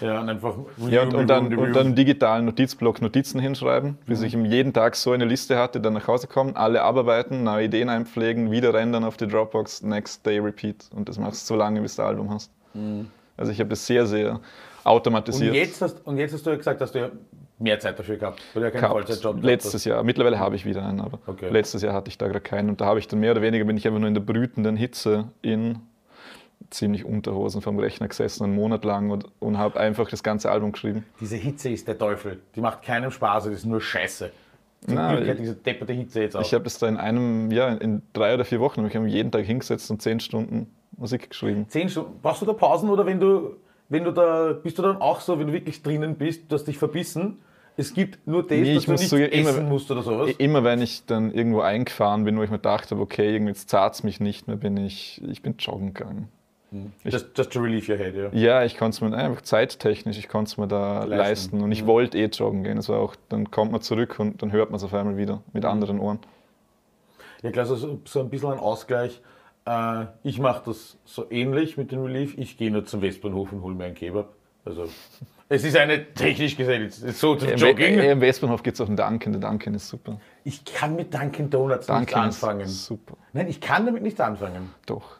Ja, 0.00 0.20
und 0.20 0.28
einfach. 0.28 0.54
Ja, 0.88 1.02
und, 1.02 1.14
und, 1.14 1.26
dann, 1.28 1.54
und 1.56 1.72
dann 1.72 1.88
im 1.88 1.94
digitalen 1.94 2.44
Notizblock 2.44 3.00
Notizen 3.00 3.40
hinschreiben, 3.40 3.98
bis 4.06 4.22
ich 4.22 4.32
jeden 4.34 4.72
Tag 4.72 4.96
so 4.96 5.12
eine 5.12 5.24
Liste 5.24 5.56
hatte, 5.58 5.80
dann 5.80 5.94
nach 5.94 6.06
Hause 6.08 6.26
kommen, 6.26 6.56
alle 6.56 6.82
abarbeiten, 6.82 7.42
neue 7.42 7.66
Ideen 7.66 7.88
einpflegen, 7.88 8.50
wieder 8.50 8.74
rendern 8.74 9.04
auf 9.04 9.16
die 9.16 9.26
Dropbox, 9.26 9.82
next 9.82 10.24
day 10.26 10.38
repeat. 10.38 10.88
Und 10.94 11.08
das 11.08 11.18
machst 11.18 11.48
du 11.48 11.54
so 11.54 11.58
lange, 11.58 11.80
bis 11.80 11.96
du 11.96 12.02
das 12.02 12.08
Album 12.08 12.30
hast. 12.30 12.50
Also 13.36 13.52
ich 13.52 13.58
habe 13.60 13.70
das 13.70 13.86
sehr, 13.86 14.06
sehr 14.06 14.32
und, 14.32 14.40
automatisiert 14.84 15.54
jetzt 15.54 15.80
hast, 15.82 16.06
und 16.06 16.18
jetzt 16.18 16.32
hast 16.34 16.46
du 16.46 16.50
ja 16.50 16.56
gesagt, 16.56 16.80
dass 16.80 16.92
du 16.92 17.00
ja 17.00 17.10
mehr 17.58 17.78
Zeit 17.80 17.98
dafür 17.98 18.16
gehabt, 18.16 18.42
weil 18.52 18.60
du 18.62 18.66
ja 18.66 18.70
keinen 18.70 18.80
gehabt. 18.80 18.92
Vollzeitjob 18.92 19.42
Letztes 19.42 19.84
Jahr. 19.84 20.02
Mittlerweile 20.02 20.38
habe 20.38 20.56
ich 20.56 20.64
wieder 20.66 20.84
einen, 20.86 21.00
aber 21.00 21.18
Okay. 21.26 21.48
letztes 21.50 21.82
Jahr 21.82 21.94
hatte 21.94 22.08
ich 22.08 22.18
da 22.18 22.26
gerade 22.26 22.40
keinen. 22.40 22.68
Und 22.68 22.80
da 22.80 22.86
habe 22.86 22.98
ich 22.98 23.08
dann 23.08 23.20
mehr 23.20 23.32
oder 23.32 23.42
weniger, 23.42 23.64
bin 23.64 23.76
ich 23.76 23.86
einfach 23.86 23.98
nur 24.00 24.08
in 24.08 24.14
der 24.14 24.20
brütenden 24.20 24.76
Hitze 24.76 25.28
in 25.42 25.78
ziemlich 26.70 27.04
Unterhosen 27.04 27.62
vom 27.62 27.78
Rechner 27.78 28.08
gesessen, 28.08 28.44
einen 28.44 28.54
Monat 28.54 28.84
lang 28.84 29.10
und, 29.10 29.26
und 29.38 29.58
habe 29.58 29.78
einfach 29.78 30.08
das 30.08 30.22
ganze 30.22 30.50
Album 30.50 30.72
geschrieben. 30.72 31.04
Diese 31.20 31.36
Hitze 31.36 31.68
ist 31.70 31.86
der 31.88 31.98
Teufel. 31.98 32.40
Die 32.54 32.60
macht 32.60 32.82
keinem 32.82 33.10
Spaß, 33.10 33.44
das 33.44 33.52
ist 33.54 33.64
nur 33.66 33.80
Scheiße. 33.80 34.30
Zum 34.86 34.94
Na, 34.94 35.14
Glück 35.14 35.28
hat 35.28 35.34
ich- 35.36 35.40
diese 35.40 35.54
depperte 35.54 35.92
Hitze 35.92 36.20
jetzt 36.22 36.36
auch. 36.36 36.40
Ich 36.42 36.52
habe 36.54 36.64
das 36.64 36.78
da 36.78 36.88
in 36.88 36.96
einem, 36.96 37.50
ja, 37.50 37.68
in 37.68 38.02
drei 38.12 38.34
oder 38.34 38.44
vier 38.44 38.60
Wochen, 38.60 38.82
habe 38.92 39.08
ich 39.08 39.14
jeden 39.14 39.30
Tag 39.32 39.44
hingesetzt 39.44 39.90
und 39.90 40.02
zehn 40.02 40.20
Stunden 40.20 40.70
Musik 40.96 41.30
geschrieben. 41.30 41.66
Zehn 41.68 41.88
Stunden. 41.88 42.18
Brauchst 42.22 42.42
du 42.42 42.46
da 42.46 42.52
Pausen 42.52 42.88
oder 42.90 43.04
wenn 43.06 43.20
du, 43.20 43.56
wenn 43.88 44.04
du 44.04 44.12
da, 44.12 44.52
bist 44.52 44.78
du 44.78 44.82
dann 44.82 44.96
auch 45.00 45.20
so, 45.20 45.38
wenn 45.38 45.46
du 45.48 45.52
wirklich 45.52 45.82
drinnen 45.82 46.16
bist, 46.16 46.50
du 46.50 46.54
hast 46.54 46.64
dich 46.64 46.78
verbissen? 46.78 47.38
Es 47.78 47.92
gibt 47.92 48.26
nur 48.26 48.42
das, 48.42 48.56
Nee, 48.58 48.74
dass 48.74 48.84
du 48.86 48.92
nicht 48.92 49.12
immer- 49.12 49.50
essen 49.50 49.68
musst 49.68 49.90
oder 49.90 50.02
sowas. 50.02 50.30
Immer 50.38 50.64
wenn 50.64 50.80
ich 50.80 51.04
dann 51.04 51.30
irgendwo 51.30 51.60
eingefahren 51.60 52.24
bin, 52.24 52.38
wo 52.38 52.42
ich 52.42 52.50
mir 52.50 52.56
gedacht 52.56 52.90
habe, 52.90 53.02
okay, 53.02 53.34
irgendwie 53.34 53.50
jetzt 53.52 53.68
zahlt 53.68 53.92
es 53.94 54.02
mich 54.02 54.18
nicht 54.18 54.46
mehr, 54.48 54.56
bin 54.56 54.78
ich, 54.78 55.20
ich 55.28 55.42
bin 55.42 55.56
joggen 55.58 55.92
gegangen. 55.92 56.28
Just, 57.04 57.36
just 57.36 57.52
to 57.52 57.60
relieve 57.60 57.90
your 57.90 57.98
head, 57.98 58.14
ja. 58.14 58.28
Ja, 58.32 58.64
ich 58.64 58.76
konnte 58.76 58.96
es 58.96 59.00
mir 59.00 59.16
einfach 59.16 59.42
zeittechnisch, 59.42 60.18
ich 60.18 60.28
konnte 60.28 60.50
es 60.50 60.56
mir 60.56 60.68
da 60.68 61.04
Leisten. 61.04 61.10
leisten. 61.10 61.62
Und 61.62 61.72
ich 61.72 61.86
wollte 61.86 62.18
eh 62.18 62.26
joggen 62.26 62.64
gehen. 62.64 62.78
Es 62.78 62.88
war 62.88 62.98
auch, 62.98 63.16
dann 63.28 63.50
kommt 63.50 63.72
man 63.72 63.80
zurück 63.80 64.18
und 64.18 64.42
dann 64.42 64.52
hört 64.52 64.70
man 64.70 64.76
es 64.76 64.84
auf 64.84 64.94
einmal 64.94 65.16
wieder 65.16 65.42
mit 65.52 65.64
anderen 65.64 66.00
Ohren. 66.00 66.18
Ja 67.42 67.50
klar, 67.50 67.66
so, 67.66 68.00
so 68.04 68.20
ein 68.20 68.30
bisschen 68.30 68.52
ein 68.52 68.58
Ausgleich. 68.58 69.20
Äh, 69.66 70.06
ich 70.22 70.38
mache 70.38 70.62
das 70.66 70.96
so 71.04 71.30
ähnlich 71.30 71.76
mit 71.76 71.92
dem 71.92 72.02
Relief. 72.02 72.36
Ich 72.38 72.56
gehe 72.56 72.70
nur 72.70 72.86
zum 72.86 73.02
Westbahnhof 73.02 73.52
und 73.52 73.62
hole 73.62 73.74
mir 73.74 73.84
einen 73.84 73.94
Kebab. 73.94 74.32
Also, 74.64 74.88
es 75.48 75.64
ist 75.64 75.76
eine, 75.76 76.12
technisch 76.14 76.56
gesehen, 76.56 76.90
so 76.90 77.34
Im, 77.36 77.56
jogging. 77.56 77.98
Im 78.00 78.20
Westbahnhof 78.20 78.62
gibt 78.62 78.74
es 78.76 78.80
auch 78.80 78.88
einen 78.88 78.96
Dunkin'. 78.96 79.32
Der 79.32 79.40
Dunkin' 79.40 79.74
ist 79.74 79.88
super. 79.88 80.18
Ich 80.44 80.64
kann 80.64 80.96
mit 80.96 81.14
Dunkin' 81.14 81.50
Donuts 81.50 81.86
Dunkin' 81.86 82.04
nicht 82.04 82.16
anfangen. 82.16 82.60
ist 82.62 82.84
super. 82.86 83.16
Nein, 83.32 83.48
ich 83.48 83.60
kann 83.60 83.86
damit 83.86 84.02
nicht 84.02 84.20
anfangen. 84.20 84.70
Doch. 84.86 85.16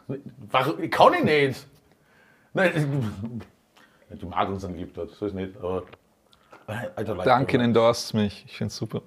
Warum? 0.51 0.83
Ich 0.83 0.91
kann 0.91 1.15
ich 1.15 1.25
nicht. 1.25 1.67
Nein, 2.55 3.43
die 4.11 4.27
Madeln 4.27 4.59
sind 4.59 4.77
lieb 4.77 4.95
dort, 4.95 5.11
so 5.11 5.27
ist 5.27 5.35
nicht. 5.35 5.57
Aber 5.59 5.85
don't 6.69 7.15
like 7.15 7.25
Dunkin' 7.27 7.61
endorst 7.61 8.15
mich. 8.15 8.45
Ich 8.47 8.57
finde 8.57 8.71
es 8.71 8.77
super. 8.77 9.03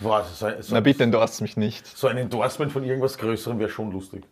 Boah, 0.00 0.24
so, 0.24 0.46
ein- 0.46 0.60
so, 0.62 0.74
Na 0.74 0.80
bitte 0.80 1.04
endorst 1.04 1.40
mich 1.42 1.56
nicht. 1.56 1.86
so 1.86 2.08
ein 2.08 2.16
Endorsement 2.16 2.72
von 2.72 2.82
irgendwas 2.84 3.18
Größerem 3.18 3.58
wäre 3.60 3.70
schon 3.70 3.92
lustig. 3.92 4.24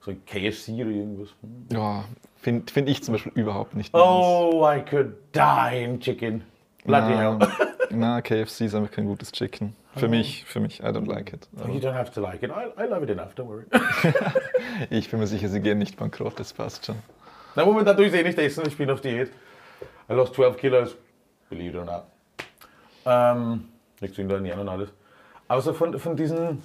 So 0.00 0.10
ein 0.10 0.24
KFC 0.24 0.70
oder 0.70 0.90
irgendwas. 0.90 1.28
Hm. 1.42 1.66
Ja, 1.70 2.04
finde 2.36 2.72
find 2.72 2.88
ich 2.88 3.02
zum 3.02 3.12
Beispiel 3.12 3.32
überhaupt 3.34 3.74
nicht. 3.74 3.92
nice. 3.92 4.02
Oh, 4.02 4.66
I 4.66 4.80
could 4.80 5.14
die 5.34 5.84
in 5.84 6.00
chicken. 6.00 6.42
Bloody 6.84 7.14
hell. 7.14 7.38
Na, 7.90 8.14
na, 8.14 8.20
KFC 8.22 8.62
ist 8.62 8.74
einfach 8.74 8.90
kein 8.90 9.06
gutes 9.06 9.32
Chicken. 9.32 9.74
Für 9.96 10.08
mich, 10.08 10.44
für 10.44 10.60
mich, 10.60 10.80
I 10.80 10.86
don't 10.86 11.08
like 11.08 11.32
it. 11.32 11.48
You 11.66 11.80
don't 11.80 11.92
have 11.92 12.12
to 12.12 12.20
like 12.20 12.42
it. 12.44 12.50
I, 12.50 12.70
I 12.80 12.86
love 12.86 13.02
it 13.02 13.10
enough, 13.10 13.34
don't 13.34 13.48
worry. 13.48 13.64
Ich 14.90 15.10
bin 15.10 15.18
mir 15.18 15.26
sicher, 15.26 15.48
sie 15.48 15.60
gehen 15.60 15.78
nicht 15.78 15.96
bankrott, 15.96 16.38
das 16.38 16.52
passt 16.52 16.86
schon. 16.86 16.96
Na, 17.56 17.64
momentan 17.64 17.96
tue 17.96 18.06
ich 18.06 18.14
eh 18.14 18.22
nicht 18.22 18.38
essen, 18.38 18.64
ich 18.66 18.76
bin 18.76 18.88
auf 18.90 19.00
Diät. 19.00 19.30
I 20.08 20.12
lost 20.12 20.34
12 20.34 20.56
Kilos, 20.56 20.96
believe 21.48 21.76
it 21.76 21.76
or 21.76 21.84
not. 21.84 22.04
Ähm, 23.04 23.68
nichts 24.00 24.16
in 24.18 24.28
der 24.28 24.36
Ernährung 24.36 24.60
und 24.60 24.68
alles. 24.68 24.90
Aber 25.48 25.60
so 25.60 25.72
von, 25.72 25.98
von 25.98 26.16
diesen 26.16 26.62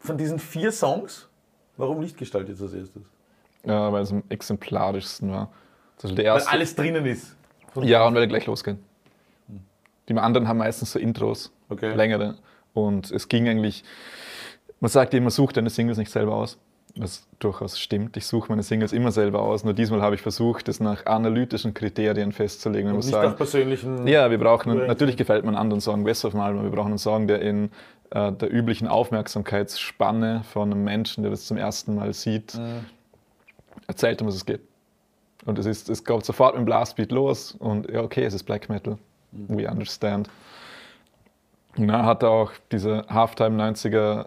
von 0.00 0.16
diesen 0.16 0.38
vier 0.38 0.72
Songs, 0.72 1.28
warum 1.80 2.00
Lichtgestalt 2.00 2.48
jetzt 2.48 2.62
als 2.62 2.72
erstes? 2.74 3.02
Ja, 3.64 3.92
weil 3.92 4.02
es 4.02 4.10
am 4.12 4.22
exemplarischsten 4.28 5.30
war. 5.30 5.50
Das 5.96 6.10
ist 6.10 6.16
der 6.18 6.24
Weil 6.26 6.34
erste. 6.38 6.50
alles 6.50 6.74
drinnen 6.74 7.04
ist. 7.06 7.36
Ja, 7.82 8.06
und 8.06 8.14
weil 8.14 8.22
er 8.22 8.26
gleich 8.28 8.46
losgehen. 8.46 8.78
Die 10.08 10.14
anderen 10.16 10.48
haben 10.48 10.58
meistens 10.58 10.92
so 10.92 10.98
Intros, 10.98 11.52
Okay. 11.68 11.94
längere. 11.94 12.36
Und 12.74 13.10
es 13.10 13.28
ging 13.28 13.48
eigentlich, 13.48 13.84
man 14.80 14.88
sagt 14.90 15.14
immer, 15.14 15.30
such 15.30 15.52
deine 15.52 15.70
Singles 15.70 15.98
nicht 15.98 16.10
selber 16.10 16.34
aus. 16.34 16.58
Was 16.96 17.26
durchaus 17.38 17.78
stimmt. 17.78 18.16
Ich 18.16 18.26
suche 18.26 18.48
meine 18.50 18.62
Singles 18.62 18.92
immer 18.92 19.12
selber 19.12 19.42
aus. 19.42 19.64
Nur 19.64 19.74
diesmal 19.74 20.02
habe 20.02 20.14
ich 20.14 20.22
versucht, 20.22 20.68
das 20.68 20.80
nach 20.80 21.06
analytischen 21.06 21.72
Kriterien 21.72 22.32
festzulegen. 22.32 22.86
Man 22.86 22.92
Und 22.92 22.96
muss 22.98 23.06
nicht 23.06 23.14
sagen, 23.14 23.30
nach 23.30 23.36
persönlichen. 23.36 24.06
ja, 24.06 24.30
wir 24.30 24.38
brauchen, 24.38 24.70
einen, 24.72 24.86
natürlich 24.86 25.16
gefällt 25.16 25.44
einen 25.44 25.56
anderen 25.56 25.80
Song 25.80 26.04
besser 26.04 26.28
auf 26.28 26.34
Album, 26.34 26.60
aber 26.60 26.70
wir 26.70 26.76
brauchen 26.76 26.88
einen 26.88 26.98
Song, 26.98 27.26
der 27.26 27.40
in 27.42 27.70
äh, 28.10 28.32
der 28.32 28.52
üblichen 28.52 28.88
Aufmerksamkeitsspanne 28.88 30.42
von 30.52 30.72
einem 30.72 30.84
Menschen, 30.84 31.22
der 31.22 31.30
das 31.30 31.46
zum 31.46 31.56
ersten 31.56 31.94
Mal 31.94 32.12
sieht, 32.12 32.58
erzählt, 33.86 34.20
um 34.20 34.28
was 34.28 34.34
es 34.34 34.44
geht. 34.44 34.60
Und 35.44 35.58
es, 35.58 35.66
ist, 35.66 35.88
es 35.88 36.04
geht 36.04 36.24
sofort 36.24 36.54
mit 36.54 36.62
dem 36.62 36.66
Blastbeat 36.66 37.12
los 37.12 37.52
und 37.52 37.88
ja, 37.90 38.02
okay, 38.02 38.24
es 38.24 38.34
ist 38.34 38.44
Black 38.44 38.68
Metal. 38.68 38.98
We 39.32 39.70
understand. 39.70 40.28
Und 41.76 41.88
dann 41.88 42.04
hat 42.04 42.24
auch 42.24 42.50
diese 42.72 43.04
Halftime 43.08 43.56
90er 43.62 44.26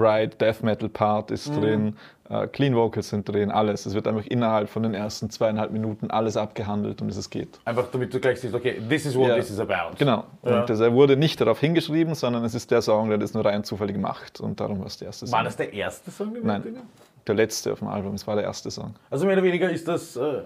Ride 0.00 0.36
Death 0.36 0.62
Metal 0.62 0.88
Part 0.88 1.30
ist 1.30 1.48
drin, 1.54 1.96
äh, 2.28 2.46
Clean 2.48 2.74
Vocals 2.74 3.08
sind 3.10 3.28
drin, 3.28 3.50
alles. 3.50 3.86
Es 3.86 3.94
wird 3.94 4.06
einfach 4.08 4.26
innerhalb 4.26 4.68
von 4.68 4.82
den 4.82 4.94
ersten 4.94 5.30
zweieinhalb 5.30 5.70
Minuten 5.72 6.10
alles 6.10 6.36
abgehandelt, 6.36 7.00
um 7.02 7.08
das 7.08 7.16
es 7.16 7.30
geht. 7.30 7.58
Einfach 7.64 7.88
damit 7.92 8.12
du 8.12 8.20
gleich 8.20 8.40
siehst, 8.40 8.54
okay, 8.54 8.80
this 8.88 9.06
is 9.06 9.16
what 9.16 9.28
Ja. 9.28 9.36
this 9.36 9.50
is 9.50 9.58
about. 9.60 9.96
Genau. 9.98 10.24
Ja. 10.44 10.60
Und 10.60 10.70
das, 10.70 10.80
er 10.80 10.92
wurde 10.92 11.16
nicht 11.16 11.40
darauf 11.40 11.60
hingeschrieben, 11.60 12.14
sondern 12.14 12.44
es 12.44 12.54
ist 12.54 12.70
der 12.70 12.82
Song, 12.82 13.08
der 13.08 13.18
das 13.18 13.34
nur 13.34 13.44
rein 13.44 13.64
zufällig 13.64 13.96
macht. 13.98 14.40
Und 14.40 14.60
darum 14.60 14.80
war 14.80 14.86
es 14.86 14.96
der 14.98 15.06
erste 15.06 15.26
Song. 15.26 15.36
War 15.36 15.44
das 15.44 15.56
der 15.56 15.72
erste 15.72 16.10
Song? 16.10 16.34
Den 16.34 16.44
Nein, 16.46 16.62
drinnen? 16.62 16.82
der 17.26 17.34
letzte 17.34 17.72
auf 17.72 17.78
dem 17.80 17.88
Album. 17.88 18.14
Es 18.14 18.26
war 18.26 18.34
der 18.36 18.44
erste 18.44 18.70
Song. 18.70 18.94
Also 19.10 19.26
mehr 19.26 19.34
oder 19.36 19.44
weniger 19.44 19.70
ist 19.70 19.86
das 19.88 20.16
äh, 20.16 20.42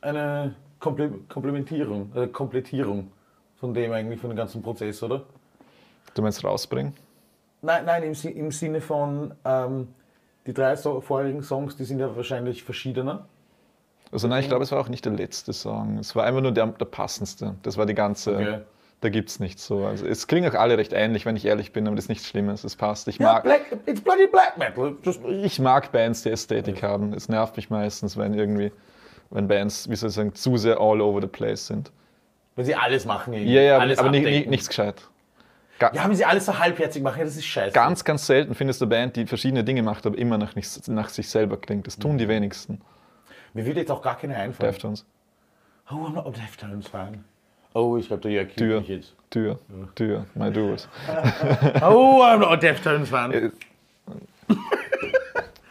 eine 0.00 0.54
Komple 0.80 1.10
Komplementierung, 1.28 2.10
äh, 2.14 2.26
Komplettierung 2.28 3.10
von 3.56 3.74
dem 3.74 3.90
eigentlich, 3.92 4.20
von 4.20 4.30
dem 4.30 4.36
ganzen 4.36 4.62
Prozess, 4.62 5.02
oder? 5.02 5.22
Du 6.14 6.22
meinst 6.22 6.42
rausbringen? 6.44 6.92
Nein, 7.62 7.84
nein, 7.84 8.02
im, 8.02 8.12
im 8.36 8.50
Sinne 8.52 8.80
von 8.80 9.34
ähm, 9.44 9.88
die 10.46 10.54
drei 10.54 10.76
so 10.76 11.00
vorherigen 11.00 11.42
Songs, 11.42 11.76
die 11.76 11.84
sind 11.84 11.98
ja 11.98 12.14
wahrscheinlich 12.16 12.62
verschiedener. 12.64 13.26
Also 14.10 14.28
nein, 14.28 14.42
ich 14.42 14.48
glaube, 14.48 14.62
es 14.64 14.72
war 14.72 14.80
auch 14.80 14.88
nicht 14.88 15.04
der 15.04 15.12
letzte 15.12 15.52
Song. 15.52 15.98
Es 15.98 16.16
war 16.16 16.24
einfach 16.24 16.40
nur 16.40 16.52
der, 16.52 16.66
der 16.66 16.86
passendste. 16.86 17.56
Das 17.62 17.76
war 17.76 17.84
die 17.86 17.94
ganze. 17.94 18.34
Okay. 18.34 18.58
Da 19.00 19.10
gibt 19.10 19.28
es 19.28 19.38
nichts 19.38 19.64
so. 19.64 19.84
Also 19.84 20.06
es 20.06 20.26
klingen 20.26 20.50
auch 20.50 20.58
alle 20.58 20.76
recht 20.76 20.92
ähnlich, 20.92 21.24
wenn 21.24 21.36
ich 21.36 21.44
ehrlich 21.44 21.72
bin, 21.72 21.86
aber 21.86 21.94
das 21.94 22.06
ist 22.06 22.08
nichts 22.08 22.26
Schlimmes. 22.26 22.64
Es 22.64 22.74
passt. 22.74 23.06
Ich 23.06 23.18
Ja, 23.18 23.34
mag, 23.34 23.42
Black, 23.44 23.60
it's 23.86 24.00
bloody 24.00 24.26
Black 24.26 24.58
Metal. 24.58 24.96
Just, 25.04 25.20
ich 25.24 25.60
mag 25.60 25.92
Bands, 25.92 26.22
die 26.24 26.30
Ästhetik 26.30 26.82
haben. 26.82 27.12
Es 27.12 27.28
nervt 27.28 27.56
mich 27.56 27.70
meistens, 27.70 28.16
wenn 28.16 28.34
irgendwie, 28.34 28.72
wenn 29.30 29.46
Bands, 29.46 29.88
wie 29.88 29.94
soll 29.94 30.08
ich 30.08 30.16
sagen, 30.16 30.34
zu 30.34 30.56
sehr 30.56 30.80
all 30.80 31.00
over 31.00 31.20
the 31.20 31.28
place 31.28 31.68
sind. 31.68 31.92
wenn 32.56 32.64
sie 32.64 32.74
alles 32.74 33.04
machen. 33.04 33.34
irgendwie, 33.34 33.54
Ja, 33.54 33.60
ja, 33.60 33.78
alles 33.78 34.00
aber 34.00 34.10
nichts 34.10 34.66
gescheit. 34.68 35.02
Ga 35.78 35.92
Ja, 35.94 36.08
wenn 36.08 36.14
sie 36.14 36.24
alles 36.24 36.46
so 36.46 36.58
halbherzig 36.58 37.02
machen, 37.02 37.18
ja, 37.18 37.24
das 37.24 37.36
ist 37.36 37.46
scheiße. 37.46 37.72
Ganz, 37.72 38.04
ganz 38.04 38.26
selten 38.26 38.54
findest 38.54 38.80
du 38.80 38.84
eine 38.86 38.90
Band, 38.90 39.16
die 39.16 39.26
verschiedene 39.26 39.64
Dinge 39.64 39.82
macht, 39.82 40.06
aber 40.06 40.18
immer 40.18 40.38
nach, 40.38 40.54
nicht, 40.54 40.88
nach 40.88 41.08
sich 41.08 41.28
selber 41.28 41.56
klingt. 41.56 41.86
Das 41.86 41.98
tun 41.98 42.18
die 42.18 42.28
wenigsten. 42.28 42.80
Mir 43.54 43.64
würde 43.66 43.80
jetzt 43.80 43.90
auch 43.90 44.02
gar 44.02 44.16
keine 44.16 44.36
einfallen. 44.36 44.70
Deftones. 44.72 45.04
Oh, 45.90 45.94
I'm 45.94 46.14
not 46.14 46.26
a 46.26 46.30
Deftones 46.30 46.88
fan. 46.88 47.24
Oh, 47.74 47.96
ich 47.96 48.08
glaube, 48.08 48.22
der 48.22 48.32
Jörg 48.32 48.48
Tür. 48.56 48.80
jetzt. 48.82 49.14
Tür, 49.30 49.58
Tür, 49.94 50.26
my 50.34 50.50
doors. 50.50 50.88
Oh, 51.82 52.22
I'm 52.22 52.38
not 52.38 52.50
a 52.50 52.56
Deftones 52.56 53.08
fan. 53.08 53.32
Äh, 53.32 53.50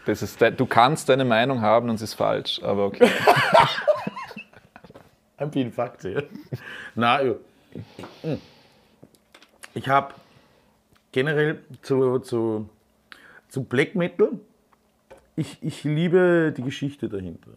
Das 0.06 0.22
ist, 0.22 0.40
du 0.40 0.66
kannst 0.66 1.10
deine 1.10 1.26
Meinung 1.26 1.62
haben 1.62 1.90
und 1.90 1.98
sie 1.98 2.06
ist 2.06 2.14
falsch, 2.14 2.62
aber 2.64 2.86
okay. 2.86 3.10
I'm 5.38 5.48
being 5.48 5.72
fucked 5.72 6.04
here. 6.04 6.24
Na, 6.96 7.22
ja. 7.22 7.34
Ich 9.78 9.88
habe 9.88 10.14
generell 11.12 11.60
zu, 11.84 12.18
zu, 12.20 12.68
zu 13.48 13.64
Black 13.64 13.94
Metal, 13.94 14.30
ich, 15.36 15.60
ich 15.62 15.84
liebe 15.84 16.52
die 16.58 16.64
Geschichte 16.64 17.08
dahinter. 17.08 17.52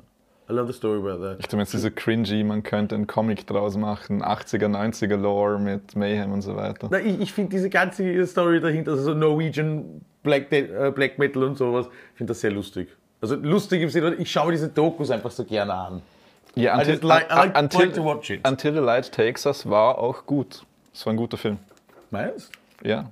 I 0.51 0.53
love 0.53 0.67
the 0.71 0.77
story 0.77 0.99
about 0.99 1.23
that. 1.25 1.39
Ich 1.41 1.47
tu 1.49 1.57
jetzt 1.57 1.73
diese 1.73 1.91
cringy, 1.91 2.45
man 2.45 2.63
könnte 2.63 2.95
einen 2.95 3.07
Comic 3.07 3.47
draus 3.47 3.77
machen, 3.79 4.23
80er, 4.23 4.67
90er 4.67 5.17
Lore 5.17 5.59
mit 5.59 5.97
Mayhem 5.97 6.33
und 6.33 6.43
so 6.43 6.57
weiter. 6.57 6.89
Na, 6.91 6.99
ich 7.01 7.21
ich 7.21 7.33
finde 7.33 7.53
diese 7.53 7.71
ganze 7.71 8.27
Story 8.27 8.61
dahinter, 8.61 8.91
also 8.91 9.05
so 9.05 9.15
Norwegian 9.15 10.05
Black, 10.23 10.51
De 10.51 10.89
äh, 10.89 10.91
Black 10.91 11.19
Metal 11.19 11.43
und 11.45 11.57
sowas, 11.57 11.87
ich 12.13 12.19
finde 12.19 12.33
das 12.33 12.41
sehr 12.43 12.51
lustig. 12.51 12.89
Also 13.23 13.37
lustig 13.37 13.81
im 13.81 13.89
Sinne, 13.89 14.15
ich 14.17 14.31
schaue 14.31 14.47
mir 14.47 14.53
diese 14.53 14.69
Dokus 14.69 15.11
einfach 15.11 15.31
so 15.31 15.45
gerne 15.45 15.73
an. 15.73 16.03
Ja, 16.55 16.77
until, 16.77 16.99
like- 17.03 17.31
like 17.31 17.57
until, 17.57 18.41
until 18.45 18.73
the 18.75 18.81
Light 18.81 19.11
Takes 19.11 19.47
Us 19.47 19.71
war 19.71 19.97
auch 19.99 20.27
gut. 20.27 20.67
Es 20.93 21.07
war 21.07 21.15
ein 21.15 21.17
guter 21.17 21.39
Film. 21.39 21.59
Meinst 22.11 22.53
Ja. 22.83 23.11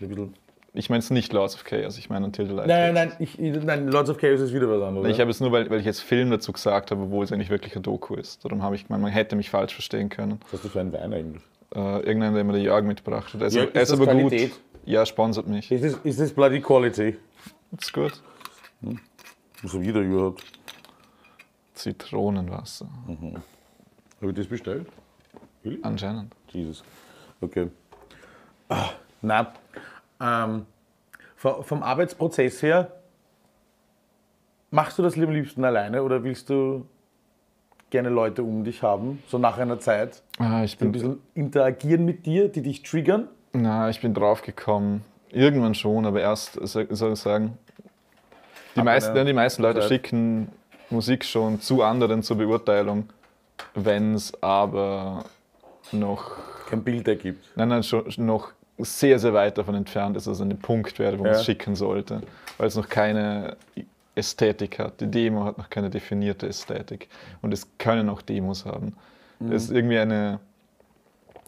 du? 0.00 0.32
Ich 0.76 0.90
meine 0.90 0.98
es 0.98 1.10
nicht 1.10 1.32
Lords 1.32 1.54
of 1.54 1.62
Chaos, 1.64 1.96
ich 1.98 2.10
meine 2.10 2.26
Until 2.26 2.46
the 2.48 2.52
Light 2.52 2.66
Nein, 2.66 2.94
nein, 2.94 3.12
ich, 3.20 3.38
nein, 3.38 3.86
Lords 3.88 4.10
of 4.10 4.18
Chaos 4.18 4.40
ist 4.40 4.52
wieder 4.52 4.68
was 4.68 4.82
anderes. 4.82 5.08
Ich 5.08 5.20
habe 5.20 5.30
es 5.30 5.38
nur, 5.40 5.52
weil, 5.52 5.70
weil 5.70 5.78
ich 5.78 5.86
jetzt 5.86 6.00
Film 6.00 6.30
dazu 6.30 6.52
gesagt 6.52 6.90
habe, 6.90 7.02
obwohl 7.02 7.24
es 7.24 7.30
eigentlich 7.30 7.50
wirklich 7.50 7.76
ein 7.76 7.82
Doku 7.82 8.16
ist. 8.16 8.44
Darum 8.44 8.60
habe 8.62 8.74
ich 8.74 8.86
gemeint, 8.86 9.02
man 9.02 9.12
hätte 9.12 9.36
mich 9.36 9.50
falsch 9.50 9.72
verstehen 9.72 10.08
können. 10.08 10.40
Was 10.50 10.54
ist 10.54 10.64
das 10.64 10.72
für 10.72 10.80
ein 10.80 10.92
Wein 10.92 11.12
eigentlich? 11.12 11.42
Äh, 11.74 12.00
irgendeiner, 12.00 12.34
der 12.34 12.44
mir 12.44 12.52
der 12.54 12.62
Jörg 12.62 12.84
mitgebracht 12.84 13.32
hat. 13.34 13.40
Er 13.40 13.46
ist, 13.46 13.54
Jörg, 13.54 13.70
er 13.72 13.82
ist 13.82 13.90
ist 13.90 13.98
das 14.00 14.08
aber 14.08 14.18
Qualität? 14.20 14.50
gut. 14.50 14.60
Ja, 14.84 15.06
sponsert 15.06 15.46
mich. 15.46 15.70
Ist 15.70 15.84
das, 15.84 15.94
ist 16.02 16.20
das 16.20 16.32
bloody 16.32 16.60
quality? 16.60 17.16
Ist 17.78 17.92
gut. 17.92 18.20
Was 19.62 19.72
habe 19.72 19.84
ich 19.84 19.92
da 19.92 20.00
überhaupt? 20.00 20.42
Zitronenwasser. 21.74 22.88
Habe 23.08 24.30
ich 24.30 24.34
das 24.34 24.46
bestellt? 24.46 24.86
Anscheinend. 25.82 26.34
Jesus. 26.50 26.82
Okay. 27.40 27.68
Ah, 28.68 28.90
na, 29.22 29.52
ähm, 30.20 30.66
vo- 31.36 31.62
vom 31.62 31.82
Arbeitsprozess 31.82 32.62
her, 32.62 32.92
machst 34.70 34.98
du 34.98 35.02
das 35.02 35.14
am 35.16 35.30
liebsten 35.30 35.64
alleine 35.64 36.02
oder 36.02 36.22
willst 36.24 36.50
du 36.50 36.86
gerne 37.90 38.08
Leute 38.08 38.42
um 38.42 38.64
dich 38.64 38.82
haben, 38.82 39.22
so 39.28 39.38
nach 39.38 39.58
einer 39.58 39.78
Zeit, 39.78 40.22
Ah, 40.38 40.64
ich 40.64 40.76
die 40.76 40.84
ein 40.84 40.92
bin, 40.92 41.00
bisschen 41.00 41.20
interagieren 41.34 42.04
mit 42.04 42.26
dir, 42.26 42.48
die 42.48 42.62
dich 42.62 42.82
triggern? 42.82 43.28
na, 43.52 43.88
ich 43.88 44.00
bin 44.00 44.14
draufgekommen. 44.14 45.02
Irgendwann 45.30 45.74
schon, 45.74 46.06
aber 46.06 46.20
erst, 46.20 46.58
soll 46.62 46.88
ich 47.12 47.18
sagen, 47.20 47.56
die 48.76 48.82
meisten, 48.82 49.16
ja, 49.16 49.24
die 49.24 49.32
meisten 49.32 49.62
Leute 49.62 49.80
Zeit. 49.80 49.88
schicken 49.88 50.48
Musik 50.90 51.24
schon 51.24 51.60
zu 51.60 51.82
anderen 51.82 52.22
zur 52.24 52.36
Beurteilung, 52.38 53.08
wenn 53.74 54.14
es 54.14 54.32
aber 54.42 55.24
noch 55.92 56.32
Kein 56.68 56.82
Bild 56.82 57.06
ergibt. 57.08 57.44
Nein, 57.56 57.68
nein, 57.68 57.82
schon 57.82 58.04
noch 58.18 58.52
sehr, 58.78 59.18
sehr 59.18 59.32
weit 59.34 59.58
davon 59.58 59.74
entfernt 59.74 60.16
ist, 60.16 60.26
dass 60.26 60.36
es 60.36 60.40
an 60.40 60.48
dem 60.48 60.58
Punkt 60.58 60.98
wäre, 60.98 61.18
wo 61.18 61.22
man 61.24 61.32
Ja. 61.32 61.38
es 61.38 61.44
schicken 61.44 61.76
sollte. 61.76 62.22
Weil 62.58 62.68
es 62.68 62.74
noch 62.76 62.88
keine 62.88 63.56
Ästhetik 64.14 64.78
hat. 64.78 65.00
Die 65.00 65.06
Demo 65.10 65.44
hat 65.44 65.58
noch 65.58 65.68
keine 65.70 65.90
definierte 65.90 66.46
Ästhetik. 66.48 67.08
Und 67.42 67.52
es 67.52 67.66
können 67.78 68.08
auch 68.08 68.22
Demos 68.22 68.64
haben. 68.64 68.96
Es 69.50 69.64
ist 69.64 69.70
irgendwie 69.72 69.98
eine, 69.98 70.40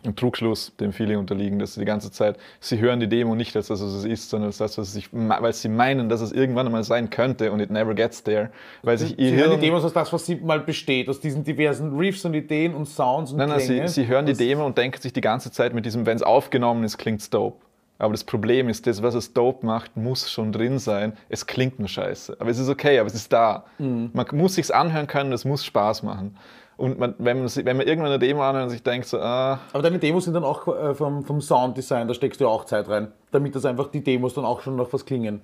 ein 0.06 0.16
Trugschluss, 0.16 0.74
dem 0.76 0.92
viele 0.92 1.18
unterliegen, 1.18 1.58
dass 1.58 1.74
sie 1.74 1.80
die 1.80 1.86
ganze 1.86 2.10
Zeit, 2.10 2.36
sie 2.60 2.78
hören 2.78 3.00
die 3.00 3.08
Demo 3.08 3.34
nicht 3.34 3.54
als 3.56 3.68
das, 3.68 3.80
was 3.82 3.92
es 3.92 4.04
ist, 4.04 4.30
sondern 4.30 4.48
als 4.48 4.58
das, 4.58 4.78
was 4.78 4.88
es 4.88 4.94
sich, 4.94 5.08
weil 5.12 5.52
sie 5.52 5.68
meinen, 5.68 6.08
dass 6.08 6.20
es 6.20 6.32
irgendwann 6.32 6.66
einmal 6.66 6.84
sein 6.84 7.10
könnte 7.10 7.52
und 7.52 7.60
it 7.60 7.70
never 7.70 7.94
gets 7.94 8.22
there. 8.22 8.50
Weil 8.82 8.98
sich 8.98 9.14
Sie 9.16 9.34
hören 9.34 9.52
die 9.52 9.66
Demos 9.66 9.84
als 9.84 9.92
das, 9.92 10.12
was 10.12 10.26
sie 10.26 10.36
mal 10.36 10.60
besteht, 10.60 11.08
aus 11.08 11.20
diesen 11.20 11.44
diversen 11.44 11.96
Riffs 11.96 12.24
und 12.24 12.34
Ideen 12.34 12.74
und 12.74 12.86
Sounds 12.86 13.32
und 13.32 13.38
Nein, 13.38 13.48
nein, 13.48 13.60
sie, 13.60 13.66
Klänge. 13.66 13.88
sie 13.88 14.06
hören 14.06 14.26
die 14.26 14.34
Demo 14.34 14.64
und 14.64 14.78
denken 14.78 15.00
sich 15.00 15.12
die 15.12 15.20
ganze 15.20 15.50
Zeit 15.50 15.74
mit 15.74 15.84
diesem, 15.84 16.06
wenn 16.06 16.16
es 16.16 16.22
aufgenommen 16.22 16.84
ist, 16.84 16.98
klingt 16.98 17.20
es 17.20 17.30
dope. 17.30 17.58
Aber 17.98 18.12
das 18.12 18.24
Problem 18.24 18.68
ist, 18.68 18.86
das, 18.86 19.02
was 19.02 19.14
es 19.14 19.32
dope 19.32 19.64
macht, 19.64 19.96
muss 19.96 20.30
schon 20.30 20.52
drin 20.52 20.78
sein. 20.78 21.14
Es 21.30 21.46
klingt 21.46 21.78
nur 21.78 21.88
scheiße. 21.88 22.36
Aber 22.38 22.50
es 22.50 22.58
ist 22.58 22.68
okay, 22.68 22.98
aber 22.98 23.06
es 23.06 23.14
ist 23.14 23.32
da. 23.32 23.64
Mhm. 23.78 24.10
Man 24.12 24.26
muss 24.32 24.56
sich's 24.56 24.70
anhören 24.70 25.06
können, 25.06 25.32
es 25.32 25.44
muss 25.46 25.64
Spaß 25.64 26.02
machen. 26.02 26.36
Und 26.76 26.98
man, 26.98 27.14
wenn, 27.18 27.38
man, 27.38 27.48
wenn 27.48 27.76
man 27.76 27.86
irgendwann 27.86 28.12
eine 28.12 28.18
Demo 28.18 28.42
anhört 28.42 28.64
und 28.64 28.70
sich 28.70 28.82
denkt, 28.82 29.06
so, 29.06 29.18
ah, 29.18 29.60
Aber 29.72 29.82
deine 29.82 29.98
Demos 29.98 30.24
sind 30.24 30.34
dann 30.34 30.44
auch 30.44 30.68
äh, 30.68 30.94
vom, 30.94 31.24
vom 31.24 31.40
Sounddesign, 31.40 32.06
da 32.06 32.12
steckst 32.12 32.40
du 32.40 32.44
ja 32.44 32.50
auch 32.50 32.64
Zeit 32.64 32.88
rein, 32.88 33.12
damit 33.30 33.54
das 33.54 33.64
einfach 33.64 33.90
die 33.90 34.04
Demos 34.04 34.34
dann 34.34 34.44
auch 34.44 34.60
schon 34.60 34.76
noch 34.76 34.92
was 34.92 35.06
klingen. 35.06 35.40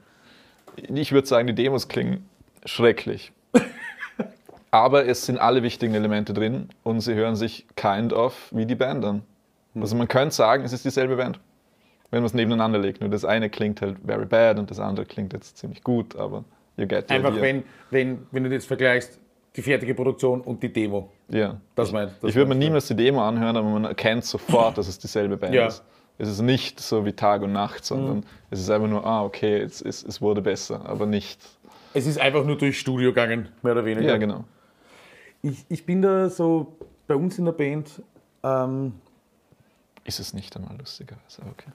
ich 0.77 1.13
würde 1.13 1.27
sagen, 1.27 1.47
die 1.47 1.55
Demos 1.55 1.89
klingen 1.89 2.29
schrecklich. 2.67 3.33
Aber 4.71 5.07
es 5.07 5.25
sind 5.25 5.39
alle 5.39 5.63
wichtigen 5.63 5.95
Elemente 5.95 6.35
drin 6.35 6.69
und 6.83 7.01
sie 7.01 7.15
hören 7.15 7.37
sich 7.37 7.67
kind 7.77 8.13
of 8.13 8.49
wie 8.53 8.67
die 8.67 8.75
Band 8.75 9.05
an. 9.05 9.23
Also 9.75 9.97
man 9.97 10.09
könnte 10.09 10.35
sagen, 10.35 10.65
es 10.65 10.75
ist 10.75 10.85
dieselbe 10.85 11.17
Band, 11.17 11.41
wenn 12.11 12.21
man 12.21 12.27
es 12.27 12.35
nebeneinander 12.35 12.79
legt. 12.79 13.01
Nur 13.01 13.09
das 13.09 13.25
eine 13.25 13.49
klingt 13.49 13.81
halt 13.81 13.97
very 14.05 14.27
bad 14.27 14.59
und 14.59 14.71
das 14.71 14.79
andere 14.79 15.07
klingt 15.07 15.33
jetzt 15.33 15.57
ziemlich 15.57 15.83
gut, 15.83 16.15
aber 16.17 16.45
you 16.77 16.87
get 16.87 17.09
the 17.09 17.15
Einfach 17.15 17.31
idea. 17.31 17.43
wenn, 17.43 17.63
wenn, 17.91 18.27
wenn 18.31 18.45
du 18.45 18.51
jetzt 18.51 18.67
vergleichst, 18.67 19.19
die 19.57 19.63
fertige 19.63 19.95
Produktion 19.95 20.41
und 20.41 20.63
die 20.63 20.73
Demo. 20.73 21.11
Ja. 21.33 21.61
Das 21.75 21.93
meint 21.93 22.13
das 22.21 22.31
ich 22.31 22.37
würde 22.37 22.49
mir 22.51 22.55
niemals 22.57 22.87
die 22.89 22.95
Demo 22.95 23.23
anhören, 23.27 23.57
aber 23.57 23.69
man 23.69 23.85
erkennt 23.85 24.25
sofort, 24.25 24.77
dass 24.79 24.87
es 24.89 24.99
dieselbe 24.99 25.37
Band 25.37 25.55
Ja. 25.55 25.67
ist. 25.67 25.83
Es 26.19 26.29
ist 26.29 26.41
nicht 26.43 26.79
so 26.79 27.05
wie 27.07 27.13
Tag 27.15 27.43
und 27.43 27.53
Nacht, 27.53 27.85
sondern 27.85 28.19
Mhm. 28.19 28.23
es 28.51 28.61
ist 28.61 28.71
einfach 28.71 28.89
nur, 28.89 29.05
ah, 29.07 29.25
okay, 29.25 29.59
es, 29.61 29.81
es, 29.81 30.03
es 30.05 30.21
wurde 30.21 30.43
besser, 30.43 30.85
aber 30.85 31.07
nicht. 31.07 31.41
Es 31.95 32.07
ist 32.07 32.19
einfach 32.21 32.45
nur 32.45 32.57
durchs 32.59 32.77
Studio 32.79 33.11
gegangen, 33.11 33.49
mehr 33.63 33.73
oder 33.73 33.85
weniger. 33.85 34.09
Ja, 34.11 34.17
genau. 34.19 34.45
Ich, 35.43 35.65
ich 35.69 35.85
bin 35.87 36.03
da 36.03 36.29
so 36.31 36.77
bei 37.07 37.15
uns 37.17 37.39
in 37.39 37.47
der 37.47 37.53
Band, 37.53 38.03
ähm, 38.45 38.93
Ist 40.05 40.21
es 40.21 40.35
nicht 40.35 40.55
einmal 40.57 40.77
lustigerweise, 40.79 41.43
okay. 41.51 41.71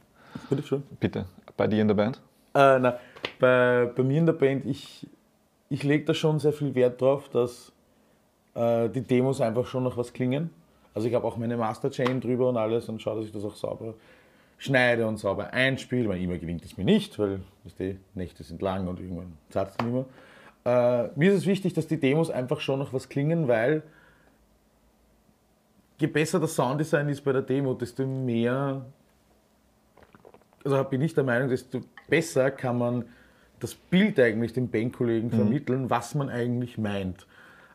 bitte 0.50 0.64
schon. 0.64 0.84
Bitte, 1.00 1.26
bei 1.58 1.68
dir 1.68 1.82
in 1.82 1.88
der 1.88 1.96
Band? 1.96 2.22
Äh, 2.54 2.80
nein, 2.80 2.94
bei, 3.40 3.92
bei 3.96 4.04
mir 4.04 4.20
in 4.20 4.26
der 4.26 4.34
Band, 4.34 4.66
ich, 4.66 5.08
ich 5.70 5.84
lege 5.84 6.06
da 6.06 6.14
schon 6.14 6.40
sehr 6.40 6.54
viel 6.54 6.74
Wert 6.76 7.02
drauf, 7.02 7.28
dass 7.30 7.72
äh, 8.58 8.90
die 8.90 9.02
Demos 9.02 9.40
einfach 9.42 9.66
schon 9.68 9.84
noch 9.84 9.98
was 9.98 10.14
klingen. 10.14 10.50
Also 10.94 11.08
ich 11.08 11.14
habe 11.14 11.26
auch 11.26 11.38
meine 11.38 11.58
Masterchain 11.58 12.20
drüber 12.20 12.50
und 12.50 12.58
alles 12.58 12.90
und 12.90 13.02
schaue, 13.02 13.18
dass 13.18 13.26
ich 13.26 13.32
das 13.32 13.44
auch 13.46 13.56
sauber 13.56 13.94
schneide 14.58 15.06
und 15.08 15.18
sauber 15.18 15.54
einspiele. 15.54 16.10
Weil 16.10 16.22
immer 16.22 16.38
gelingt 16.38 16.66
es 16.66 16.78
mir 16.78 16.84
nicht, 16.84 17.20
weil 17.20 17.42
du, 17.78 17.98
Nächte 18.16 18.44
sind 18.44 18.62
lang 18.62 18.88
und 18.88 19.00
irgendwann 19.00 19.34
zahlt 19.50 19.70
es 19.70 19.78
nicht 19.86 19.94
mehr. 19.94 20.06
Äh, 20.66 21.10
mir 21.16 21.32
ist 21.32 21.40
es 21.40 21.46
wichtig, 21.46 21.74
dass 21.74 21.88
die 21.88 22.00
Demos 22.00 22.32
einfach 22.32 22.60
schon 22.60 22.80
noch 22.80 22.94
was 22.94 23.10
klingen, 23.10 23.48
weil 23.48 23.84
je 26.00 26.08
besser 26.08 26.40
das 26.40 26.56
Sounddesign 26.56 27.10
ist 27.10 27.22
bei 27.22 27.32
der 27.32 27.44
Demo, 27.44 27.74
desto 27.76 28.06
mehr 28.06 28.86
also 30.64 30.84
bin 30.84 31.02
ich 31.02 31.14
der 31.14 31.24
Meinung, 31.24 31.50
desto 31.50 31.82
besser 32.10 32.52
kann 32.52 32.78
man 32.78 33.06
das 33.60 33.74
Bild 33.74 34.20
eigentlich 34.20 34.54
den 34.54 34.70
Bandkollegen 34.70 35.32
vermitteln, 35.32 35.90
was 35.90 36.14
man 36.14 36.30
eigentlich 36.30 36.78
meint. 36.78 37.26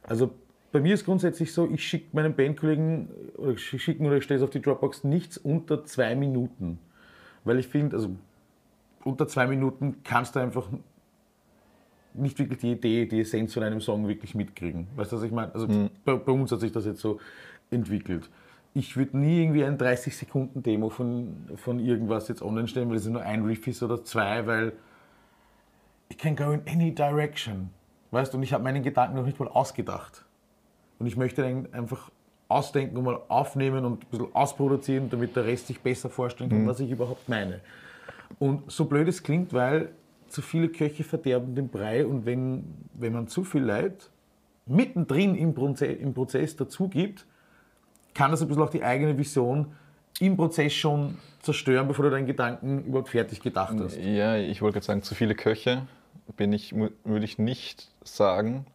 Also 0.03 0.31
bei 0.73 0.81
mir 0.81 0.95
ist 0.95 1.05
grundsätzlich 1.05 1.53
so, 1.53 1.69
ich 1.71 1.87
schicke 1.87 2.09
meinen 2.13 2.35
Bandkollegen 2.35 3.09
oder 3.37 3.57
schicken 3.59 4.07
oder 4.07 4.17
ich 4.17 4.25
stelle 4.25 4.39
es 4.39 4.45
auf 4.45 4.51
die 4.51 4.63
Dropbox 4.63 5.05
nichts 5.05 5.37
unter 5.37 5.85
zwei 5.85 6.17
Minuten. 6.17 6.79
Weil 7.45 7.59
ich 7.59 7.69
finde, 7.69 7.97
also 7.97 8.17
unter 9.05 9.29
zwei 9.29 9.47
Minuten 9.47 10.03
kannst 10.03 10.35
du 10.35 10.41
einfach 10.41 10.69
nicht 12.15 12.39
wirklich 12.39 12.59
die 12.61 12.73
Idee, 12.73 13.07
die 13.07 13.21
Essenz 13.21 13.53
von 13.55 13.63
einem 13.63 13.81
Song 13.81 14.09
wirklich 14.09 14.35
mitkriegen. 14.35 14.87
Weißt 14.97 15.13
du, 15.13 15.17
was 15.17 15.23
ich 15.23 15.33
meine? 15.33 15.55
Also 15.55 15.67
bei, 16.05 16.15
bei 16.15 16.33
uns 16.33 16.51
hat 16.53 16.61
sich 16.61 16.73
das 16.73 16.87
jetzt 16.87 17.01
so 17.01 17.21
entwickelt. 17.71 18.31
Ich 18.75 18.97
würde 18.97 19.19
nie 19.19 19.43
irgendwie 19.43 19.65
ein 19.65 19.77
30-Sekunden-Demo 19.77 20.89
von, 20.89 21.49
von 21.57 21.79
irgendwas 21.79 22.29
jetzt 22.29 22.41
online 22.41 22.69
stellen, 22.69 22.89
weil 22.89 22.97
es 22.97 23.07
nur 23.07 23.23
ein 23.23 23.45
Riff 23.45 23.67
ist 23.67 23.83
oder 23.83 24.03
zwei, 24.05 24.47
weil 24.47 24.73
ich 26.09 26.17
can 26.17 26.35
go 26.35 26.53
in 26.53 26.63
any 26.67 26.95
direction. 26.95 27.71
Weißt 28.11 28.33
du, 28.33 28.39
und 28.39 28.43
ich 28.43 28.53
habe 28.55 28.65
meinen 28.65 28.83
Gedanken 28.83 29.17
noch 29.17 29.27
nicht 29.27 29.39
mal 29.39 29.49
ausgedacht. 29.49 30.25
Und 30.99 31.07
ich 31.07 31.17
möchte 31.17 31.43
den 31.43 31.73
einfach 31.73 32.11
ausdenken 32.49 32.97
und 32.97 33.05
mal 33.05 33.21
aufnehmen 33.29 33.85
und 33.85 34.05
ein 34.05 34.07
bisschen 34.11 34.35
ausproduzieren, 34.35 35.11
damit 35.11 35.35
der 35.35 35.45
Rest 35.45 35.67
sich 35.67 35.81
besser 35.81 36.11
vorstellen 36.11 36.51
kann, 36.51 36.67
was 36.67 36.81
ich 36.81 36.91
überhaupt 36.91 37.29
meine. 37.29 37.61
Und 38.39 38.71
so 38.71 38.85
blöd 38.85 39.09
es 39.09 39.23
klingt, 39.23 39.53
weil 39.53 39.91
zu 40.29 40.43
viele 40.43 40.69
Köche 40.69 41.05
verderben 41.05 41.55
den 41.55 41.69
Brei 41.69 42.07
und 42.07 42.25
wenn, 42.25 42.65
wenn 42.95 43.13
man 43.13 43.29
zu 43.29 43.45
viel 43.45 43.63
Leid 43.63 44.11
mittendrin 44.67 45.35
im 45.35 45.55
Prozess, 45.55 45.99
im 45.99 46.15
Prozess 46.15 46.57
dazu 46.57 46.89
gibt, 46.89 47.27
kann 48.15 48.31
das 48.31 48.43
ein 48.43 48.49
bisschen 48.49 48.63
auch 48.63 48.71
die 48.71 48.83
eigene 48.83 49.17
Vision 49.17 49.75
im 50.21 50.37
Prozess 50.37 50.73
schon 50.73 51.19
zerstören, 51.41 51.89
bevor 51.89 52.05
du 52.05 52.11
deinen 52.11 52.27
Gedanken 52.27 52.85
überhaupt 52.85 53.09
fertig 53.09 53.41
gedacht 53.41 53.75
hast. 53.79 53.97
Ja, 53.97 54.37
ich 54.37 54.63
wollte 54.63 54.75
gerade 54.75 54.87
sagen, 54.87 55.03
zu 55.03 55.15
viele 55.15 55.35
Köche 55.35 55.87
bin 56.37 56.53
ich, 56.53 56.75
würde 56.75 57.25
ich 57.25 57.39
nicht 57.39 57.91
sagen. 58.05 58.67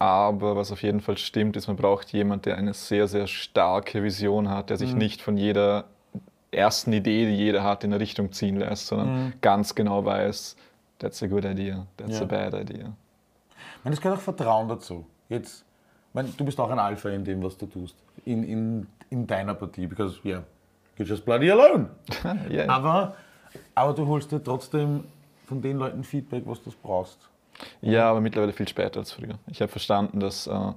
Aber 0.00 0.56
was 0.56 0.72
auf 0.72 0.82
jeden 0.82 1.00
Fall 1.02 1.18
stimmt, 1.18 1.56
ist, 1.56 1.66
man 1.68 1.76
braucht 1.76 2.10
jemanden, 2.12 2.44
der 2.44 2.56
eine 2.56 2.72
sehr, 2.72 3.06
sehr 3.06 3.26
starke 3.26 4.02
Vision 4.02 4.48
hat, 4.48 4.70
der 4.70 4.78
sich 4.78 4.94
nicht 4.94 5.20
von 5.20 5.36
jeder 5.36 5.84
ersten 6.50 6.92
Idee, 6.94 7.26
die 7.26 7.36
jeder 7.36 7.62
hat, 7.62 7.84
in 7.84 7.92
eine 7.92 8.00
Richtung 8.00 8.32
ziehen 8.32 8.56
lässt, 8.58 8.86
sondern 8.86 9.34
ganz 9.42 9.74
genau 9.74 10.02
weiß, 10.04 10.56
that's 10.98 11.22
a 11.22 11.26
good 11.26 11.44
idea, 11.44 11.86
that's 11.98 12.16
Ja. 12.18 12.22
a 12.22 12.24
bad 12.24 12.54
idea. 12.54 12.92
Ich 13.78 13.84
meine, 13.84 13.94
es 13.94 14.00
gehört 14.00 14.18
auch 14.18 14.22
Vertrauen 14.22 14.68
dazu. 14.68 15.06
Jetzt, 15.28 15.64
meine, 16.14 16.28
du 16.30 16.44
bist 16.46 16.58
auch 16.58 16.70
ein 16.70 16.78
Alpha 16.78 17.10
in 17.10 17.22
dem, 17.22 17.42
was 17.42 17.56
du 17.58 17.66
tust. 17.66 17.94
In, 18.24 18.42
in, 18.42 18.86
in 19.10 19.26
deiner 19.26 19.52
Partie, 19.54 19.86
because, 19.86 20.18
yeah, 20.24 20.42
you're 20.98 21.04
just 21.06 21.26
bloody 21.26 21.50
alone. 21.50 21.90
ja, 22.48 22.66
Aber, 22.70 23.14
aber 23.74 23.92
du 23.92 24.06
holst 24.06 24.32
dir 24.32 24.42
trotzdem 24.42 25.04
von 25.46 25.60
den 25.60 25.76
Leuten 25.76 26.02
Feedback, 26.04 26.44
was 26.46 26.62
du 26.62 26.70
brauchst. 26.82 27.18
Ja, 27.80 28.10
aber 28.10 28.20
mittlerweile 28.20 28.52
viel 28.52 28.68
später 28.68 29.00
als 29.00 29.12
früher. 29.12 29.38
Ich 29.48 29.60
habe 29.60 29.70
verstanden, 29.70 30.20
dass 30.20 30.46
äh, 30.46 30.72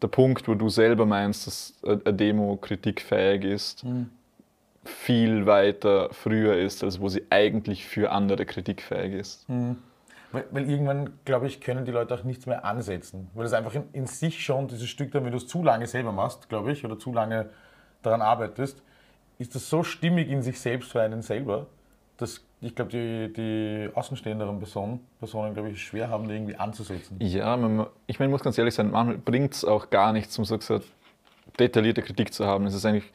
der 0.00 0.08
Punkt, 0.08 0.48
wo 0.48 0.54
du 0.54 0.68
selber 0.68 1.06
meinst, 1.06 1.46
dass 1.46 1.74
eine 1.84 2.14
Demo 2.14 2.56
kritikfähig 2.56 3.44
ist, 3.44 3.84
viel 4.84 5.46
weiter 5.46 6.08
früher 6.12 6.56
ist, 6.56 6.82
als 6.82 7.00
wo 7.00 7.08
sie 7.08 7.24
eigentlich 7.30 7.86
für 7.86 8.10
andere 8.10 8.46
kritikfähig 8.46 9.14
ist. 9.14 9.46
Weil, 10.32 10.46
weil 10.50 10.68
irgendwann, 10.68 11.10
glaube 11.24 11.46
ich, 11.46 11.60
können 11.60 11.84
die 11.84 11.92
Leute 11.92 12.14
auch 12.14 12.24
nichts 12.24 12.46
mehr 12.46 12.64
ansetzen. 12.64 13.30
Weil 13.34 13.46
es 13.46 13.52
einfach 13.52 13.74
in, 13.74 13.84
in 13.92 14.06
sich 14.06 14.42
schon, 14.42 14.66
dieses 14.66 14.88
Stück 14.88 15.12
dann, 15.12 15.24
wenn 15.24 15.30
du 15.30 15.36
es 15.36 15.46
zu 15.46 15.62
lange 15.62 15.86
selber 15.86 16.10
machst, 16.10 16.48
glaube 16.48 16.72
ich, 16.72 16.84
oder 16.84 16.98
zu 16.98 17.12
lange 17.12 17.50
daran 18.02 18.22
arbeitest, 18.22 18.82
ist 19.38 19.54
das 19.54 19.68
so 19.68 19.82
stimmig 19.82 20.28
in 20.28 20.42
sich 20.42 20.58
selbst 20.58 20.90
für 20.90 21.02
einen 21.02 21.22
selber, 21.22 21.66
dass 22.16 22.44
ich 22.62 22.74
glaube, 22.74 22.90
die, 22.92 23.32
die 23.32 23.88
außenstehenderen 23.94 24.58
Personen, 24.58 25.00
Personen 25.18 25.52
glaube 25.52 25.70
ich, 25.70 25.82
schwer 25.82 26.08
haben, 26.08 26.28
da 26.28 26.34
irgendwie 26.34 26.56
anzusetzen. 26.56 27.16
Ja, 27.20 27.56
man, 27.56 27.86
ich 28.06 28.18
meine, 28.18 28.30
ich 28.30 28.32
muss 28.32 28.42
ganz 28.42 28.56
ehrlich 28.56 28.74
sein, 28.74 28.90
manchmal 28.90 29.18
bringt 29.18 29.52
es 29.54 29.64
auch 29.64 29.90
gar 29.90 30.12
nichts, 30.12 30.38
um 30.38 30.44
so 30.44 30.56
gesagt 30.56 30.84
detaillierte 31.58 32.02
Kritik 32.02 32.32
zu 32.32 32.46
haben. 32.46 32.64
Es 32.66 32.74
ist 32.74 32.86
eigentlich, 32.86 33.10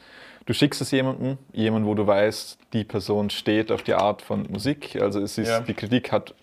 du 0.46 0.54
schickst 0.54 0.82
es 0.82 0.92
jemandem, 0.92 1.38
jemand, 1.54 1.86
wo 1.86 1.96
du 1.96 2.06
weißt, 2.06 2.60
die 2.74 2.84
Person 2.84 3.30
steht 3.30 3.72
auf 3.72 3.84
die 3.84 3.94
Art 3.94 4.22
von 4.22 4.46
Musik. 4.52 5.02
Also 5.02 5.22
es 5.22 5.38
ist, 5.38 5.48
Ja. 5.48 5.62
die 5.62 5.74
Kritik 5.74 6.12
hat 6.12 6.36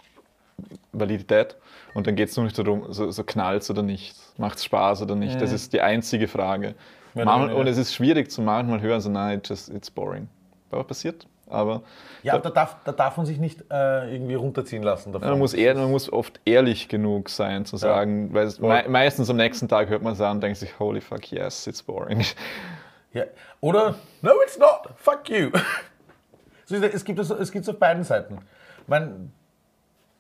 Validität 0.93 1.57
und 1.95 2.07
dann 2.07 2.17
geht 2.17 2.31
es 2.31 2.37
nur 2.37 2.45
nicht 2.45 2.59
darum, 2.59 2.93
so, 2.93 3.11
so 3.11 3.23
knallt 3.25 3.63
es 3.63 3.71
oder 3.71 3.83
nicht, 3.83 4.17
macht 4.39 4.59
es 4.59 4.65
Spaß 4.65 5.03
oder 5.03 5.15
nicht. 5.15 5.41
Das 5.41 5.53
ist 5.53 5.73
die 5.73 5.81
einzige 5.81 6.27
Frage. 6.29 6.75
Manchmal, 7.15 7.53
und 7.53 7.67
es 7.67 7.77
ist 7.79 7.95
schwierig 7.95 8.31
zu 8.31 8.43
manchmal 8.43 8.81
hören, 8.81 9.01
so 9.01 9.11
nein, 9.11 9.41
just, 9.45 9.69
it's 9.69 9.91
boring. 9.91 10.29
Aber 10.71 10.83
passiert. 10.85 11.27
Aber 11.47 11.83
Ja, 12.23 12.35
aber 12.35 12.43
da 12.43 12.51
darf, 12.51 12.77
da 12.85 12.93
darf 12.93 13.17
man 13.17 13.27
sich 13.27 13.39
nicht 13.39 13.61
äh, 13.71 14.13
irgendwie 14.15 14.35
runterziehen 14.35 14.83
lassen 14.83 15.13
davon. 15.13 15.29
man 15.29 15.39
muss, 15.39 15.55
ehr, 15.55 15.75
man 15.75 15.91
muss 15.91 16.13
oft 16.13 16.41
ehrlich 16.45 16.89
genug 16.89 17.29
sein, 17.29 17.65
zu 17.67 17.77
sagen, 17.77 18.33
weil 18.33 18.47
es 18.47 18.59
mei 18.61 18.87
meistens 18.89 19.29
am 19.31 19.37
nächsten 19.37 19.69
Tag 19.69 19.89
hört 19.89 20.03
man 20.03 20.15
es 20.15 20.21
an 20.21 20.37
und 20.37 20.41
denkt 20.43 20.59
sich, 20.59 20.79
holy 20.79 21.01
fuck, 21.01 21.31
yes, 21.31 21.67
it's 21.67 21.83
boring. 21.83 22.25
Ja. 23.13 23.25
Oder, 23.61 23.95
no, 24.23 24.33
it's 24.45 24.59
not, 24.59 24.91
fuck 24.97 25.29
you. 25.29 25.51
Es, 26.71 27.05
gibt 27.05 27.19
es, 27.19 27.29
es 27.29 27.53
gibt's 27.53 27.69
auf 27.69 27.79
beiden 27.79 28.05
Seiten. 28.05 28.39
Meine, 28.87 29.29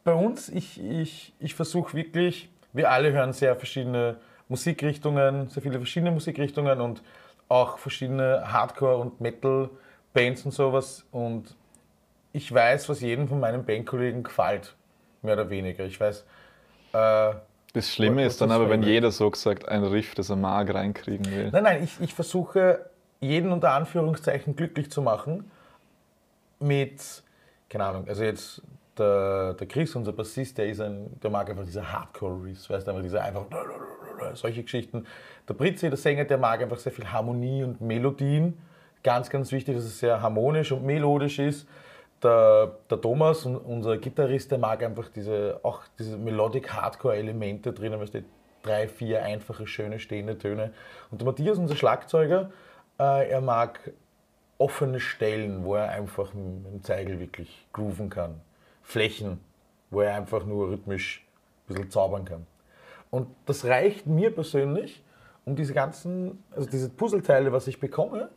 bei 0.04 0.12
uns, 0.12 0.50
ich, 0.50 0.78
ich, 0.78 1.32
ich 1.40 1.54
versuche 1.54 1.96
wirklich, 1.96 2.50
wir 2.74 2.90
alle 2.90 3.12
hören 3.12 3.32
sehr 3.32 3.56
verschiedene 3.56 4.16
Musikrichtungen, 4.48 5.48
sehr 5.48 5.62
viele 5.62 5.78
verschiedene 5.78 6.10
Musikrichtungen 6.10 6.80
und 6.80 7.02
auch 7.48 7.78
verschiedene 7.78 8.52
Hardcore- 8.52 8.98
und 8.98 9.20
Metal-Bands 10.14 10.44
und 10.46 10.52
sowas. 10.52 11.04
Und 11.10 11.54
ich 12.32 12.52
weiß, 12.52 12.88
was 12.88 13.00
jedem 13.00 13.28
von 13.28 13.40
meinen 13.40 13.64
Bandkollegen 13.64 14.22
gefällt, 14.22 14.74
mehr 15.22 15.34
oder 15.34 15.50
weniger. 15.50 15.84
Ich 15.84 16.00
weiß, 16.00 16.24
äh, 16.92 17.34
Das 17.72 17.92
Schlimme 17.92 18.24
Was 18.24 18.34
ist 18.34 18.40
dann 18.40 18.50
aber, 18.50 18.70
wenn 18.70 18.82
jeder 18.82 19.10
so 19.10 19.30
gesagt 19.30 19.68
ein 19.68 19.84
Riff, 19.84 20.14
das 20.14 20.30
er 20.30 20.36
mag, 20.36 20.72
reinkriegen 20.72 21.26
will. 21.30 21.50
Nein, 21.50 21.62
nein, 21.62 21.84
ich, 21.84 22.00
ich 22.00 22.14
versuche 22.14 22.86
jeden 23.20 23.52
unter 23.52 23.72
Anführungszeichen 23.72 24.54
glücklich 24.56 24.90
zu 24.90 25.02
machen 25.02 25.50
mit, 26.60 27.22
keine 27.68 27.84
Ahnung, 27.84 28.08
also 28.08 28.22
jetzt 28.22 28.62
der, 28.96 29.54
der 29.54 29.66
Chris, 29.66 29.94
unser 29.96 30.12
Bassist, 30.12 30.56
der, 30.58 30.68
ist 30.68 30.80
ein, 30.80 31.18
der 31.20 31.30
mag 31.30 31.50
einfach 31.50 31.64
diese 31.64 31.90
Hardcore-Riffs, 31.90 32.70
weißt 32.70 32.86
du, 32.86 32.90
einfach 32.92 33.02
diese 33.02 33.20
einfach 33.20 33.46
solche 34.34 34.62
Geschichten. 34.62 35.04
Der 35.48 35.54
Britzi, 35.54 35.88
der 35.88 35.96
Sänger, 35.96 36.24
der 36.24 36.38
mag 36.38 36.62
einfach 36.62 36.78
sehr 36.78 36.92
viel 36.92 37.10
Harmonie 37.10 37.64
und 37.64 37.80
Melodien. 37.80 38.56
Ganz, 39.04 39.30
ganz 39.30 39.52
wichtig, 39.52 39.76
dass 39.76 39.84
es 39.84 40.00
sehr 40.00 40.20
harmonisch 40.20 40.72
und 40.72 40.84
melodisch 40.84 41.38
ist. 41.38 41.68
Der, 42.22 42.72
der 42.90 43.00
Thomas, 43.00 43.44
un- 43.44 43.56
unser 43.58 43.98
Gitarrist, 43.98 44.50
der 44.50 44.58
mag 44.58 44.82
einfach 44.82 45.08
diese, 45.10 45.60
auch 45.62 45.82
diese 45.98 46.16
Melodic 46.16 46.72
Hardcore-Elemente 46.72 47.72
drinnen, 47.72 48.00
weißt 48.00 48.14
du, 48.14 48.24
drei, 48.62 48.88
vier 48.88 49.22
einfache, 49.22 49.66
schöne, 49.66 49.98
stehende 49.98 50.38
Töne. 50.38 50.72
Und 51.10 51.20
der 51.20 51.26
Matthias, 51.26 51.58
unser 51.58 51.76
Schlagzeuger, 51.76 52.50
äh, 52.98 53.28
er 53.30 53.42
mag 53.42 53.92
offene 54.56 55.00
Stellen, 55.00 55.64
wo 55.64 55.74
er 55.74 55.90
einfach 55.90 56.32
mit 56.32 56.72
dem 56.72 56.82
Zeigel 56.82 57.20
wirklich 57.20 57.66
grooven 57.74 58.08
kann. 58.08 58.40
Flächen, 58.82 59.40
wo 59.90 60.00
er 60.00 60.14
einfach 60.14 60.46
nur 60.46 60.70
rhythmisch 60.70 61.26
ein 61.68 61.74
bisschen 61.74 61.90
zaubern 61.90 62.24
kann. 62.24 62.46
Und 63.10 63.28
das 63.44 63.66
reicht 63.66 64.06
mir 64.06 64.34
persönlich, 64.34 65.02
um 65.44 65.56
diese 65.56 65.74
ganzen, 65.74 66.42
also 66.52 66.70
diese 66.70 66.88
Puzzleteile, 66.88 67.52
was 67.52 67.66
ich 67.66 67.78
bekomme, 67.80 68.30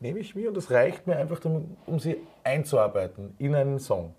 nehme 0.00 0.18
ich 0.18 0.34
mir 0.34 0.48
und 0.48 0.56
das 0.56 0.70
reicht 0.70 1.06
mir 1.06 1.16
einfach, 1.16 1.40
um 1.44 1.98
sie 1.98 2.16
einzuarbeiten 2.44 3.34
in 3.38 3.54
einen 3.54 3.78
Song. 3.78 4.14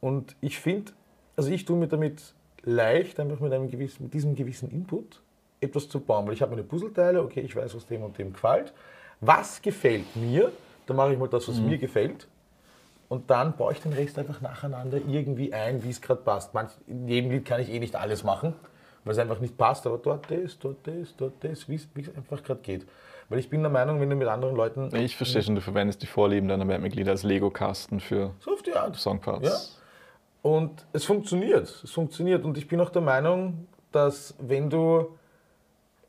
Und 0.00 0.36
ich 0.40 0.58
finde, 0.58 0.92
also 1.36 1.50
ich 1.50 1.64
tue 1.64 1.76
mir 1.76 1.88
damit 1.88 2.34
leicht, 2.62 3.20
einfach 3.20 3.40
mit, 3.40 3.52
einem 3.52 3.70
gewissen, 3.70 4.04
mit 4.04 4.14
diesem 4.14 4.34
gewissen 4.34 4.70
Input 4.70 5.22
etwas 5.60 5.88
zu 5.88 6.00
bauen. 6.00 6.26
Weil 6.26 6.34
ich 6.34 6.42
habe 6.42 6.50
meine 6.52 6.62
Puzzleteile, 6.64 7.22
okay, 7.22 7.40
ich 7.40 7.54
weiß, 7.54 7.74
was 7.74 7.86
dem 7.86 8.02
und 8.02 8.18
dem 8.18 8.32
gefällt. 8.32 8.72
Was 9.20 9.60
gefällt 9.62 10.14
mir? 10.16 10.52
dann 10.86 10.96
mache 10.96 11.14
ich 11.14 11.18
mal 11.18 11.28
das, 11.28 11.48
was 11.48 11.56
Mhm. 11.56 11.66
mir 11.66 11.78
gefällt. 11.78 12.28
Und 13.08 13.30
dann 13.30 13.56
baue 13.56 13.72
ich 13.72 13.80
den 13.80 13.92
Rest 13.92 14.18
einfach 14.18 14.40
nacheinander 14.40 14.98
irgendwie 15.06 15.52
ein, 15.52 15.82
wie 15.82 15.90
es 15.90 16.00
gerade 16.02 16.20
passt. 16.20 16.52
Manch, 16.52 16.72
in 16.86 17.08
jedem 17.08 17.30
Lied 17.30 17.44
kann 17.46 17.60
ich 17.60 17.70
eh 17.70 17.78
nicht 17.78 17.96
alles 17.96 18.24
machen, 18.24 18.54
weil 19.04 19.12
es 19.12 19.18
einfach 19.18 19.40
nicht 19.40 19.56
passt, 19.56 19.86
aber 19.86 19.98
dort 19.98 20.30
das, 20.30 20.58
dort 20.58 20.86
das, 20.86 21.14
dort 21.16 21.32
das, 21.42 21.68
wie 21.68 21.76
es 21.76 21.88
einfach 22.16 22.42
gerade 22.42 22.60
geht. 22.60 22.86
Weil 23.28 23.38
ich 23.38 23.48
bin 23.48 23.62
der 23.62 23.70
Meinung, 23.70 24.00
wenn 24.00 24.10
du 24.10 24.16
mit 24.16 24.28
anderen 24.28 24.54
Leuten 24.54 24.94
Ich 24.94 25.16
verstehe 25.16 25.42
schon, 25.42 25.54
du 25.54 25.60
verwendest 25.60 26.02
die 26.02 26.06
Vorlieben 26.06 26.48
deiner 26.48 26.64
Bandmitglieder 26.64 27.12
als 27.12 27.22
Lego-Kasten 27.22 28.00
für 28.00 28.32
so. 28.40 28.56
Songparts. 28.94 29.48
Ja. 29.48 30.50
Und 30.50 30.84
es 30.92 31.04
funktioniert. 31.04 31.68
Es 31.82 31.90
funktioniert. 31.90 32.44
Und 32.44 32.58
ich 32.58 32.68
bin 32.68 32.80
auch 32.80 32.90
der 32.90 33.02
Meinung, 33.02 33.66
dass 33.92 34.34
wenn 34.38 34.68
du, 34.68 35.16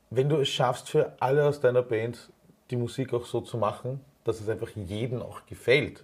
wenn 0.10 0.28
du 0.28 0.38
es 0.38 0.49
schaffst, 0.49 0.89
für 0.89 1.13
alle 1.19 1.45
aus 1.45 1.62
deiner 1.62 1.82
Band 1.82 2.30
die 2.69 2.75
Musik 2.75 3.13
auch 3.13 3.25
so 3.25 3.41
zu 3.41 3.58
machen, 3.58 4.01
dass 4.25 4.41
es 4.41 4.49
einfach 4.49 4.69
jedem 4.75 5.21
auch 5.21 5.45
gefällt, 5.45 6.04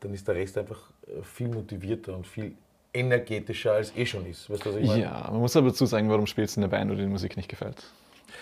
dann 0.00 0.12
ist 0.14 0.26
der 0.26 0.34
Rest 0.34 0.58
einfach 0.58 0.90
äh, 1.06 1.22
viel 1.22 1.48
motivierter 1.48 2.16
und 2.16 2.26
viel 2.26 2.56
energetischer 2.92 3.72
als 3.72 3.94
eh 3.96 4.06
schon 4.06 4.26
ist. 4.26 4.48
Weißt 4.48 4.64
du, 4.64 4.70
was 4.70 4.76
ich 4.76 4.86
meine? 4.86 5.02
Ja, 5.02 5.28
man 5.30 5.40
muss 5.40 5.56
aber 5.56 5.68
dazu 5.68 5.86
sagen, 5.86 6.08
warum 6.08 6.26
spielst 6.26 6.56
du 6.56 6.60
in 6.60 6.62
der 6.62 6.76
Band, 6.76 6.90
wo 6.90 6.94
dir 6.94 7.02
die 7.02 7.08
Musik 7.08 7.36
nicht 7.36 7.48
gefällt? 7.48 7.84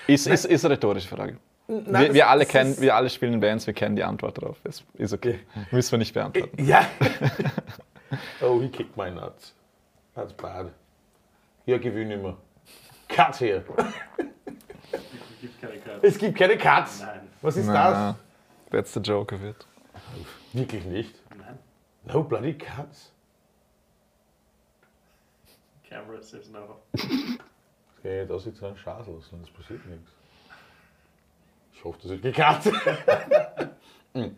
Ist, 0.07 0.27
ist, 0.27 0.45
ist 0.45 0.65
eine 0.65 0.75
rhetorische 0.75 1.09
Frage. 1.09 1.39
Wir, 1.69 1.81
das- 1.83 2.15
wir, 2.15 2.29
alle 2.29 2.45
das 2.45 2.53
kennen, 2.53 2.81
wir 2.81 2.95
alle 2.95 3.11
spielen 3.11 3.35
in 3.35 3.41
Bands, 3.41 3.67
wir 3.67 3.75
kennen 3.75 3.97
die 3.97 4.05
Antwort 4.05 4.39
darauf. 4.39 4.63
Ist, 4.65 4.85
ist 4.95 5.13
okay. 5.13 5.41
Müssen 5.71 5.93
wir 5.93 5.99
nicht 5.99 6.15
beantworten. 6.15 6.65
Ja. 6.65 6.87
oh, 8.43 8.61
he 8.61 8.69
kicked 8.69 8.97
my 8.97 9.11
nuts. 9.11 9.55
That's 10.15 10.33
bad. 10.33 10.73
Ja, 11.67 11.79
gewinne 11.79 12.15
immer. 12.15 12.37
Cut 13.09 13.37
hier. 13.37 13.65
Es 14.93 15.41
gibt 15.41 15.61
keine 15.61 15.79
Karte. 15.79 16.07
Es 16.07 16.19
gibt 16.19 16.39
keine 16.39 16.59
Cuts. 16.59 17.01
Nein. 17.01 17.21
Was 17.41 17.57
ist 17.57 17.67
Na, 17.67 18.17
that's 18.71 18.93
the 18.95 19.01
joke 19.01 19.35
of 19.35 19.43
it. 19.43 19.57
das? 19.93 20.03
Wirklich 20.53 20.85
nicht. 20.85 21.15
Nein. 21.37 21.59
No 22.05 22.23
bloody 22.23 22.55
cuts. 22.55 23.13
Camera 25.89 26.23
says 26.23 26.49
no. 26.51 26.77
Okay, 27.99 28.27
da 28.27 28.39
sieht 28.39 28.57
so 28.57 28.67
ein 28.67 28.77
Schaß 28.77 29.09
aus 29.09 29.29
und 29.33 29.43
es 29.43 29.51
passiert 29.51 29.85
nichts. 29.87 30.11
Ich 31.83 31.85
hoffe, 31.85 31.99
das 32.01 32.11
wird 32.13 32.23
gekattet. 32.23 32.75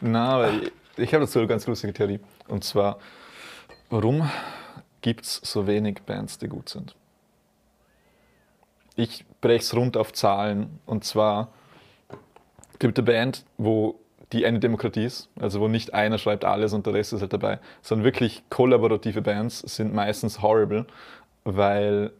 Na, 0.00 0.28
aber 0.28 0.52
ich, 0.52 0.70
ich 0.96 1.12
habe 1.12 1.24
dazu 1.24 1.40
eine 1.40 1.48
ganz 1.48 1.66
lustige 1.66 1.92
Theorie. 1.92 2.20
Und 2.46 2.62
zwar, 2.62 3.00
warum 3.90 4.30
gibt 5.00 5.24
es 5.24 5.40
so 5.42 5.66
wenig 5.66 6.02
Bands, 6.06 6.38
die 6.38 6.46
gut 6.46 6.68
sind? 6.68 6.94
Ich 8.94 9.24
breche 9.40 9.64
es 9.64 9.74
rund 9.74 9.96
auf 9.96 10.12
Zahlen. 10.12 10.78
Und 10.86 11.02
zwar 11.02 11.48
gibt 12.78 12.96
eine 12.96 13.06
Band, 13.06 13.44
wo 13.58 13.98
die 14.30 14.46
eine 14.46 14.60
Demokratie 14.60 15.06
ist, 15.06 15.28
also 15.40 15.60
wo 15.60 15.66
nicht 15.66 15.94
einer 15.94 16.18
schreibt 16.18 16.44
alles 16.44 16.72
und 16.72 16.86
der 16.86 16.94
Rest 16.94 17.12
ist 17.12 17.22
halt 17.22 17.32
dabei, 17.32 17.58
sondern 17.82 18.04
wirklich 18.04 18.44
kollaborative 18.50 19.20
Bands 19.20 19.58
sind 19.58 19.92
meistens 19.92 20.42
horrible, 20.42 20.86
weil 21.42 22.12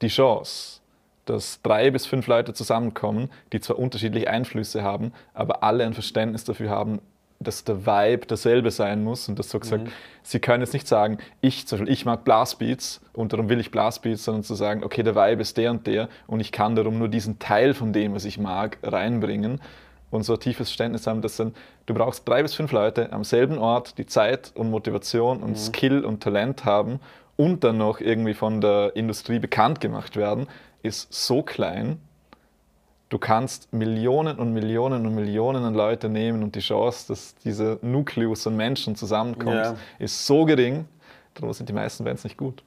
die 0.00 0.06
Chance, 0.06 0.81
dass 1.24 1.62
drei 1.62 1.90
bis 1.90 2.06
fünf 2.06 2.26
Leute 2.26 2.52
zusammenkommen, 2.52 3.30
die 3.52 3.60
zwar 3.60 3.78
unterschiedliche 3.78 4.28
Einflüsse 4.28 4.82
haben, 4.82 5.12
aber 5.34 5.62
alle 5.62 5.84
ein 5.84 5.94
Verständnis 5.94 6.44
dafür 6.44 6.70
haben, 6.70 7.00
dass 7.42 7.64
der 7.64 7.86
Vibe 7.86 8.26
derselbe 8.26 8.70
sein 8.70 9.02
muss 9.02 9.28
und 9.28 9.38
das 9.38 9.50
so 9.50 9.58
gesagt, 9.58 9.88
sie 10.22 10.38
können 10.38 10.62
jetzt 10.62 10.72
nicht 10.72 10.86
sagen, 10.86 11.18
ich 11.40 11.66
zum 11.66 11.78
Beispiel, 11.78 11.92
ich 11.92 12.04
mag 12.04 12.24
Blastbeats 12.24 13.00
und 13.12 13.32
darum 13.32 13.48
will 13.48 13.60
ich 13.60 13.70
Blastbeats, 13.70 14.24
sondern 14.24 14.44
zu 14.44 14.54
sagen, 14.54 14.84
okay, 14.84 15.02
der 15.02 15.16
Vibe 15.16 15.42
ist 15.42 15.56
der 15.56 15.70
und 15.70 15.86
der 15.86 16.08
und 16.26 16.40
ich 16.40 16.52
kann 16.52 16.76
darum 16.76 16.98
nur 16.98 17.08
diesen 17.08 17.38
Teil 17.38 17.74
von 17.74 17.92
dem, 17.92 18.14
was 18.14 18.24
ich 18.24 18.38
mag, 18.38 18.78
reinbringen 18.82 19.60
und 20.10 20.22
so 20.24 20.34
ein 20.34 20.40
tiefes 20.40 20.68
Verständnis 20.68 21.06
haben, 21.06 21.22
dass 21.22 21.36
dann, 21.36 21.54
du 21.86 21.94
brauchst 21.94 22.28
drei 22.28 22.42
bis 22.42 22.54
fünf 22.54 22.70
Leute 22.72 23.12
am 23.12 23.24
selben 23.24 23.58
Ort, 23.58 23.98
die 23.98 24.06
Zeit 24.06 24.52
und 24.54 24.70
Motivation 24.70 25.42
und 25.42 25.58
Skill 25.58 26.04
und 26.04 26.22
Talent 26.22 26.64
haben 26.64 27.00
und 27.36 27.64
dann 27.64 27.78
noch 27.78 28.00
irgendwie 28.00 28.34
von 28.34 28.60
der 28.60 28.92
Industrie 28.94 29.38
bekannt 29.38 29.80
gemacht 29.80 30.16
werden, 30.16 30.46
ist 30.82 31.12
so 31.12 31.42
klein. 31.42 32.00
Du 33.08 33.18
kannst 33.18 33.72
Millionen 33.72 34.38
und 34.38 34.52
Millionen 34.52 35.06
und 35.06 35.14
Millionen 35.14 35.64
an 35.64 35.74
Leute 35.74 36.08
nehmen 36.08 36.42
und 36.42 36.54
die 36.54 36.60
Chance, 36.60 37.08
dass 37.08 37.34
dieser 37.36 37.78
Nukleus 37.82 38.46
an 38.46 38.56
Menschen 38.56 38.96
zusammenkommt, 38.96 39.54
Ja. 39.56 39.76
ist 39.98 40.26
so 40.26 40.44
gering. 40.46 40.86
Darum 41.34 41.52
sind 41.52 41.68
die 41.68 41.72
meisten 41.74 42.04
Bands 42.04 42.24
nicht 42.24 42.36
gut. 42.36 42.62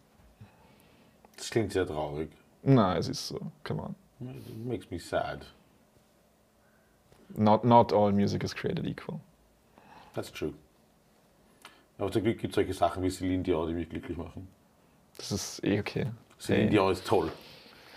Das 1.38 1.50
klingt 1.50 1.72
sehr 1.72 1.86
traurig. 1.88 2.30
Na, 2.64 2.98
es 2.98 3.08
ist 3.08 3.28
so. 3.28 3.40
Come 3.64 3.82
on. 3.82 3.96
It 4.22 4.66
makes 4.66 4.90
me 4.90 5.00
sad. 5.00 5.46
Not, 7.36 7.64
not 7.66 7.92
all 7.92 8.12
music 8.12 8.44
is 8.44 8.56
created 8.56 8.86
equal. 8.86 9.20
That's 10.14 10.32
true. 10.32 10.54
Aber 11.98 12.12
zum 12.12 12.24
Glück 12.24 12.40
gibt 12.40 12.52
es 12.52 12.56
solche 12.56 12.74
Sachen 12.74 13.04
wie 13.04 13.10
Celine 13.10 13.44
Dion, 13.44 13.68
die 13.68 13.74
mich 13.74 13.90
glücklich 13.90 14.18
machen. 14.18 14.48
Das 15.18 15.32
ist 15.32 15.64
eh 15.64 15.80
okay. 15.80 16.08
Celine 16.40 16.64
Hey. 16.64 16.70
Dion 16.72 16.92
ist 16.92 17.06
toll. 17.08 17.32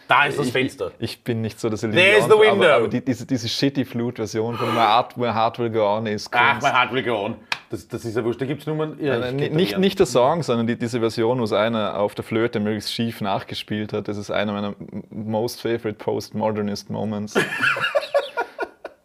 Da 0.06 0.24
ist 0.24 0.38
das 0.38 0.46
ich, 0.46 0.52
Fenster. 0.52 0.92
Ich, 0.98 1.12
ich 1.12 1.24
bin 1.24 1.42
nicht 1.42 1.60
so 1.60 1.68
der 1.68 1.76
Celine 1.76 2.00
There's 2.00 2.26
Dion, 2.26 2.30
the 2.38 2.46
window. 2.46 2.64
Aber, 2.64 2.74
aber 2.74 2.88
die, 2.88 3.04
diese, 3.04 3.26
diese 3.26 3.48
shitty 3.48 3.84
Flute-Version 3.84 4.56
von 4.56 4.68
My 4.70 4.80
Heart, 4.80 5.16
My 5.18 5.26
Heart 5.26 5.58
Will 5.58 5.70
Go 5.70 5.84
On 5.96 6.06
ist 6.06 6.30
Ach, 6.32 6.52
Kunst. 6.52 6.62
mein 6.62 6.74
Heart 6.74 6.92
will 6.94 7.02
go 7.02 7.24
on. 7.24 7.36
Das, 7.70 7.86
das 7.86 8.06
ist 8.06 8.16
ja 8.16 8.24
wurscht. 8.24 8.40
Da 8.40 8.46
gibt 8.46 8.62
es 8.62 8.66
Nummern. 8.66 8.96
Ja, 8.98 9.18
Nein, 9.18 9.38
ich 9.38 9.48
nein, 9.48 9.56
nicht, 9.56 9.78
nicht 9.78 9.98
der 9.98 10.06
Song, 10.06 10.42
sondern 10.42 10.66
die, 10.66 10.78
diese 10.78 11.00
Version, 11.00 11.38
wo 11.40 11.44
es 11.44 11.52
einer 11.52 11.98
auf 11.98 12.14
der 12.14 12.24
Flöte 12.24 12.60
möglichst 12.60 12.94
schief 12.94 13.20
nachgespielt 13.20 13.92
hat. 13.92 14.08
Das 14.08 14.16
ist 14.16 14.30
einer 14.30 14.52
meiner 14.52 14.74
most 15.10 15.60
favorite 15.60 15.94
postmodernist 15.94 16.88
Moments. 16.88 17.34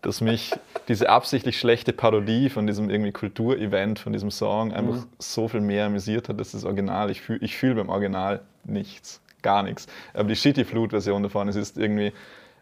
dass 0.04 0.22
mich 0.22 0.52
diese 0.88 1.10
absichtlich 1.10 1.58
schlechte 1.58 1.94
Parodie 1.94 2.50
von 2.50 2.68
diesem 2.68 2.90
irgendwie 2.90 3.12
Kulturevent, 3.12 4.00
von 4.00 4.14
diesem 4.14 4.32
Song 4.32 4.74
einfach 4.74 5.06
so 5.18 5.48
viel 5.48 5.62
mehr 5.62 5.86
amüsiert 5.86 6.30
hat, 6.30 6.40
dass 6.40 6.52
das 6.52 6.66
Original, 6.66 7.10
ich 7.10 7.22
fühle 7.22 7.40
ich 7.42 7.56
fühl 7.56 7.74
beim 7.74 7.90
Original 7.90 8.42
nichts, 8.66 9.22
gar 9.42 9.64
nichts. 9.64 9.88
Aber 10.14 10.28
die 10.28 10.36
Shitty 10.36 10.66
Flute-Version 10.66 11.24
davon, 11.24 11.48
es 11.48 11.56
ist 11.56 11.78
irgendwie, 11.78 12.12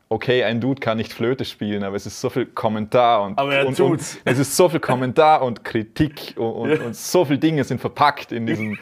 okay, 0.07 0.43
ein 0.43 0.61
Dude 0.61 0.79
kann 0.79 0.97
nicht 0.97 1.11
Flöte 1.11 1.43
spielen, 1.43 1.83
aber 1.83 1.95
es 1.95 2.05
ist 2.05 2.21
so 2.21 2.29
viel 2.29 2.45
Kommentar 2.45 3.23
und, 3.23 3.39
Aber 3.39 3.55
er 3.55 3.67
und, 3.67 3.79
und 3.79 4.01
es 4.23 4.39
ist 4.39 4.55
so 4.55 4.69
viel 4.69 4.79
Kommentar 4.79 5.41
und 5.41 5.63
Kritik 5.63 6.35
und, 6.37 6.51
und, 6.51 6.81
und 6.81 6.95
so 6.95 7.25
viele 7.25 7.39
Dinge 7.39 7.63
sind 7.63 7.81
verpackt 7.81 8.31
in 8.31 8.45
diesem 8.45 8.77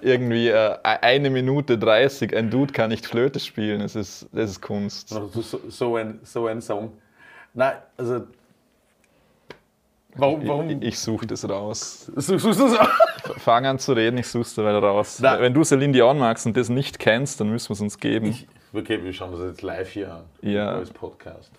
irgendwie 0.00 0.48
äh, 0.48 0.76
eine 0.82 1.30
Minute 1.30 1.78
30, 1.78 2.34
ein 2.34 2.50
Dude 2.50 2.72
kann 2.72 2.90
nicht 2.90 3.06
Flöte 3.06 3.38
spielen, 3.38 3.82
es 3.82 3.94
ist, 3.94 4.26
das 4.32 4.50
ist 4.50 4.62
Kunst. 4.62 5.12
Also 5.12 5.42
so, 5.42 5.60
so, 5.68 5.96
ein, 5.96 6.18
so 6.24 6.46
ein 6.46 6.62
Song. 6.62 6.92
Nein, 7.54 7.74
also. 7.96 8.26
Warum? 10.14 10.46
warum 10.46 10.68
Ich, 10.68 10.82
ich 10.82 10.98
suche 10.98 11.26
das 11.26 11.48
raus. 11.48 12.10
so, 12.16 12.36
so, 12.38 12.52
so, 12.52 12.68
so. 12.68 12.76
Fang 13.38 13.64
an 13.64 13.78
zu 13.78 13.92
reden, 13.92 14.18
ich 14.18 14.26
suche 14.26 14.42
es 14.42 14.54
dabei 14.54 14.76
raus. 14.76 15.18
Na. 15.22 15.40
Wenn 15.40 15.54
du 15.54 15.64
Celine 15.64 15.92
Dion 15.92 16.18
magst 16.18 16.44
und 16.46 16.56
das 16.56 16.68
nicht 16.68 16.98
kennst, 16.98 17.40
dann 17.40 17.48
müssen 17.50 17.70
wir 17.70 17.74
es 17.74 17.80
uns 17.80 17.98
geben. 17.98 18.26
Ich, 18.26 18.46
okay, 18.74 19.02
wir 19.02 19.12
schauen 19.12 19.32
das 19.32 19.40
jetzt 19.40 19.62
live 19.62 19.88
hier 19.88 20.14
an. 20.14 20.24
Ja. 20.42 20.74
Als 20.74 20.90
Podcast. 20.90 21.50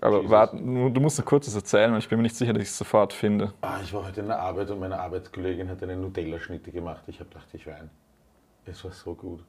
Aber 0.00 0.28
warte, 0.28 0.56
du 0.56 0.90
du 0.90 1.00
musst 1.00 1.18
noch 1.18 1.24
kurzes 1.24 1.54
erzählen, 1.54 1.90
weil 1.92 2.00
ich 2.00 2.08
bin 2.08 2.18
mir 2.18 2.24
nicht 2.24 2.36
sicher, 2.36 2.52
dass 2.52 2.62
ich 2.62 2.68
es 2.68 2.76
sofort 2.76 3.12
finde. 3.12 3.52
Ah, 3.62 3.78
ich 3.82 3.92
war 3.94 4.04
heute 4.04 4.20
in 4.20 4.26
der 4.26 4.38
Arbeit 4.38 4.70
und 4.70 4.80
meine 4.80 4.98
Arbeitskollegin 4.98 5.68
hat 5.70 5.82
eine 5.82 5.96
Nutella-Schnitte 5.96 6.70
gemacht. 6.70 7.02
Ich 7.06 7.18
habe 7.18 7.30
gedacht, 7.30 7.46
ich 7.52 7.66
weine. 7.66 7.88
Es 8.66 8.84
war 8.84 8.90
so 8.90 9.14
gut. 9.14 9.42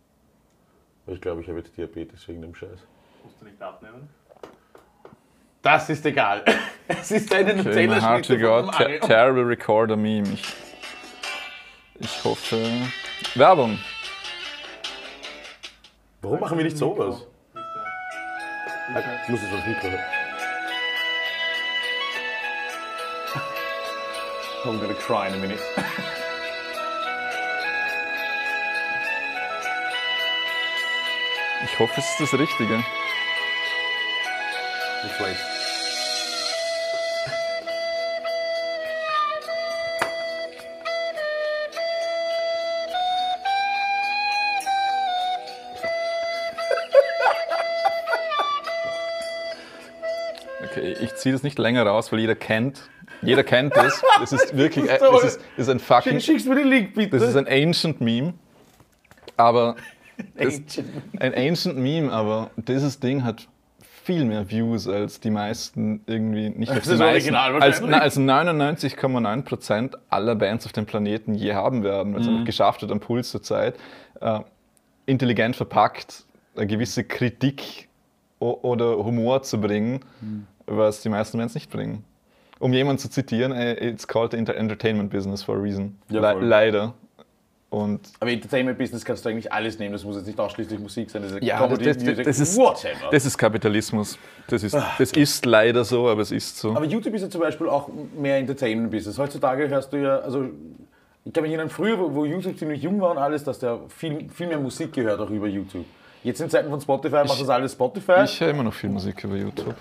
Aber 1.06 1.16
ich 1.16 1.22
glaube, 1.22 1.42
ich 1.42 1.48
habe 1.50 1.58
jetzt 1.60 1.76
Diabetes 1.76 2.28
wegen 2.28 2.42
dem 2.42 2.56
Scheiß. 2.56 2.80
Musst 3.24 3.42
du 3.42 3.46
nicht 3.46 3.62
abnehmen? 3.62 4.08
Das 5.68 5.90
ist 5.90 6.06
egal. 6.06 6.46
Es 6.88 7.12
ist 7.12 7.34
eine 7.36 7.52
Okay, 7.52 7.64
Nutella-Schnitte 7.64 8.40
von 8.40 8.72
ter 8.72 8.88
Mario. 8.88 9.00
terrible 9.06 9.44
recorder 9.44 9.98
meme. 9.98 10.30
Ich, 10.36 10.44
ich 12.00 12.24
hoffe. 12.24 12.64
Werbung. 13.36 13.78
Warum 16.22 16.40
machen 16.40 16.58
wir 16.58 16.64
nicht 16.64 16.78
sowas? 16.78 17.26
Bitte. 18.94 19.20
Ich 19.24 19.30
muss 19.30 19.42
jetzt 19.42 19.52
ans 19.52 19.68
Mikro 19.68 19.90
hören. 19.90 20.04
I'm 24.64 24.80
gonna 24.80 24.94
cry 24.94 25.28
in 25.28 25.34
a 25.34 25.38
minute. 25.38 25.60
Ich 31.66 31.80
hoffe, 31.80 32.00
es 32.00 32.10
ist 32.12 32.32
das 32.32 32.40
Richtige. 32.40 32.82
Ich 35.06 35.20
weiß. 35.22 35.57
Ziehe 51.28 51.34
das 51.34 51.44
nicht 51.44 51.60
länger 51.60 51.84
raus, 51.86 52.12
weil 52.14 52.20
jeder 52.20 52.36
kennt. 52.36 52.90
Jeder 53.22 53.44
kennt 53.44 53.76
das. 53.76 54.02
Das 54.20 54.32
ist 54.32 54.56
wirklich. 54.56 54.86
Das 55.00 55.24
ist 55.24 55.38
ist, 55.38 55.40
ist 55.58 55.70
ein 55.70 55.80
fucking. 55.80 56.14
Schick, 56.14 56.22
schickst 56.24 56.48
mir 56.48 56.56
den 56.56 56.68
Link, 56.70 56.94
bitte. 56.94 57.18
Das 57.20 57.28
ist 57.28 57.36
ein 57.36 57.48
ancient 57.48 58.00
Meme. 58.00 58.34
Aber 59.36 59.76
Ancient. 60.40 60.88
ein 61.20 61.34
ancient 61.36 61.78
Meme, 61.78 62.12
aber 62.12 62.50
dieses 62.56 63.00
Ding 63.00 63.24
hat 63.26 63.48
viel 64.04 64.24
mehr 64.24 64.50
Views 64.50 64.88
als 64.88 65.20
die 65.20 65.30
meisten 65.32 66.02
irgendwie 66.08 66.50
nicht 66.50 66.72
als 66.72 66.86
Das 66.86 66.88
die 66.88 66.94
ist 66.94 67.00
meisten, 67.00 67.36
original 67.36 67.62
als, 67.62 67.82
na, 67.82 67.98
als 68.00 68.18
99,9% 68.18 69.96
aller 70.10 70.36
Bands 70.36 70.66
auf 70.66 70.72
dem 70.72 70.86
Planeten 70.86 71.34
je 71.36 71.54
haben 71.54 71.84
werden, 71.84 72.14
weil 72.14 72.22
es 72.22 72.28
Mhm. 72.28 72.46
geschafft 72.46 72.82
hat 72.82 72.92
am 72.92 73.00
Puls 73.02 73.32
der 73.34 73.42
Zeit, 73.42 73.76
äh, 74.22 74.40
intelligent 75.06 75.56
verpackt, 75.56 76.24
eine 76.56 76.68
gewisse 76.68 77.04
Kritik 77.04 77.90
oder 78.40 78.98
Humor 78.98 79.42
zu 79.44 79.60
bringen, 79.60 80.00
Mhm. 80.22 80.48
Was 80.68 81.02
die 81.02 81.10
meisten 81.10 81.38
Bands 81.38 81.56
nicht 81.56 81.70
bringen. 81.72 82.04
Um 82.60 82.74
jemanden 82.74 83.00
zu 83.00 83.10
zitieren, 83.10 83.52
äh, 83.52 83.74
it's 83.88 84.08
called 84.08 84.32
the 84.32 84.38
enter- 84.38 84.56
entertainment 84.56 85.10
business 85.12 85.44
for 85.44 85.56
a 85.56 85.60
reason. 85.60 85.98
Ja, 86.10 86.32
Le 86.32 86.46
leider. 86.46 86.94
Und 87.70 88.00
Aber 88.22 88.32
Entertainment-Business 88.32 89.04
kannst 89.04 89.26
du 89.26 89.30
eigentlich 89.30 89.52
alles 89.52 89.78
nehmen. 89.78 89.92
Das 89.92 90.06
muss 90.06 90.16
jetzt 90.16 90.26
nicht 90.28 90.40
ausschließlich 90.40 90.80
Musik 90.80 91.10
sein. 91.12 91.22
Das 91.22 91.34
ist 91.34 91.44
Ja, 91.44 91.58
Comedy, 91.58 91.84
das, 91.84 91.98
das, 91.98 92.06
Music, 92.06 92.26
das, 92.26 92.40
ist, 92.40 92.58
whatever. 92.58 93.10
das 93.12 93.26
ist 93.26 93.38
Kapitalismus. 93.38 94.18
Das 94.48 94.64
ist, 94.64 94.74
das 94.74 95.12
ist 95.12 95.46
leider 95.46 95.84
so, 95.84 96.08
aber 96.08 96.22
es 96.22 96.32
ist 96.32 96.58
so. 96.58 96.74
Aber 96.74 96.86
YouTube 96.86 97.14
ist 97.16 97.24
ja 97.24 97.30
zum 97.30 97.42
Beispiel 97.42 97.68
auch 97.68 97.90
mehr 98.18 98.38
Entertainment-Business. 98.38 99.18
Heutzutage 99.18 99.68
hörst 99.68 99.92
du 99.92 99.98
ja, 99.98 100.20
also 100.20 100.46
ich 101.26 101.34
kann 101.34 101.44
mich 101.44 101.52
erinnern, 101.52 101.70
früher, 101.70 102.00
wo 102.00 102.16
wo 102.16 102.24
YouTube 102.24 102.58
ziemlich 102.58 102.82
jung 102.82 103.02
war 103.02 103.12
und 103.12 103.18
alles, 103.18 103.44
dass 103.44 103.60
der 103.60 103.82
viel, 103.90 104.30
viel 104.30 104.48
mehr 104.48 104.60
Musik 104.60 104.94
gehört 104.94 105.20
auch 105.20 105.30
über 105.30 105.48
YouTube. 105.48 105.86
Jetzt 106.24 106.40
in 106.40 106.50
Zeiten 106.50 106.70
von 106.70 106.80
Spotify 106.80 107.26
macht 107.28 107.42
das 107.42 107.50
alles 107.50 107.74
Spotify. 107.74 108.24
Ich 108.24 108.40
höre 108.40 108.52
immer 108.52 108.64
noch 108.64 108.74
viel 108.74 108.90
Musik 108.90 109.22
über 109.26 109.36
YouTube. 109.36 109.76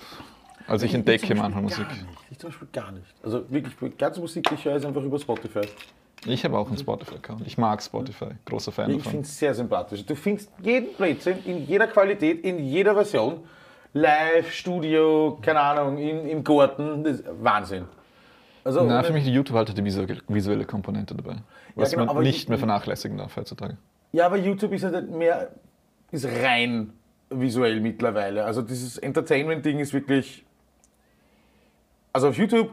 Also 0.67 0.85
ich 0.85 0.93
entdecke 0.93 1.33
manchmal 1.35 1.63
Musik. 1.63 1.87
Nicht. 1.87 2.05
Ich 2.31 2.39
zum 2.39 2.49
Beispiel 2.49 2.67
gar 2.73 2.91
nicht. 2.91 3.05
Also 3.23 3.49
wirklich, 3.49 3.97
ganze 3.97 4.19
Musik, 4.19 4.49
ich 4.51 4.65
höre, 4.65 4.75
ist 4.75 4.85
einfach 4.85 5.03
über 5.03 5.19
Spotify. 5.19 5.61
Ich 6.25 6.43
habe 6.43 6.57
auch 6.57 6.67
einen 6.67 6.77
Spotify-Account. 6.77 7.45
Ich 7.45 7.57
mag 7.57 7.81
Spotify. 7.81 8.29
Großer 8.45 8.71
Fan 8.71 8.89
Ich 8.89 8.97
davon. 8.97 9.11
finde 9.11 9.25
es 9.27 9.37
sehr 9.37 9.53
sympathisch. 9.53 10.05
Du 10.05 10.15
findest 10.15 10.51
jeden 10.61 10.93
Blödsinn 10.95 11.37
in 11.45 11.65
jeder 11.65 11.87
Qualität, 11.87 12.43
in 12.43 12.59
jeder 12.59 12.93
Version. 12.95 13.41
Live, 13.93 14.51
Studio, 14.51 15.39
keine 15.41 15.59
Ahnung, 15.59 15.97
in, 15.97 16.27
im 16.27 16.43
Garten. 16.43 17.03
Das 17.03 17.19
ist 17.19 17.25
Wahnsinn. 17.41 17.85
Also, 18.63 18.83
Na, 18.83 19.01
für 19.03 19.13
mich 19.13 19.23
die 19.23 19.31
YouTube 19.31 19.55
halt 19.55 19.77
die 19.77 19.85
visuelle, 19.85 20.65
Komponente 20.65 21.15
dabei. 21.15 21.37
Was 21.75 21.91
genau, 21.91 22.03
aber 22.03 22.15
man 22.15 22.23
nicht 22.23 22.49
mehr 22.49 22.57
vernachlässigen 22.57 23.17
darf 23.17 23.37
heutzutage. 23.37 23.77
Ja, 24.11 24.25
aber 24.25 24.37
YouTube 24.37 24.73
ist 24.73 24.83
halt 24.83 25.09
mehr 25.09 25.49
ist 26.11 26.25
rein 26.25 26.91
visuell 27.29 27.79
mittlerweile. 27.79 28.43
Also 28.45 28.61
dieses 28.61 28.97
Entertainment-Ding 28.97 29.79
ist 29.79 29.93
wirklich. 29.93 30.43
Also 32.17 32.29
auf 32.29 32.37
YouTube 32.37 32.71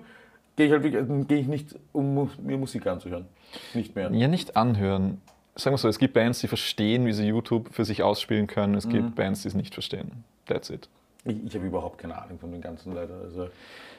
gehe 0.57 0.65
ich 0.67 0.73
halt 0.73 0.83
wirklich, 0.83 1.29
gehe 1.29 1.39
ich 1.39 1.47
nicht, 1.47 1.75
um 1.93 2.31
mir 2.43 2.57
Musik 2.57 2.87
anzuhören. 2.87 3.27
Nicht 3.75 3.95
mehr. 3.95 4.11
Ja, 4.11 4.27
nicht 4.27 4.57
anhören. 4.57 5.21
Sagen 5.55 5.75
wir 5.75 5.79
so, 5.79 5.87
es 5.89 5.99
gibt 5.99 6.15
Bands, 6.15 6.41
die 6.41 6.49
verstehen, 6.49 7.05
wie 7.05 7.13
sie 7.13 7.27
YouTube 7.27 7.69
für 7.75 7.85
sich 7.85 8.03
ausspielen 8.03 8.47
können. 8.47 8.75
Es 8.75 8.87
Mhm. 8.87 8.91
gibt 8.93 9.15
Bands, 9.17 9.43
die 9.43 9.49
es 9.49 9.55
nicht 9.55 9.75
verstehen. 9.75 10.25
That's 10.47 10.71
it. 10.71 10.89
Ich, 11.27 11.37
ich 11.45 11.55
habe 11.55 11.67
überhaupt 11.67 11.99
keine 11.99 12.17
Ahnung 12.21 12.39
von 12.39 12.51
den 12.53 12.63
ganzen 12.63 12.95
leider. 12.95 13.15
Also, 13.23 13.49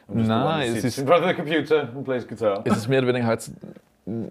Na, 0.08 0.64
es 0.64 0.84
ist- 0.84 0.98
in 0.98 1.06
front 1.06 1.22
of 1.24 1.30
the 1.30 1.36
computer 1.36 1.90
and 1.96 2.04
plays 2.04 2.28
guitar. 2.28 2.62
Es 2.66 2.76
ist 2.76 2.88
mehr 2.88 3.00
oder 3.00 3.10
weniger 3.10 3.28
halt, 3.28 3.48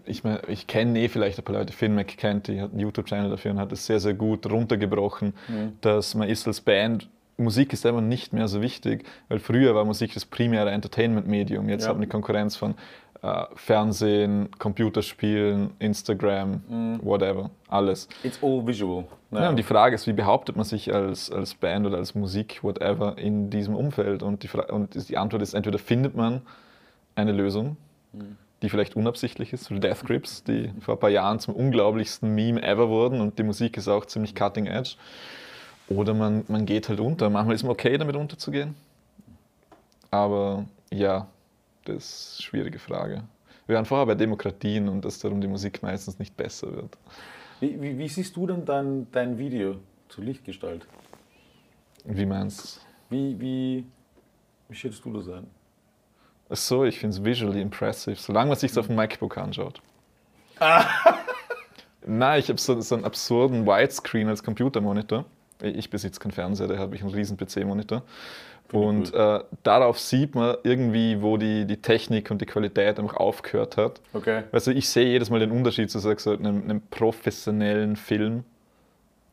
ich, 0.04 0.24
mein, 0.24 0.38
ich 0.48 0.66
kenne 0.66 0.98
eh 0.98 1.08
vielleicht 1.08 1.38
ein 1.38 1.44
paar 1.44 1.54
Leute, 1.56 1.72
Finn 1.72 1.94
McKenty 1.94 2.58
hat 2.58 2.72
einen 2.72 2.80
YouTube-Channel 2.80 3.30
dafür 3.30 3.52
und 3.52 3.58
hat 3.60 3.70
es 3.70 3.86
sehr, 3.86 4.00
sehr 4.00 4.14
gut 4.14 4.50
runtergebrochen, 4.50 5.32
dass 5.80 6.14
man 6.16 6.28
ist 6.28 6.46
als 6.48 6.60
Band, 6.60 7.08
Musik 7.36 7.72
ist 7.72 7.84
einfach 7.84 8.00
nicht 8.00 8.32
mehr 8.32 8.46
so 8.48 8.60
wichtig, 8.62 9.04
weil 9.28 9.38
früher 9.40 9.74
war 9.74 9.84
Musik 9.84 10.14
das 10.14 10.24
primäre 10.24 10.70
Entertainment-Medium, 10.70 11.68
jetzt 11.68 11.82
Ja. 11.84 11.88
haben 11.90 11.98
wir 12.00 12.06
die 12.06 12.10
Konkurrenz 12.10 12.56
von 12.56 12.74
äh, 13.22 13.44
Fernsehen, 13.54 14.50
Computerspielen, 14.58 15.70
Instagram, 15.78 17.00
whatever, 17.02 17.50
alles. 17.68 18.08
It's 18.22 18.38
all 18.42 18.66
visual. 18.66 19.04
Ja, 19.30 19.48
und 19.48 19.56
die 19.56 19.62
Frage 19.64 19.94
ist, 19.96 20.06
wie 20.06 20.12
behauptet 20.12 20.54
man 20.56 20.64
sich 20.64 20.94
als, 20.94 21.30
als 21.32 21.54
Band 21.54 21.86
oder 21.86 21.96
als 21.96 22.14
Musik, 22.14 22.62
whatever, 22.62 23.16
in 23.18 23.50
diesem 23.50 23.74
Umfeld? 23.74 24.22
Und 24.22 24.42
die, 24.42 24.48
Fra 24.48 24.64
und 24.72 25.08
die 25.08 25.16
Antwort 25.16 25.42
ist, 25.42 25.54
entweder 25.54 25.78
findet 25.78 26.14
man 26.14 26.42
eine 27.16 27.32
Lösung, 27.32 27.76
die 28.62 28.68
vielleicht 28.68 28.94
unabsichtlich 28.94 29.52
ist, 29.52 29.64
so 29.64 29.74
Death 29.76 30.04
Grips, 30.04 30.44
die 30.44 30.70
vor 30.80 30.94
ein 30.94 31.00
paar 31.00 31.10
Jahren 31.10 31.40
zum 31.40 31.54
unglaublichsten 31.54 32.32
Meme 32.34 32.62
ever 32.62 32.88
wurden 32.88 33.20
und 33.20 33.38
die 33.38 33.42
Musik 33.42 33.76
ist 33.76 33.88
auch 33.88 34.04
ziemlich 34.04 34.34
cutting 34.34 34.66
edge. 34.66 34.96
Oder 35.88 36.14
man, 36.14 36.44
man 36.48 36.66
geht 36.66 36.88
halt 36.88 37.00
unter. 37.00 37.28
Manchmal 37.30 37.54
ist 37.54 37.62
man 37.62 37.72
okay, 37.72 37.96
damit 37.98 38.16
unterzugehen. 38.16 38.74
Aber 40.10 40.64
ja, 40.90 41.26
das 41.84 41.96
ist 41.96 42.36
eine 42.38 42.42
schwierige 42.42 42.78
Frage. 42.78 43.24
Wir 43.66 43.76
waren 43.76 43.84
vorher 43.84 44.06
bei 44.06 44.14
Demokratien 44.14 44.88
und 44.88 45.04
dass 45.04 45.18
darum 45.18 45.40
die 45.40 45.48
Musik 45.48 45.82
meistens 45.82 46.18
nicht 46.18 46.36
besser 46.36 46.72
wird. 46.72 46.96
Wie, 47.60 47.80
wie, 47.80 47.98
wie 47.98 48.08
siehst 48.08 48.36
du 48.36 48.46
denn 48.46 48.64
dein, 48.64 49.06
dein 49.10 49.38
Video 49.38 49.76
zur 50.08 50.24
Lichtgestalt? 50.24 50.86
Wie 52.04 52.26
meinst 52.26 52.76
du? 53.10 53.14
Wie, 53.14 53.40
wie, 53.40 53.84
wie 54.68 54.74
schätzt 54.74 55.04
du 55.04 55.12
das 55.12 55.28
ein? 55.28 55.46
Ach 56.50 56.56
so, 56.56 56.84
ich 56.84 56.98
finde 56.98 57.16
es 57.16 57.24
visually 57.24 57.60
impressive, 57.60 58.16
solange 58.16 58.50
man 58.50 58.58
sich 58.58 58.76
auf 58.78 58.86
dem 58.86 58.96
MacBook 58.96 59.38
anschaut. 59.38 59.80
Nein, 62.06 62.40
ich 62.40 62.48
habe 62.48 62.60
so, 62.60 62.78
so 62.80 62.94
einen 62.94 63.04
absurden 63.04 63.66
Widescreen 63.66 64.28
als 64.28 64.42
Computermonitor. 64.42 65.24
Ich 65.62 65.90
besitze 65.90 66.20
keinen 66.20 66.32
Fernseher, 66.32 66.68
da 66.68 66.78
habe 66.78 66.94
ich 66.94 67.02
einen 67.02 67.14
riesen 67.14 67.36
PC-Monitor. 67.36 68.02
Und 68.72 69.14
äh, 69.14 69.40
darauf 69.62 70.00
sieht 70.00 70.34
man 70.34 70.56
irgendwie, 70.64 71.22
wo 71.22 71.36
die, 71.36 71.64
die 71.64 71.76
Technik 71.76 72.30
und 72.30 72.40
die 72.40 72.46
Qualität 72.46 72.98
einfach 72.98 73.16
aufgehört 73.16 73.76
hat. 73.76 74.00
Okay. 74.12 74.42
Also 74.52 74.70
ich 74.70 74.88
sehe 74.88 75.06
jedes 75.06 75.30
Mal 75.30 75.38
den 75.38 75.52
Unterschied 75.52 75.90
zu 75.90 75.98
so 76.00 76.08
einem, 76.08 76.62
einem 76.62 76.80
professionellen 76.90 77.94
Film 77.94 78.42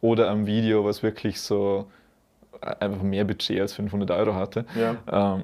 oder 0.01 0.29
einem 0.29 0.45
Video, 0.45 0.85
was 0.85 1.01
wirklich 1.01 1.39
so 1.41 1.87
äh, 2.61 2.75
einfach 2.79 3.01
mehr 3.01 3.23
Budget 3.23 3.61
als 3.61 3.73
500 3.73 4.11
Euro 4.11 4.35
hatte. 4.35 4.65
Ja. 4.75 5.35
Ähm, 5.35 5.43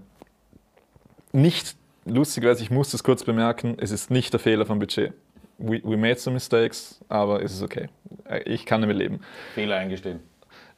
nicht, 1.31 1.75
lustigerweise, 2.05 2.63
ich 2.63 2.71
muss 2.71 2.91
das 2.91 3.03
kurz 3.03 3.23
bemerken, 3.23 3.77
es 3.79 3.91
ist 3.91 4.11
nicht 4.11 4.33
der 4.33 4.39
Fehler 4.39 4.65
vom 4.65 4.79
Budget. 4.79 5.13
We, 5.59 5.81
we 5.83 5.97
made 5.97 6.19
some 6.19 6.35
mistakes, 6.35 6.99
aber 7.09 7.41
es 7.41 7.53
ist 7.53 7.63
okay. 7.63 7.87
Äh, 8.29 8.43
Ich 8.43 8.65
kann 8.65 8.81
damit 8.81 8.97
leben. 8.97 9.21
Fehler 9.55 9.77
eingestehen. 9.77 10.19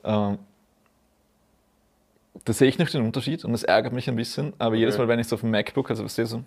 Ähm, 0.04 0.38
da 2.46 2.54
sehe 2.54 2.70
ich 2.70 2.80
nicht 2.80 2.94
den 2.94 3.04
Unterschied 3.04 3.44
und 3.46 3.54
es 3.54 3.64
ärgert 3.64 3.94
mich 3.94 4.08
ein 4.10 4.16
bisschen, 4.16 4.54
aber 4.60 4.76
jedes 4.76 4.98
Mal, 4.98 5.08
wenn 5.08 5.20
ich 5.20 5.28
es 5.28 5.34
auf 5.34 5.42
dem 5.42 5.52
MacBook, 5.52 5.90
also 5.90 6.04
was 6.06 6.16
sehe 6.16 6.26
so 6.26 6.44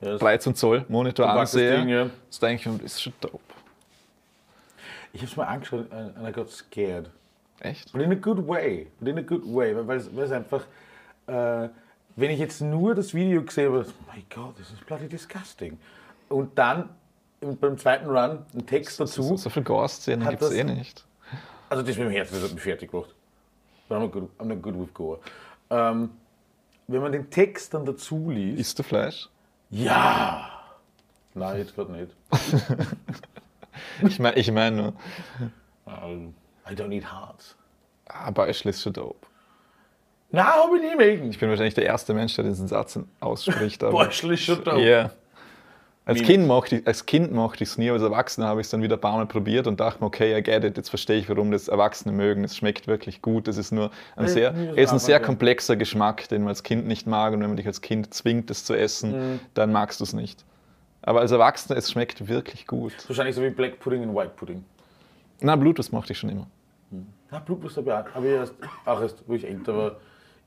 das 0.00 0.20
13 0.20 0.54
Zoll 0.54 0.84
Monitor 0.88 1.28
ansehe, 1.28 1.78
Ding, 1.78 1.88
ja. 1.88 2.10
das 2.28 2.38
denke 2.38 2.70
ich 2.70 2.76
das 2.82 2.92
ist 2.92 3.02
schon 3.02 3.12
dope. 3.20 3.40
Ich 5.12 5.20
habe 5.20 5.30
es 5.30 5.36
mal 5.36 5.44
angeschaut 5.46 5.90
and 5.92 6.14
I 6.26 6.32
got 6.32 6.50
scared. 6.50 7.10
Echt? 7.60 7.92
But 7.92 8.02
in 8.02 8.12
a 8.12 8.14
good 8.14 8.46
way. 8.46 8.86
But 9.00 9.08
in 9.08 9.18
a 9.18 9.22
good 9.22 9.42
way. 9.44 9.74
Weil, 9.74 9.96
es, 9.96 10.30
einfach, 10.30 10.64
äh, 11.26 11.68
wenn 12.14 12.30
ich 12.30 12.38
jetzt 12.38 12.60
nur 12.60 12.94
das 12.94 13.12
Video 13.14 13.42
gesehen 13.42 13.72
habe, 13.72 13.86
my 14.14 14.22
God, 14.32 14.56
this 14.56 14.70
is 14.70 14.78
bloody 14.86 15.08
disgusting. 15.08 15.78
Und 16.28 16.56
dann 16.56 16.90
im- 17.40 17.56
beim 17.56 17.76
zweiten 17.78 18.06
Run 18.06 18.44
einen 18.52 18.66
Text 18.66 18.96
So, 18.98 19.04
dazu. 19.04 19.36
so 19.36 19.50
viel 19.50 19.64
Gore-Szenen 19.64 20.28
gibt 20.28 20.42
es 20.42 20.50
das- 20.50 20.58
eh 20.58 20.64
nicht. 20.64 21.04
Also 21.68 21.82
das 21.82 21.96
mit 21.96 22.06
dem 22.06 22.12
Herzen, 22.12 22.34
das 22.34 22.44
hat 22.44 22.52
mich 22.54 22.62
fertig 22.62 22.90
gemacht. 22.90 23.14
I'm 23.90 23.98
not 24.00 24.12
good, 24.12 24.28
I'm 24.38 24.44
not 24.46 24.62
good 24.62 24.78
with 24.78 24.92
Gore. 24.94 25.18
Ähm, 25.70 26.10
wenn 26.86 27.02
man 27.02 27.12
den 27.12 27.30
Text 27.30 27.74
dann 27.74 27.84
dazu 27.84 28.30
liest. 28.30 28.58
Isst 28.60 28.78
du 28.78 28.82
Fleisch? 28.82 29.28
ja! 29.70 30.50
Nein, 31.34 31.58
jetzt 31.58 31.74
gerade 31.74 31.92
nicht. 31.92 32.16
Ich 34.02 34.18
meine 34.18 34.36
ich 34.36 34.50
mein 34.50 34.76
nur, 34.76 34.92
Ähm, 35.86 36.34
I 36.68 36.74
don't 36.74 36.92
eat 36.92 37.04
hearts. 37.12 37.56
Beispiel 38.34 38.70
ist 38.70 38.82
schon 38.82 38.92
dope. 38.92 39.26
Nein, 40.30 40.44
habe 40.46 40.76
ich 40.76 40.82
nie 40.82 40.96
mögen. 40.96 41.30
Ich 41.30 41.38
bin 41.38 41.48
wahrscheinlich 41.48 41.74
der 41.74 41.84
erste 41.84 42.12
Mensch, 42.14 42.34
der 42.34 42.44
diesen 42.44 42.68
Satz 42.68 42.98
ausspricht. 43.20 43.82
aber- 43.84 43.92
Beispiel 44.06 44.32
ist 44.32 44.44
schon 44.44 44.62
dope. 44.64 44.80
Ja. 44.80 45.10
Als 46.08 46.22
kind, 46.22 46.46
mochte 46.46 46.76
ich, 46.76 46.86
als 46.86 47.04
Kind 47.06 47.32
mochte 47.32 47.62
ich 47.64 47.70
es 47.70 47.78
nie, 47.78 47.88
aber 47.90 47.94
als 47.96 48.02
Erwachsener 48.02 48.46
habe 48.46 48.60
ich 48.60 48.66
es 48.66 48.70
dann 48.70 48.82
wieder 48.82 48.96
ein 48.96 49.00
paar 49.00 49.16
Mal 49.16 49.26
probiert 49.26 49.66
und 49.66 49.78
dachte 49.78 50.00
mir, 50.00 50.06
okay, 50.06 50.36
I 50.38 50.42
get 50.42 50.64
it, 50.64 50.76
jetzt 50.76 50.88
verstehe 50.88 51.18
ich, 51.18 51.28
warum 51.28 51.50
das 51.50 51.68
Erwachsene 51.68 52.12
mögen. 52.14 52.44
Es 52.44 52.56
schmeckt 52.56 52.86
wirklich 52.86 53.20
gut. 53.20 53.46
Es 53.46 53.58
ist 53.58 53.72
nur 53.72 53.90
ein 54.16 54.24
Ja, 54.24 54.28
sehr, 54.32 54.74
ist 54.76 54.90
ein 54.92 54.98
sehr 54.98 55.20
komplexer 55.20 55.76
Geschmack, 55.76 56.28
den 56.30 56.42
man 56.42 56.48
als 56.48 56.62
Kind 56.62 56.86
nicht 56.86 57.06
mag. 57.06 57.34
Und 57.34 57.40
wenn 57.40 57.48
man 57.48 57.56
dich 57.58 57.66
als 57.66 57.82
Kind 57.82 58.12
zwingt, 58.14 58.50
es 58.50 58.64
zu 58.64 58.74
essen, 58.74 59.10
Mhm. 59.34 59.40
dann 59.54 59.70
magst 59.70 60.00
du 60.00 60.04
es 60.04 60.14
nicht. 60.14 60.44
Aber 61.02 61.20
als 61.20 61.30
Erwachsener, 61.30 61.76
es 61.78 61.90
schmeckt 61.90 62.26
wirklich 62.26 62.66
gut. 62.66 62.92
Wahrscheinlich 63.06 63.36
so 63.36 63.42
wie 63.42 63.50
Black 63.50 63.78
Pudding 63.78 64.02
und 64.08 64.16
White 64.16 64.32
Pudding. 64.34 64.64
Na, 65.40 65.56
Bluetooth 65.56 65.92
mochte 65.92 66.12
ich 66.14 66.18
schon 66.18 66.30
immer. 66.30 66.46
Ja, 67.30 67.38
Blutwurst 67.40 67.76
habe 67.76 67.90
ich 67.90 68.16
auch, 68.16 68.22
erst, 68.24 68.54
auch 68.86 69.02
erst, 69.02 69.22
wo 69.26 69.34
ich 69.34 69.46
älter 69.46 69.76
war, 69.76 69.96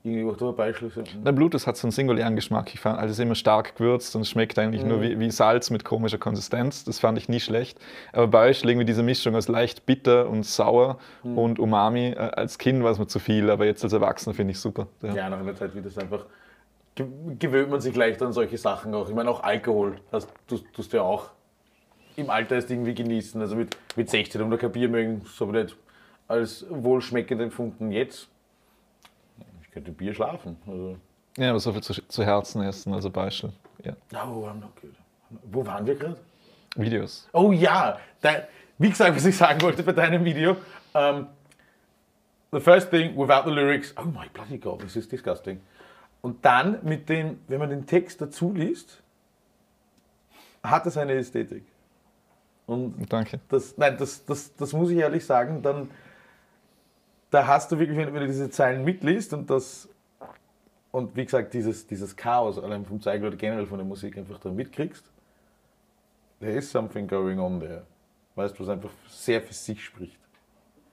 irgendwie 0.04 0.22
gemacht, 0.24 0.42
aber 0.42 0.52
Beispiele. 0.52 0.90
Der 1.24 1.32
Bluetooth 1.32 1.66
hat 1.66 1.76
so 1.76 1.86
einen 1.86 1.92
singulären 1.92 2.34
Geschmack. 2.34 2.74
Ich 2.74 2.80
fand, 2.80 2.98
also 2.98 3.12
es 3.12 3.18
ist 3.18 3.22
immer 3.22 3.34
stark 3.36 3.76
gewürzt 3.76 4.16
und 4.16 4.26
schmeckt 4.26 4.58
eigentlich 4.58 4.84
nur 4.84 5.00
wie, 5.00 5.18
wie 5.20 5.30
Salz 5.30 5.70
mit 5.70 5.84
komischer 5.84 6.18
Konsistenz. 6.18 6.84
Das 6.84 6.98
fand 6.98 7.18
ich 7.18 7.28
nie 7.28 7.38
schlecht. 7.38 7.78
Aber 8.12 8.26
bei 8.26 8.48
euch 8.50 8.64
irgendwie 8.64 8.84
diese 8.84 9.02
Mischung 9.04 9.36
aus 9.36 9.46
leicht 9.48 9.86
bitter 9.86 10.28
und 10.28 10.44
sauer 10.44 10.98
und 11.22 11.58
Umami. 11.60 12.08
Äh, 12.08 12.16
Als 12.16 12.58
Kind 12.58 12.82
war 12.82 12.90
es 12.90 12.98
mir 12.98 13.06
zu 13.06 13.20
viel, 13.20 13.48
aber 13.50 13.64
jetzt 13.64 13.84
als 13.84 13.92
Erwachsener 13.92 14.34
finde 14.34 14.50
ich 14.52 14.58
super. 14.58 14.88
Ja. 15.02 15.14
Ja, 15.14 15.30
nach 15.30 15.38
einer 15.38 15.54
Zeit 15.54 15.72
wird 15.74 15.86
es 15.86 15.96
einfach, 15.96 16.26
ge- 16.96 17.06
gewöhnt 17.38 17.70
man 17.70 17.80
sich 17.80 17.94
leicht 17.94 18.20
an 18.22 18.32
solche 18.32 18.58
Sachen 18.58 18.92
auch. 18.94 19.08
Ich 19.08 19.14
meine, 19.14 19.30
auch 19.30 19.42
Alkohol, 19.44 19.96
das 20.10 20.26
tust, 20.48 20.64
tust 20.72 20.92
du 20.92 20.96
ja 20.96 21.04
auch 21.04 21.30
im 22.16 22.28
Alter 22.28 22.56
erst 22.56 22.70
irgendwie 22.70 22.94
genießen. 22.94 23.40
Also 23.40 23.54
mit, 23.54 23.76
mit 23.96 24.10
16 24.10 24.42
um 24.42 24.50
der 24.50 24.58
Kapier 24.58 24.88
mögen, 24.88 25.22
so 25.32 25.46
nicht 25.46 25.76
als 26.28 26.66
wohlschmeckend 26.68 27.40
empfunden. 27.40 27.92
Jetzt, 27.92 28.28
könnte 29.72 29.90
Bier 29.92 30.14
schlafen. 30.14 30.56
Also, 30.66 30.96
Ja, 31.36 31.50
aber 31.50 31.60
so 31.60 31.72
viel 31.72 31.82
zu, 31.82 31.94
zu 32.06 32.24
Herzen 32.24 32.62
essen, 32.62 32.92
also 32.92 33.10
Beispiel. 33.10 33.52
Ja. 33.82 33.94
oh, 34.24 34.46
I'm 34.46 34.60
not 34.60 34.80
good. 34.80 34.92
Wo 35.50 35.64
waren 35.66 35.86
wir 35.86 35.94
gerade? 35.94 36.16
Videos. 36.76 37.28
Oh 37.32 37.52
ja, 37.52 37.98
da, 38.20 38.30
wie 38.78 38.90
gesagt, 38.90 39.16
was 39.16 39.24
ich 39.24 39.36
sagen 39.36 39.60
wollte 39.62 39.82
bei 39.82 39.92
deinem 39.92 40.24
Video. 40.24 40.56
Um, 40.94 41.26
the 42.52 42.60
first 42.60 42.90
thing 42.90 43.16
without 43.16 43.44
the 43.44 43.50
lyrics, 43.50 43.94
oh 43.96 44.04
my 44.04 44.28
bloody 44.32 44.58
god, 44.58 44.80
this 44.80 44.96
is 44.96 45.08
disgusting. 45.08 45.60
Und 46.20 46.44
dann 46.44 46.78
mit 46.82 47.08
dem, 47.08 47.40
wenn 47.48 47.58
man 47.58 47.70
den 47.70 47.86
Text 47.86 48.20
dazu 48.20 48.52
liest, 48.52 49.02
hat 50.62 50.86
es 50.86 50.96
eine 50.96 51.14
Ästhetik. 51.14 51.64
Und 52.66 53.12
Danke. 53.12 53.40
das, 53.48 53.76
nein, 53.76 53.96
das, 53.98 54.24
das, 54.24 54.54
das 54.54 54.72
muss 54.72 54.90
ich 54.90 54.98
ehrlich 54.98 55.26
sagen, 55.26 55.62
dann, 55.62 55.90
da 57.32 57.46
hast 57.46 57.72
du 57.72 57.78
wirklich, 57.78 57.96
wenn, 57.96 58.14
du 58.14 58.26
diese 58.26 58.50
Zeilen 58.50 58.84
mitliest 58.84 59.32
und 59.32 59.48
das, 59.48 59.88
und 60.92 61.16
wie 61.16 61.24
gesagt, 61.24 61.54
dieses, 61.54 61.86
dieses 61.86 62.14
Chaos, 62.14 62.58
allein 62.58 62.84
vom 62.84 63.00
Zeigen 63.00 63.26
oder 63.26 63.36
generell 63.36 63.66
von 63.66 63.78
der 63.78 63.86
Musik 63.86 64.18
einfach 64.18 64.38
da 64.38 64.50
mitkriegst, 64.50 65.04
there 66.40 66.52
is 66.52 66.70
something 66.70 67.08
going 67.08 67.40
on 67.40 67.58
there. 67.58 67.82
Weißt 68.34 68.58
du, 68.58 68.62
was 68.62 68.68
einfach 68.68 68.90
sehr 69.08 69.40
für 69.40 69.54
sich 69.54 69.82
spricht. 69.82 70.18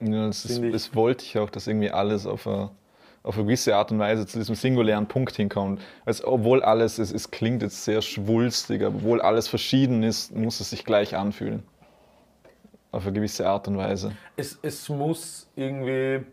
Ja, 0.00 0.26
das, 0.28 0.46
ist, 0.46 0.62
das 0.72 0.94
wollte 0.94 1.24
ich 1.24 1.38
auch, 1.38 1.50
dass 1.50 1.66
irgendwie 1.66 1.90
alles 1.90 2.26
auf 2.26 2.46
eine, 2.46 2.70
auf 3.22 3.36
eine 3.36 3.44
gewisse 3.44 3.76
Art 3.76 3.92
und 3.92 3.98
Weise 3.98 4.26
zu 4.26 4.38
diesem 4.38 4.54
singulären 4.54 5.08
Punkt 5.08 5.36
hinkommt. 5.36 5.82
Also, 6.06 6.26
obwohl 6.26 6.62
alles, 6.62 6.98
es, 6.98 7.12
es 7.12 7.30
klingt 7.30 7.60
jetzt 7.60 7.84
sehr 7.84 8.00
schwulstig, 8.00 8.82
obwohl 8.82 9.20
alles 9.20 9.46
verschieden 9.46 10.02
ist, 10.02 10.34
muss 10.34 10.60
es 10.60 10.70
sich 10.70 10.86
gleich 10.86 11.16
anfühlen. 11.16 11.62
Auf 12.92 13.04
eine 13.04 13.12
gewisse 13.12 13.46
Art 13.48 13.68
und 13.68 13.76
Weise. 13.76 14.12
Es, 14.36 14.58
es 14.62 14.88
muss 14.88 15.48
irgendwie, 15.54 16.24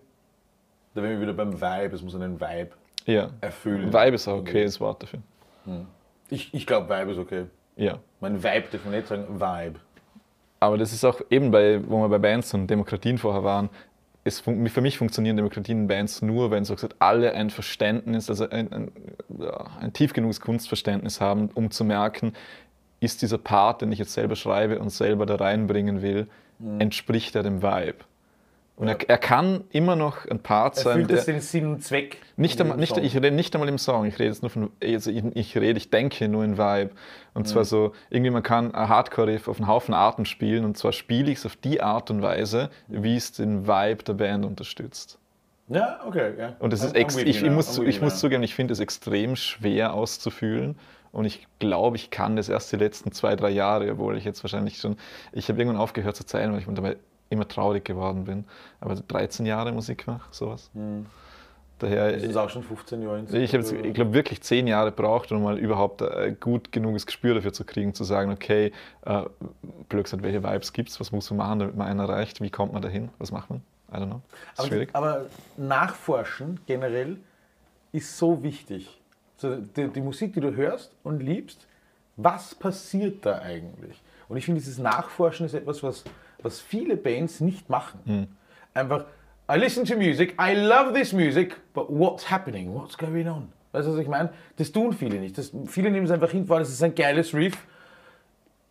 da 0.95 1.03
wären 1.03 1.11
wir 1.11 1.21
wieder 1.21 1.33
beim 1.33 1.53
Vibe, 1.53 1.95
es 1.95 2.01
muss 2.01 2.15
einen 2.15 2.39
Vibe 2.39 2.71
Ja. 3.05 3.29
erfüllen. 3.41 3.93
Vibe 3.93 4.15
ist 4.15 4.27
auch 4.27 4.37
okay, 4.39 4.63
das 4.63 4.79
Wort 4.79 5.03
dafür. 5.03 5.19
Ich, 6.29 6.53
ich 6.53 6.65
glaube, 6.65 6.89
Vibe 6.89 7.11
ist 7.11 7.17
okay. 7.19 7.45
Ja. 7.75 7.99
Mein 8.21 8.41
Vibe 8.43 8.65
darf 8.71 8.83
man 8.85 8.93
nicht 8.95 9.07
sagen, 9.07 9.25
Vibe. 9.39 9.79
Aber 10.59 10.77
das 10.79 10.91
ist 10.93 11.05
auch 11.05 11.21
eben 11.29 11.51
bei, 11.51 11.79
wo 11.87 11.99
wir 12.01 12.09
bei 12.09 12.17
Bands 12.17 12.51
und 12.55 12.65
Demokratien 12.67 13.19
vorher 13.19 13.43
waren, 13.43 13.69
es, 14.23 14.39
fun- 14.39 14.67
für 14.67 14.81
mich 14.81 14.97
funktionieren 14.97 15.37
Demokratien 15.37 15.81
in 15.81 15.87
Bands 15.87 16.21
nur, 16.23 16.49
wenn 16.51 16.65
so 16.65 16.73
gesagt 16.73 16.95
alle 16.99 17.33
ein 17.33 17.49
Verständnis, 17.51 18.29
also 18.29 18.49
ein, 18.49 18.73
ein, 18.73 18.91
ein 19.79 19.93
tief 19.93 20.13
genuges 20.13 20.41
Kunstverständnis 20.41 21.21
haben, 21.21 21.49
um 21.53 21.69
zu 21.69 21.85
merken, 21.85 22.33
ist 22.99 23.21
dieser 23.21 23.37
Part, 23.37 23.83
den 23.83 23.91
ich 23.91 23.99
jetzt 23.99 24.13
selber 24.13 24.35
schreibe 24.35 24.79
und 24.79 24.89
selber 24.89 25.25
da 25.27 25.35
reinbringen 25.35 26.01
will, 26.01 26.27
entspricht 26.79 27.35
er 27.35 27.43
dem 27.43 27.61
Vibe. 27.61 27.97
Und 28.75 28.87
er, 28.87 29.09
er 29.09 29.17
kann 29.17 29.63
immer 29.71 29.95
noch 29.95 30.27
ein 30.27 30.37
Part 30.37 30.75
sein, 30.75 30.87
Erfüllt 31.01 31.09
der, 31.09 31.17
es 31.17 31.25
den 31.25 31.41
Sinn 31.41 31.65
und 31.65 31.83
Zweck? 31.83 32.17
nicht 32.35 32.59
in 32.59 32.61
einmal, 32.61 32.77
nicht, 32.77 32.95
ich 32.95 33.15
rede 33.15 33.31
nicht 33.31 33.55
einmal 33.55 33.69
im 33.69 33.79
Song, 33.79 34.05
ich 34.05 34.19
rede 34.19 34.29
jetzt 34.29 34.43
nur 34.43 34.51
von, 34.51 34.69
also 34.83 35.09
ich, 35.09 35.23
ich 35.33 35.57
rede, 35.57 35.77
ich 35.77 35.89
denke 35.89 36.27
nur 36.27 36.43
in 36.43 36.59
Vibe. 36.59 36.91
Und 37.33 37.47
zwar 37.47 37.65
so, 37.65 37.93
irgendwie 38.11 38.29
man 38.29 38.43
kann 38.43 38.75
ein 38.75 38.87
Hardcore-Riff 38.87 39.47
auf 39.47 39.57
einen 39.57 39.67
Haufen 39.67 39.95
Arten 39.95 40.25
spielen 40.25 40.63
und 40.63 40.77
zwar 40.77 40.93
spiele 40.93 41.31
ich 41.31 41.39
es 41.39 41.45
auf 41.47 41.55
die 41.55 41.81
Art 41.81 42.11
und 42.11 42.21
Weise, 42.21 42.69
wie 42.87 43.15
es 43.15 43.31
den 43.31 43.67
Vibe 43.67 44.03
der 44.03 44.13
Band 44.13 44.45
unterstützt. 44.45 45.17
Ja, 45.69 45.99
okay. 46.07 46.33
Ja. 46.37 46.55
Und 46.59 46.71
das 46.71 46.83
ist 46.83 46.95
I'm- 46.95 46.99
I'm 47.03 47.25
ich, 47.25 47.41
you 47.41 47.47
ich, 47.47 47.51
muss, 47.51 47.79
I'm 47.79 47.83
ich 47.83 47.99
muss 47.99 48.19
zugeben, 48.19 48.43
ich 48.43 48.53
finde 48.53 48.73
es 48.73 48.79
extrem 48.79 49.35
schwer 49.35 49.93
auszufühlen. 49.95 50.77
Und 51.11 51.25
ich 51.25 51.47
glaube, 51.59 51.95
ich 51.95 52.09
kann 52.09 52.35
das 52.35 52.49
erst 52.49 52.71
die 52.71 52.77
letzten 52.77 53.11
zwei, 53.11 53.35
drei 53.35 53.49
Jahre, 53.49 53.91
obwohl 53.91 54.17
ich 54.17 54.25
jetzt 54.25 54.43
wahrscheinlich 54.43 54.77
schon, 54.77 54.97
ich 55.31 55.49
habe 55.49 55.59
irgendwann 55.59 55.81
aufgehört 55.81 56.15
zu 56.15 56.25
zeigen, 56.25 56.53
weil 56.53 56.59
ich 56.59 56.67
mir 56.67 56.73
dabei 56.73 56.97
immer 57.29 57.47
traurig 57.47 57.85
geworden 57.85 58.25
bin. 58.25 58.45
Aber 58.79 58.95
13 58.95 59.45
Jahre 59.45 59.71
Musik 59.71 60.07
mache, 60.07 60.27
sowas. 60.31 60.71
Daher, 61.79 62.13
Das 62.13 62.23
ist 62.23 62.35
auch 62.37 62.49
schon 62.49 62.63
15 62.63 63.03
Jahre. 63.03 63.23
ich 63.37 63.53
habe, 63.53 63.63
ich 63.63 63.93
glaube, 63.93 64.13
wirklich 64.13 64.41
zehn 64.41 64.65
Jahre 64.65 64.91
braucht, 64.91 65.31
um 65.31 65.43
mal 65.43 65.59
überhaupt 65.59 66.01
ein 66.01 66.39
gut 66.39 66.71
genuges 66.71 67.05
Gespür 67.05 67.35
dafür 67.35 67.53
zu 67.53 67.65
kriegen, 67.65 67.93
zu 67.93 68.03
sagen, 68.03 68.31
okay, 68.31 68.71
äh, 69.05 69.23
blöd 69.87 70.05
gesagt, 70.05 70.23
welche 70.23 70.43
Vibes 70.43 70.73
gibt 70.73 70.89
es, 70.89 70.99
was 70.99 71.11
muss 71.11 71.29
man 71.29 71.37
machen, 71.37 71.59
damit 71.59 71.75
man 71.75 71.87
einen 71.87 71.99
erreicht, 71.99 72.41
wie 72.41 72.49
kommt 72.49 72.73
man 72.73 72.81
dahin, 72.81 73.09
was 73.19 73.31
macht 73.31 73.51
man? 73.51 73.61
I 73.91 73.97
don't 73.97 74.07
know. 74.07 74.21
Aber, 74.57 74.69
aber 74.93 75.25
nachforschen 75.55 76.59
generell 76.65 77.17
ist 77.91 78.17
so 78.17 78.41
wichtig. 78.41 78.99
So, 79.37 79.55
die, 79.55 79.87
die 79.87 80.01
Musik, 80.01 80.33
die 80.33 80.39
du 80.39 80.55
hörst 80.55 80.91
und 81.03 81.21
liebst, 81.21 81.67
was 82.15 82.55
passiert 82.55 83.25
da 83.25 83.39
eigentlich? 83.39 84.01
Und 84.27 84.37
ich 84.37 84.45
finde, 84.45 84.59
dieses 84.59 84.79
Nachforschen 84.79 85.45
ist 85.45 85.53
etwas, 85.53 85.83
was, 85.83 86.03
was 86.41 86.59
viele 86.59 86.97
Bands 86.97 87.39
nicht 87.39 87.69
machen. 87.69 87.99
Hm. 88.05 88.27
Einfach, 88.73 89.05
I 89.49 89.57
listen 89.57 89.85
to 89.85 89.95
music, 89.95 90.35
I 90.39 90.53
love 90.53 90.93
this 90.93 91.13
music, 91.13 91.55
but 91.73 91.87
what's 91.89 92.29
happening? 92.29 92.73
What's 92.73 92.97
going 92.97 93.27
on? 93.27 93.49
Weißt 93.71 93.87
du, 93.87 93.93
was 93.93 93.99
ich 93.99 94.07
meine? 94.07 94.31
Das 94.57 94.71
tun 94.71 94.91
viele 94.93 95.19
nicht. 95.19 95.37
Das, 95.37 95.51
viele 95.67 95.91
nehmen 95.91 96.05
es 96.05 96.11
einfach 96.11 96.31
hin, 96.31 96.49
weil 96.49 96.61
es 96.61 96.69
ist 96.69 96.83
ein 96.83 96.95
geiles 96.95 97.33
Riff. 97.33 97.57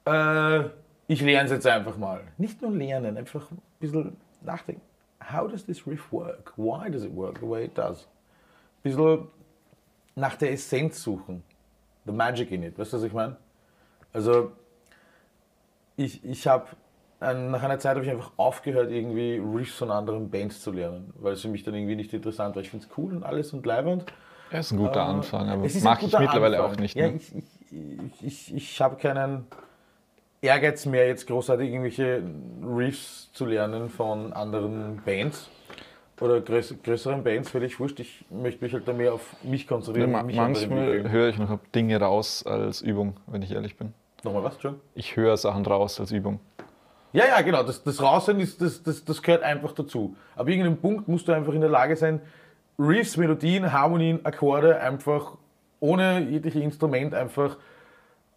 Äh, 0.04 0.64
ich 1.06 1.20
lerne 1.20 1.44
es 1.44 1.52
jetzt 1.52 1.66
einfach 1.66 1.96
mal. 1.96 2.22
Nicht 2.38 2.60
nur 2.60 2.72
lernen, 2.72 3.16
einfach 3.16 3.50
ein 3.50 3.62
bisschen 3.78 4.16
nachdenken. 4.42 4.82
How 5.32 5.48
does 5.48 5.64
this 5.64 5.86
riff 5.86 6.12
work? 6.12 6.52
Why 6.56 6.90
does 6.90 7.04
it 7.04 7.14
work 7.14 7.38
the 7.40 7.48
way 7.48 7.64
it 7.66 7.78
does? 7.78 8.02
Ein 8.02 8.82
bisschen 8.82 9.28
nach 10.16 10.34
der 10.34 10.50
Essenz 10.52 11.02
suchen. 11.02 11.42
The 12.04 12.12
magic 12.12 12.50
in 12.50 12.62
it. 12.64 12.78
Weißt 12.78 12.92
du, 12.92 12.96
was 12.96 13.04
ich 13.04 13.12
meine? 13.12 13.36
Also, 14.12 14.52
ich, 15.96 16.24
ich 16.24 16.46
habe 16.46 16.66
nach 17.20 17.62
einer 17.62 17.78
Zeit 17.78 17.96
habe 17.96 18.04
ich 18.04 18.10
einfach 18.10 18.32
aufgehört, 18.36 18.90
irgendwie 18.90 19.38
Riffs 19.38 19.74
von 19.76 19.90
anderen 19.90 20.30
Bands 20.30 20.60
zu 20.60 20.70
lernen, 20.70 21.12
weil 21.18 21.32
es 21.32 21.40
für 21.40 21.48
mich 21.48 21.62
dann 21.62 21.74
irgendwie 21.74 21.96
nicht 21.96 22.12
interessant 22.12 22.54
war. 22.54 22.62
Ich 22.62 22.70
finde 22.70 22.86
es 22.86 22.98
cool 22.98 23.14
und 23.16 23.22
alles 23.24 23.52
und 23.52 23.64
leibend. 23.64 24.04
Ja, 24.50 24.58
ist 24.58 24.70
ein 24.72 24.78
guter 24.78 25.00
Äh, 25.00 25.10
Anfang, 25.10 25.48
aber 25.48 25.64
ein 25.64 25.82
mache 25.82 26.06
ich 26.06 26.18
mittlerweile 26.18 26.58
Anfang. 26.58 26.74
auch 26.74 26.76
nicht 26.76 26.94
Ja, 26.94 27.08
mehr. 27.08 27.16
ich 27.16 27.32
ich, 27.70 28.22
ich, 28.22 28.54
ich 28.54 28.80
habe 28.80 28.96
keinen 28.96 29.46
Ehrgeiz 30.40 30.86
mehr, 30.86 31.08
jetzt 31.08 31.26
großartig 31.26 31.68
irgendwelche 31.70 32.22
Riffs 32.62 33.32
zu 33.32 33.46
lernen 33.46 33.88
von 33.88 34.32
anderen 34.32 35.02
Bands 35.04 35.50
oder 36.20 36.40
größ, 36.40 36.74
größeren 36.82 37.22
Bands, 37.22 37.50
völlig 37.50 37.78
wurscht. 37.78 38.00
Ich 38.00 38.24
möchte 38.30 38.64
mich 38.64 38.72
halt 38.72 38.88
da 38.88 38.92
mehr 38.92 39.14
auf 39.14 39.36
mich 39.42 39.66
konzentrieren. 39.66 40.14
Und 40.14 40.26
mich 40.26 40.36
Manchmal 40.36 41.10
höre 41.10 41.28
ich 41.28 41.38
noch 41.38 41.58
Dinge 41.74 42.00
raus 42.00 42.44
als 42.46 42.80
Übung, 42.80 43.16
wenn 43.26 43.42
ich 43.42 43.52
ehrlich 43.52 43.76
bin. 43.76 43.92
Nochmal 44.24 44.44
was, 44.44 44.56
John? 44.60 44.80
Ich 44.94 45.16
höre 45.16 45.36
Sachen 45.36 45.64
raus 45.66 46.00
als 46.00 46.10
Übung. 46.10 46.40
Ja, 47.12 47.24
ja, 47.26 47.40
genau. 47.42 47.62
Das, 47.62 47.82
das 47.82 48.02
Raushören, 48.02 48.40
ist, 48.40 48.60
das, 48.60 48.82
das, 48.82 49.04
das 49.04 49.22
gehört 49.22 49.42
einfach 49.42 49.72
dazu. 49.72 50.16
Ab 50.34 50.48
irgendeinem 50.48 50.78
Punkt 50.78 51.08
musst 51.08 51.28
du 51.28 51.32
einfach 51.32 51.52
in 51.52 51.60
der 51.60 51.70
Lage 51.70 51.96
sein, 51.96 52.20
Riffs, 52.78 53.16
Melodien, 53.16 53.72
Harmonien, 53.72 54.24
Akkorde 54.24 54.80
einfach 54.80 55.36
ohne 55.80 56.20
jegliches 56.20 56.62
Instrument 56.62 57.14
einfach 57.14 57.56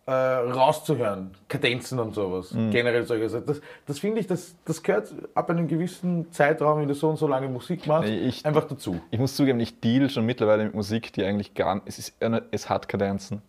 äh, 0.10 0.52
rauszuhören. 0.52 1.32
Kadenzen 1.48 2.00
und 2.00 2.16
sowas. 2.16 2.52
Mhm. 2.54 2.72
Generell 2.72 3.06
solche 3.06 3.30
Sachen. 3.30 3.46
Das, 3.46 3.62
das 3.86 4.00
finde 4.00 4.20
ich, 4.22 4.28
das, 4.28 4.56
das 4.66 4.82
gehört 4.82 5.14
ab 5.36 5.50
einem 5.50 5.68
gewissen 5.68 6.32
Zeitraum, 6.32 6.82
wenn 6.82 6.88
du 6.88 6.94
so 6.96 7.10
und 7.10 7.18
so 7.18 7.28
lange 7.28 7.48
Musik 7.48 7.86
machst, 7.88 8.10
ich- 8.10 8.46
einfach 8.46 8.66
dazu. 8.66 9.00
Ich 9.12 9.20
muss 9.20 9.36
zugeben, 9.36 9.60
ich 9.60 9.80
deal 9.80 10.10
schon 10.10 10.26
mittlerweile 10.26 10.66
mit 10.66 10.74
Musik, 10.74 11.14
die 11.14 11.24
eigentlich 11.24 11.54
gar 11.54 11.76
nicht. 11.76 11.88
Es, 11.88 12.00
ist, 12.00 12.16
es 12.52 12.70
hat 12.70 12.88
Kadenzen, 12.90 13.42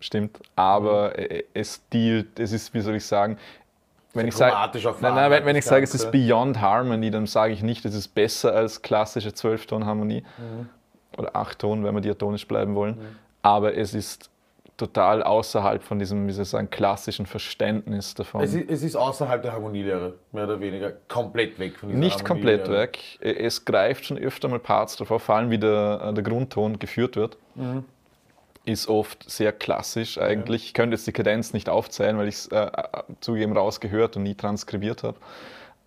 stimmt, 0.00 0.38
aber 0.56 1.10
Mhm. 1.16 1.24
äh, 1.30 1.44
es 1.54 1.82
dealt, 1.92 2.38
es 2.40 2.52
ist, 2.52 2.74
wie 2.74 2.80
soll 2.80 2.96
ich 2.96 3.04
sagen, 3.06 3.38
wenn 4.16 4.28
ich 4.28 4.36
sage, 4.36 4.54
nein, 5.00 5.14
nein, 5.14 5.30
wenn, 5.32 5.44
wenn 5.44 5.56
ich 5.56 5.64
sage, 5.64 5.82
es 5.82 5.92
ist. 5.94 6.12
Beyond 6.12 6.60
Harmony, 6.60 7.10
dann 7.10 7.26
sage 7.26 7.52
ich 7.52 7.62
nicht, 7.64 7.84
es 7.84 7.94
ist 7.96 8.08
besser 8.14 8.54
als 8.54 8.80
klassische 8.80 9.32
Zwölfton-Harmonie 9.32 10.22
Mhm. 10.38 10.68
oder 11.18 11.34
Achtton, 11.34 11.82
wenn 11.82 11.94
wir 11.94 12.00
diatonisch 12.00 12.46
bleiben 12.46 12.74
wollen, 12.76 12.98
aber 13.42 13.76
es 13.76 13.92
ist 13.92 14.30
total 14.76 15.22
außerhalb 15.22 15.82
von 15.82 15.98
diesem, 15.98 16.26
wie 16.26 16.32
soll 16.32 16.42
ich 16.42 16.48
sagen, 16.48 16.70
klassischen 16.70 17.26
Verständnis 17.26 18.14
davon. 18.14 18.42
Es 18.42 18.54
ist, 18.54 18.70
es 18.70 18.82
ist 18.82 18.96
außerhalb 18.96 19.42
der 19.42 19.52
Harmonielehre, 19.52 20.14
mehr 20.32 20.44
oder 20.44 20.60
weniger. 20.60 20.92
Komplett 21.08 21.58
weg 21.58 21.76
von 21.78 21.90
dieser 21.90 21.98
Nicht 21.98 22.24
komplett 22.24 22.68
weg. 22.68 22.98
Es 23.20 23.64
greift 23.64 24.06
schon 24.06 24.18
öfter 24.18 24.48
mal 24.48 24.58
Parts 24.58 25.00
auf, 25.00 25.08
vor 25.08 25.34
allem 25.34 25.50
wie 25.50 25.58
der, 25.58 26.12
der 26.12 26.24
Grundton 26.24 26.78
geführt 26.78 27.16
wird. 27.16 27.36
Ist 28.64 28.88
oft 28.88 29.28
sehr 29.30 29.52
klassisch 29.52 30.18
eigentlich. 30.18 30.64
Ich 30.64 30.74
könnte 30.74 30.96
jetzt 30.96 31.06
die 31.06 31.12
Kadenz 31.12 31.52
nicht 31.52 31.68
aufzählen, 31.68 32.16
weil 32.16 32.28
ich 32.28 32.36
es 32.36 32.46
äh, 32.46 32.64
äh, 32.64 32.70
zugegeben 33.20 33.56
rausgehört 33.56 34.16
und 34.16 34.22
nie 34.22 34.34
transkribiert 34.34 35.02
habe. 35.02 35.18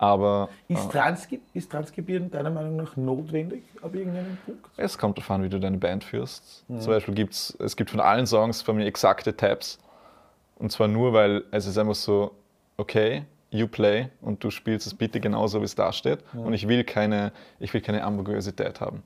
Aber 0.00 0.48
Ist, 0.68 0.90
Transkri 0.92 1.40
ist 1.54 1.72
Transkribieren 1.72 2.30
deiner 2.30 2.50
Meinung 2.50 2.76
nach 2.76 2.96
notwendig 2.96 3.64
ab 3.82 3.94
irgendeinem 3.94 4.38
Punkt? 4.46 4.64
es 4.76 4.96
kommt 4.96 5.18
darauf 5.18 5.30
an, 5.32 5.42
wie 5.42 5.48
du 5.48 5.58
deine 5.58 5.76
Band 5.78 6.04
führst. 6.04 6.64
Zum 6.68 6.86
Beispiel 6.86 7.14
gibt 7.14 7.34
es, 7.34 7.76
gibt 7.76 7.90
von 7.90 7.98
allen 8.00 8.26
Songs 8.26 8.62
von 8.62 8.76
mir 8.76 8.86
exakte 8.86 9.36
Tabs. 9.36 9.78
Und 10.56 10.70
zwar 10.70 10.86
nur, 10.88 11.12
weil 11.12 11.44
es 11.50 11.66
ist 11.66 11.78
einfach 11.78 11.96
so, 11.96 12.30
okay, 12.76 13.24
you 13.50 13.66
play 13.66 14.08
und 14.20 14.42
du 14.44 14.50
spielst 14.50 14.86
es 14.86 14.94
bitte 14.94 15.18
genauso, 15.20 15.60
wie 15.60 15.64
es 15.64 15.74
da 15.74 15.92
steht. 15.92 16.20
Und 16.32 16.52
ich 16.52 16.68
will 16.68 16.84
keine, 16.84 17.32
ich 17.58 17.74
will 17.74 17.80
keine 17.80 18.04
Ambiguosität 18.04 18.80
haben. 18.80 19.02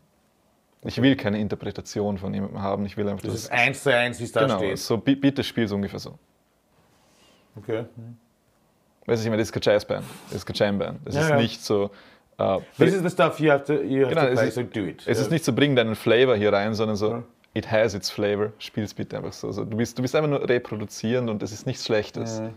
Ich 0.84 1.00
will 1.00 1.14
keine 1.16 1.38
Interpretation 1.38 2.18
von 2.18 2.34
jemandem 2.34 2.60
haben. 2.60 2.84
Ich 2.84 2.96
will 2.96 3.08
einfach, 3.08 3.22
Das 3.22 3.32
dass 3.32 3.42
ist 3.44 3.50
eins 3.52 3.82
zu 3.82 3.96
eins, 3.96 4.18
wie 4.20 4.24
es 4.24 4.32
da 4.32 4.42
genau, 4.42 4.58
steht. 4.58 4.78
so 4.78 4.98
bi- 4.98 5.14
bitte 5.14 5.42
spiel 5.44 5.64
es 5.64 5.72
ungefähr 5.72 6.00
so. 6.00 6.18
Okay. 7.56 7.84
Weißt 9.06 9.22
du, 9.22 9.26
ich 9.26 9.30
meine, 9.30 9.38
das 9.42 9.48
ist 9.48 9.52
keine 9.52 9.64
Jazzband, 9.74 10.04
das 10.28 10.38
ist 10.38 10.46
keine 10.46 10.58
Jamband. 10.58 11.00
Das 11.04 11.14
Ja, 11.14 11.22
ist 11.22 11.28
ja. 11.30 11.36
nicht 11.36 11.64
so, 11.64 11.90
Äh, 12.38 12.58
This 12.78 12.94
is 12.94 13.02
the 13.02 13.10
stuff 13.10 13.38
you 13.40 13.50
have 13.50 13.64
to, 13.64 13.74
you 13.74 14.04
have 14.06 14.08
Genau, 14.14 14.22
to 14.22 14.28
es 14.28 14.38
play, 14.38 14.48
ist- 14.48 14.54
so 14.54 14.62
do 14.62 14.80
it. 14.80 15.02
Es 15.06 15.18
ist 15.18 15.30
nicht 15.30 15.44
so, 15.44 15.52
bring 15.52 15.76
deinen 15.76 15.94
Flavor 15.94 16.34
hier 16.34 16.50
rein, 16.52 16.72
sondern 16.74 16.96
so, 16.96 17.10
Ja. 17.10 17.22
it 17.52 17.70
has 17.70 17.92
its 17.94 18.10
flavor. 18.10 18.52
Spiel's 18.58 18.94
bitte 18.94 19.18
einfach 19.18 19.34
so. 19.34 19.48
Also, 19.48 19.64
du, 19.66 19.76
bist, 19.76 19.98
du 19.98 20.02
bist 20.02 20.16
einfach 20.16 20.30
nur 20.30 20.48
reproduzierend 20.48 21.28
und 21.28 21.42
es 21.42 21.52
ist 21.52 21.66
nichts 21.66 21.84
Schlechtes. 21.84 22.38
Du 22.38 22.50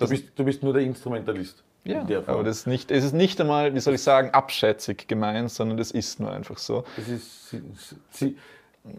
das- 0.00 0.10
bist, 0.10 0.24
du 0.34 0.44
bist 0.44 0.62
nur 0.64 0.72
der 0.72 0.82
Instrumentalist. 0.82 1.62
Ja, 1.84 2.04
aber 2.26 2.42
das 2.42 2.58
ist 2.58 2.66
nicht, 2.66 2.90
es 2.90 3.04
ist 3.04 3.12
nicht 3.12 3.40
einmal, 3.40 3.74
wie 3.74 3.80
soll 3.80 3.94
ich 3.94 4.02
sagen, 4.02 4.30
abschätzig 4.30 5.06
gemeint, 5.08 5.50
sondern 5.50 5.78
das 5.78 5.92
ist 5.92 6.18
nur 6.20 6.32
einfach 6.32 6.58
so. 6.58 6.84
Das 6.96 7.08
ist, 7.08 7.48
sie, 7.50 7.62
sie, 8.10 8.36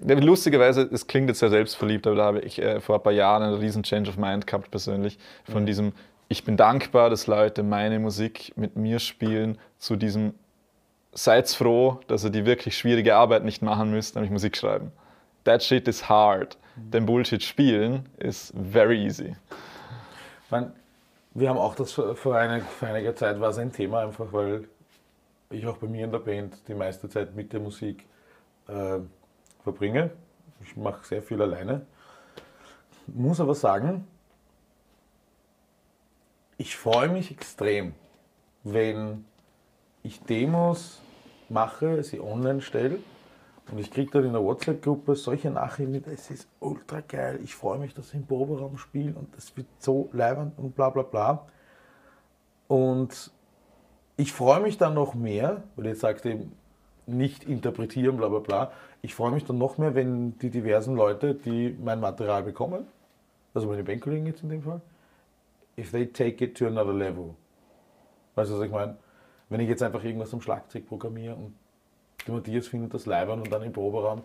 Lustigerweise, 0.05 0.89
es 0.91 1.05
klingt 1.07 1.27
jetzt 1.27 1.39
sehr 1.39 1.49
selbstverliebt, 1.49 2.07
aber 2.07 2.15
da 2.15 2.23
habe 2.25 2.39
ich 2.39 2.61
äh, 2.61 2.79
vor 2.79 2.95
ein 2.95 3.03
paar 3.03 3.11
Jahren 3.13 3.43
einen 3.43 3.55
riesen 3.55 3.83
Change 3.83 4.09
of 4.09 4.17
Mind 4.17 4.47
gehabt 4.47 4.71
persönlich. 4.71 5.17
Von 5.51 5.65
diesem, 5.65 5.91
ich 6.27 6.43
bin 6.43 6.57
dankbar, 6.57 7.09
dass 7.09 7.27
Leute 7.27 7.63
meine 7.63 7.99
Musik 7.99 8.53
mit 8.55 8.75
mir 8.75 8.99
spielen, 8.99 9.57
zu 9.77 9.95
diesem, 9.95 10.33
seid 11.13 11.49
froh, 11.49 11.99
dass 12.07 12.23
ihr 12.23 12.29
die 12.29 12.45
wirklich 12.45 12.77
schwierige 12.77 13.15
Arbeit 13.15 13.43
nicht 13.43 13.61
machen 13.61 13.91
müsst, 13.91 14.15
nämlich 14.15 14.31
Musik 14.31 14.57
schreiben. 14.57 14.91
That 15.43 15.61
shit 15.61 15.87
is 15.87 16.09
hard. 16.09 16.57
Den 16.75 17.05
Bullshit 17.05 17.43
spielen 17.43 18.09
ist 18.17 18.53
very 18.71 19.03
easy. 19.05 19.35
Wir 21.35 21.49
haben 21.49 21.57
auch 21.57 21.75
das 21.75 21.91
vor 21.91 22.35
einer, 22.35 22.61
vor 22.61 22.87
einiger 22.87 23.15
Zeit 23.15 23.39
war 23.39 23.49
es 23.49 23.57
ein 23.57 23.71
Thema, 23.71 24.01
einfach 24.01 24.31
weil 24.31 24.67
ich 25.49 25.65
auch 25.67 25.77
bei 25.77 25.87
mir 25.87 26.05
in 26.05 26.11
der 26.11 26.19
Band 26.19 26.67
die 26.67 26.73
meiste 26.73 27.09
Zeit 27.09 27.35
mit 27.35 27.53
der 27.53 27.59
Musik 27.59 28.05
äh, 28.67 28.99
verbringe. 29.63 30.11
Ich 30.63 30.75
mache 30.75 31.05
sehr 31.05 31.21
viel 31.21 31.41
alleine. 31.41 31.85
Muss 33.07 33.39
aber 33.39 33.53
sagen, 33.53 34.07
ich 36.57 36.75
freue 36.75 37.09
mich 37.09 37.31
extrem, 37.31 37.93
wenn 38.63 39.25
ich 40.03 40.21
Demos 40.21 41.01
mache, 41.49 42.03
sie 42.03 42.19
online 42.19 42.61
stelle 42.61 42.99
und 43.71 43.79
ich 43.79 43.91
kriege 43.91 44.11
dann 44.11 44.25
in 44.25 44.33
der 44.33 44.43
WhatsApp-Gruppe 44.43 45.15
solche 45.15 45.49
Nachrichten 45.49 45.91
mit, 45.91 46.07
es 46.07 46.29
ist 46.29 46.47
ultra 46.59 47.01
geil, 47.01 47.39
ich 47.43 47.55
freue 47.55 47.79
mich, 47.79 47.93
dass 47.93 48.09
ich 48.09 48.15
im 48.15 48.25
Proberaum 48.25 48.77
spiele 48.77 49.13
und 49.15 49.35
das 49.35 49.55
wird 49.55 49.67
so 49.79 50.09
leibend 50.13 50.57
und 50.57 50.75
bla 50.75 50.89
bla 50.89 51.03
bla. 51.03 51.47
Und 52.67 53.31
ich 54.17 54.31
freue 54.31 54.61
mich 54.61 54.77
dann 54.77 54.93
noch 54.93 55.15
mehr, 55.15 55.63
weil 55.75 55.87
jetzt 55.87 56.01
sagt 56.01 56.25
eben 56.25 56.51
nicht 57.05 57.43
interpretieren, 57.43 58.17
bla 58.17 58.29
bla 58.29 58.39
bla. 58.39 58.71
Ich 59.01 59.15
freue 59.15 59.31
mich 59.31 59.45
dann 59.45 59.57
noch 59.57 59.77
mehr, 59.77 59.95
wenn 59.95 60.37
die 60.39 60.49
diversen 60.49 60.95
Leute, 60.95 61.35
die 61.35 61.77
mein 61.83 61.99
Material 61.99 62.43
bekommen, 62.43 62.87
also 63.53 63.67
meine 63.67 63.83
Bandkollegen 63.83 64.25
jetzt 64.25 64.43
in 64.43 64.49
dem 64.49 64.61
Fall, 64.61 64.81
if 65.77 65.91
they 65.91 66.05
take 66.05 66.43
it 66.43 66.57
to 66.57 66.67
another 66.67 66.93
level. 66.93 67.35
Weißt 68.35 68.51
du, 68.51 68.57
was 68.57 68.65
ich 68.65 68.71
meine? 68.71 68.97
Wenn 69.49 69.59
ich 69.59 69.69
jetzt 69.69 69.83
einfach 69.83 70.03
irgendwas 70.03 70.33
am 70.33 70.41
Schlagzeug 70.41 70.87
programmiere 70.87 71.35
und 71.35 71.53
der 72.25 72.35
Matthias 72.35 72.67
findet 72.67 72.93
das 72.93 73.05
leibern 73.05 73.41
und 73.41 73.51
dann 73.51 73.61
im 73.63 73.71
Proberaum 73.71 74.23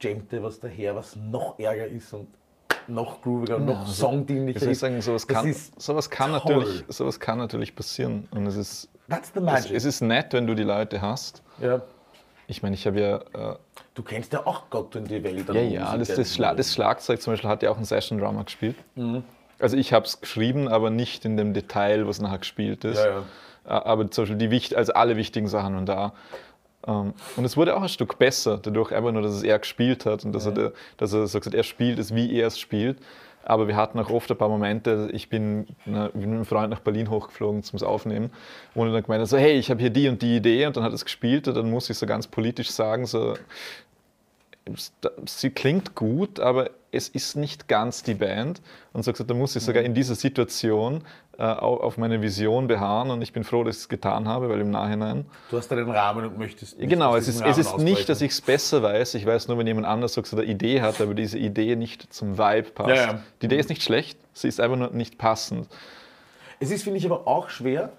jammt 0.00 0.32
er 0.32 0.42
was 0.42 0.60
daher, 0.60 0.94
was 0.96 1.16
noch 1.16 1.58
ärger 1.58 1.86
ist 1.86 2.12
und 2.14 2.28
noch 2.88 3.20
grooviger 3.20 3.56
und 3.56 3.66
noch 3.66 3.80
also, 3.80 3.92
songdienlicher 3.92 4.70
ist. 4.70 4.80
sagen, 4.80 5.00
sowas 5.02 5.26
Das 5.26 5.42
kann, 5.42 5.54
sowas 5.76 6.10
kann, 6.10 6.32
natürlich, 6.32 6.84
sowas 6.88 7.20
kann 7.20 7.38
natürlich 7.38 7.74
passieren. 7.74 8.26
Und 8.30 8.46
es 8.46 8.56
ist, 8.56 8.88
That's 9.08 9.30
the 9.34 9.40
es, 9.40 9.44
magic. 9.44 9.72
es 9.72 9.84
ist 9.84 10.00
nett, 10.00 10.32
wenn 10.32 10.46
du 10.46 10.54
die 10.54 10.62
Leute 10.62 11.00
hast. 11.00 11.42
ja. 11.60 11.82
Ich 12.46 12.64
meine, 12.64 12.74
ich 12.74 12.84
habe 12.84 13.00
ja 13.00 13.52
äh, 13.52 13.56
Du 13.94 14.02
kennst 14.02 14.32
ja 14.32 14.44
auch 14.44 14.68
Gott 14.70 14.96
und 14.96 15.08
die 15.08 15.22
Welt. 15.22 15.48
Ja, 15.50 15.60
ja, 15.60 15.96
das, 15.96 16.08
das, 16.08 16.34
Schla 16.34 16.52
das 16.52 16.72
Schlagzeug 16.74 17.22
zum 17.22 17.32
Beispiel 17.34 17.48
hat 17.48 17.62
ja 17.62 17.70
auch 17.70 17.76
einen 17.76 17.84
Session 17.84 18.18
Drummer 18.18 18.42
gespielt. 18.42 18.74
Also 19.60 19.76
ich 19.76 19.92
habe 19.92 20.06
es 20.06 20.20
geschrieben, 20.20 20.68
aber 20.68 20.90
nicht 20.90 21.24
in 21.24 21.36
dem 21.36 21.54
Detail, 21.54 22.06
was 22.06 22.20
nachher 22.20 22.38
gespielt 22.38 22.84
ist. 22.84 22.98
Ja, 23.04 23.06
ja. 23.10 23.22
Aber 23.84 24.10
zum 24.10 24.22
Beispiel 24.22 24.38
die 24.38 24.50
wicht 24.50 24.74
also 24.74 24.92
alle 24.94 25.16
wichtigen 25.16 25.46
Sachen 25.48 25.74
waren 25.74 25.86
da. 25.86 26.12
Ähm, 26.86 27.12
Und 27.36 27.44
es 27.44 27.56
wurde 27.56 27.76
auch 27.76 27.82
ein 27.82 27.88
Stück 27.90 28.18
besser, 28.18 28.58
dadurch 28.60 28.92
einfach 28.92 29.12
nur, 29.12 29.22
dass 29.22 29.32
es 29.34 29.42
er 29.42 29.58
gespielt 29.58 30.06
hat 30.06 30.24
und 30.24 30.32
dass, 30.32 30.46
er, 30.46 30.52
da- 30.52 30.70
dass 30.96 31.12
er 31.12 31.26
so 31.26 31.38
gesagt 31.38 31.54
er 31.54 31.62
spielt 31.62 31.98
es, 31.98 32.14
wie 32.14 32.32
er 32.34 32.46
es 32.46 32.58
spielt. 32.58 32.98
Aber 33.42 33.66
wir 33.68 33.76
hatten 33.76 33.98
auch 33.98 34.10
oft 34.10 34.30
ein 34.30 34.36
paar 34.36 34.50
Momente, 34.50 35.08
ich 35.12 35.28
bin, 35.30 35.66
mit 35.86 36.12
einem 36.14 36.44
Freund 36.44 36.70
nach 36.70 36.80
Berlin 36.80 37.08
hochgeflogen 37.10 37.62
zum 37.62 37.82
Aufnehmen 37.82 38.30
und 38.74 38.88
er 38.88 38.92
dann 38.92 39.02
gemeint, 39.02 39.26
so, 39.28 39.38
hey, 39.38 39.52
ich 39.58 39.70
habe 39.70 39.80
hier 39.80 39.88
die 39.90 40.08
und 40.08 40.20
die 40.20 40.36
Idee 40.36 40.66
und 40.66 40.76
dann 40.76 40.84
hat 40.84 40.92
er 40.92 40.96
es 40.96 41.04
gespielt 41.04 41.48
und 41.48 41.54
dann 41.56 41.70
muss 41.70 41.88
ich 41.88 41.96
so 41.96 42.04
ganz 42.06 42.26
politisch 42.26 42.70
sagen, 42.70 43.06
so, 43.06 43.34
sie 45.26 45.50
klingt 45.50 45.94
gut, 45.94 46.38
aber 46.40 46.70
es 46.92 47.08
ist 47.08 47.36
nicht 47.36 47.68
ganz 47.68 48.02
die 48.02 48.14
Band. 48.14 48.60
Und 48.92 49.04
so 49.04 49.12
gesagt, 49.12 49.30
da 49.30 49.34
muss 49.34 49.54
ich 49.56 49.62
sogar 49.62 49.82
in 49.82 49.94
dieser 49.94 50.14
Situation 50.14 51.02
äh, 51.38 51.42
au- 51.42 51.78
auf 51.80 51.98
meine 51.98 52.20
Vision 52.20 52.66
beharren 52.66 53.10
und 53.10 53.22
ich 53.22 53.32
bin 53.32 53.44
froh, 53.44 53.64
dass 53.64 53.76
ich 53.76 53.82
es 53.82 53.88
getan 53.88 54.26
habe, 54.28 54.48
weil 54.48 54.60
im 54.60 54.70
Nachhinein. 54.70 55.24
Du 55.50 55.56
hast 55.56 55.70
einen 55.72 55.90
Rahmen 55.90 56.26
und 56.26 56.38
möchtest. 56.38 56.78
nicht 56.78 56.88
Genau, 56.90 57.14
es 57.16 57.28
ist, 57.28 57.40
es 57.42 57.58
ist 57.58 57.78
nicht, 57.78 58.08
dass 58.08 58.20
ich 58.20 58.32
es 58.32 58.40
besser 58.40 58.82
weiß. 58.82 59.14
Ich 59.14 59.24
weiß 59.24 59.48
nur, 59.48 59.56
wenn 59.58 59.66
jemand 59.66 59.86
anders 59.86 60.14
so 60.14 60.22
gesagt 60.22 60.42
eine 60.42 60.50
Idee 60.50 60.80
hat, 60.82 61.00
aber 61.00 61.14
diese 61.14 61.38
Idee 61.38 61.76
nicht 61.76 62.12
zum 62.12 62.36
Vibe 62.36 62.70
passt. 62.70 62.88
Ja, 62.90 62.94
ja. 63.12 63.22
Die 63.40 63.46
Idee 63.46 63.58
ist 63.58 63.68
nicht 63.68 63.82
schlecht, 63.82 64.18
sie 64.34 64.48
ist 64.48 64.60
einfach 64.60 64.76
nur 64.76 64.90
nicht 64.90 65.16
passend. 65.16 65.68
Es 66.58 66.70
ist, 66.70 66.82
finde 66.82 66.98
ich, 66.98 67.06
aber 67.06 67.26
auch 67.26 67.48
schwer, 67.48 67.92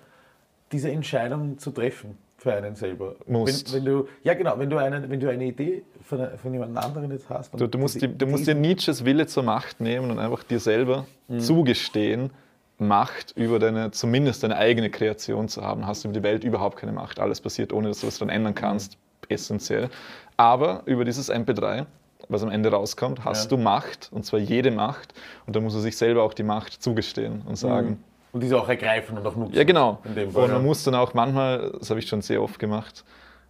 diese 0.72 0.91
Entscheidung 0.91 1.57
zu 1.57 1.72
treffen 1.72 2.18
für 2.42 2.54
einen 2.54 2.76
selber. 2.76 3.16
Musst. 3.28 3.72
Wenn, 3.72 3.86
wenn 3.86 3.94
du, 3.94 4.08
ja, 4.24 4.34
genau, 4.34 4.58
wenn 4.58 4.68
du 4.68 4.78
eine, 4.78 5.08
wenn 5.08 5.20
du 5.20 5.30
eine 5.30 5.46
Idee 5.46 5.84
von, 6.02 6.28
von 6.42 6.52
jemand 6.52 6.76
anderen 6.76 7.12
jetzt 7.12 7.30
hast. 7.30 7.54
Du, 7.54 7.68
du 7.68 7.78
musst, 7.78 8.02
die, 8.02 8.18
du 8.18 8.26
musst 8.26 8.48
dir 8.48 8.56
Nietzsches 8.56 9.06
Wille 9.06 9.28
zur 9.28 9.44
Macht 9.44 9.80
nehmen 9.80 10.10
und 10.10 10.18
einfach 10.18 10.42
dir 10.44 10.60
selber 10.60 11.06
zugestehen, 11.38 12.32
Macht 12.80 13.34
über 13.38 13.60
deine, 13.60 13.92
zumindest 13.92 14.42
deine 14.42 14.58
eigene 14.58 14.89
Kreation 14.89 15.50
zu 15.50 15.62
haben. 15.62 15.86
Hast 15.86 16.04
du 16.04 16.08
über 16.08 16.18
die 16.18 16.24
Welt 16.24 16.44
überhaupt 16.44 16.78
keine 16.78 16.94
Macht. 16.94 17.20
Alles 17.20 17.39
passiert, 17.39 17.74
ohne 17.74 17.89
dass 17.89 18.02
du 18.02 18.08
es 18.08 18.18
dann 18.18 18.30
ändern 18.30 18.56
kannst, 18.56 18.98
essentiell. 19.30 19.89
Aber 20.36 20.82
über 20.86 21.06
dieses 21.06 21.32
MP3, 21.32 21.86
was 22.28 22.42
am 22.42 22.50
Ende 22.50 22.72
rauskommt, 22.72 23.24
hast 23.24 23.52
Ja. 23.52 23.56
du 23.56 23.62
Macht, 23.62 24.10
und 24.12 24.26
zwar 24.26 24.39
jede 24.39 24.72
Macht. 24.72 25.14
Und 25.46 25.56
da 25.56 25.60
muss 25.60 25.76
er 25.76 25.82
sich 25.82 25.96
selber 25.96 26.24
auch 26.24 26.34
die 26.34 26.42
Macht 26.42 26.82
zugestehen 26.82 27.44
und 27.48 27.56
sagen, 27.56 28.04
Und 28.34 28.42
diese 28.42 28.60
auch 28.60 28.70
ergreifen 28.70 29.18
und 29.18 29.28
auch 29.28 29.36
nutzen. 29.36 29.56
ja, 29.56 29.64
genau. 29.64 30.00
Fall, 30.04 30.24
und 30.26 30.34
man 30.34 30.50
ja. 30.50 30.60
muss 30.60 30.84
dann 30.84 30.96
auch 30.96 31.14
manchmal, 31.14 31.72
das 31.80 31.90
habe 31.90 32.00
ich 32.00 32.08
schon 32.08 32.22
sehr 32.22 32.42
oft 32.42 32.60
gemacht, 32.60 33.04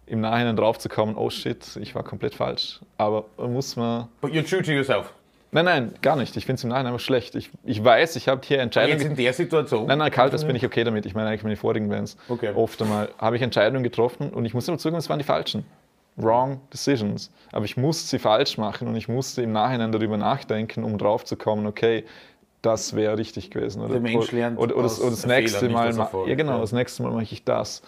im 0.06 0.20
Nachhinein 0.20 0.56
drauf 0.56 0.78
zu 0.78 0.88
kommen, 0.88 1.16
oh 1.16 1.30
shit, 1.30 1.76
ich 1.80 1.94
war 1.94 2.02
komplett 2.02 2.34
falsch. 2.34 2.80
Aber 2.98 3.24
muss 3.36 3.76
man. 3.76 4.08
But 4.20 4.32
you're 4.32 4.48
true 4.48 4.62
to 4.62 4.72
yourself. 4.72 5.12
Nein, 5.54 5.66
nein, 5.66 5.94
gar 6.00 6.16
nicht. 6.16 6.34
Ich 6.38 6.46
finde 6.46 6.58
es 6.58 6.64
im 6.64 6.70
Nachhinein 6.70 6.94
einfach 6.94 7.04
schlecht. 7.04 7.34
Ich, 7.34 7.50
ich 7.64 7.84
weiß, 7.84 8.16
ich 8.16 8.26
habe 8.26 8.40
hier 8.42 8.60
Entscheidungen. 8.60 8.98
Jetzt 8.98 9.08
in 9.10 9.16
der 9.16 9.32
Situation. 9.34 9.86
Nein, 9.86 9.98
nein, 9.98 10.10
kalt, 10.10 10.32
das 10.32 10.46
bin 10.46 10.56
ich 10.56 10.64
okay 10.64 10.82
damit. 10.82 11.04
Ich 11.04 11.14
meine 11.14 11.28
eigentlich 11.28 11.42
meine 11.42 11.56
vorigen 11.56 11.90
Bands. 11.90 12.16
Okay. 12.28 12.52
Oft 12.54 12.80
einmal 12.80 13.10
habe 13.18 13.36
ich 13.36 13.42
Entscheidungen 13.42 13.82
getroffen 13.84 14.30
und 14.30 14.46
ich 14.46 14.54
muss 14.54 14.66
immer 14.66 14.78
zugeben, 14.78 14.96
es 14.96 15.10
waren 15.10 15.18
die 15.18 15.26
falschen. 15.26 15.66
Wrong 16.16 16.60
decisions. 16.72 17.30
Aber 17.52 17.66
ich 17.66 17.76
musste 17.76 18.08
sie 18.08 18.18
falsch 18.18 18.56
machen 18.56 18.88
und 18.88 18.96
ich 18.96 19.08
musste 19.08 19.42
im 19.42 19.52
Nachhinein 19.52 19.92
darüber 19.92 20.16
nachdenken, 20.16 20.84
um 20.84 20.96
drauf 20.96 21.26
zu 21.26 21.36
kommen, 21.36 21.66
okay, 21.66 22.04
das 22.62 22.94
wäre 22.94 23.18
richtig 23.18 23.50
gewesen. 23.50 23.80
Oder, 23.82 23.94
Der 23.94 24.00
Mensch 24.00 24.32
lernt 24.32 24.58
oder, 24.58 24.76
oder, 24.76 24.86
aus 24.86 25.00
oder 25.00 25.10
das 25.10 25.26
nächste 25.26 25.64
nicht 25.66 25.74
Mal. 25.74 25.96
Erfolg. 25.96 26.28
Ja, 26.28 26.34
genau, 26.34 26.52
Ja. 26.54 26.60
das 26.60 26.72
nächste 26.72 27.02
Mal 27.02 27.12
mache 27.12 27.24
ich 27.24 27.44
das. 27.44 27.82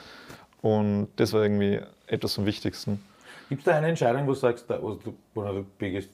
Und 0.63 1.09
das 1.17 1.33
war 1.33 1.43
irgendwie 1.43 1.81
etwas 2.07 2.35
vom 2.35 2.45
Wichtigsten. 2.47 3.03
Gibt 3.49 3.61
es 3.61 3.65
da 3.67 3.77
eine 3.77 3.89
Entscheidung, 3.89 4.23
wo 4.27 4.33
du 4.33 4.35
sagst, 4.35 4.67
that 4.69 4.83
was 4.83 4.97
the, 5.05 5.13
one 5.35 5.49
of 5.49 5.57
the 5.57 5.65
biggest 5.79 6.11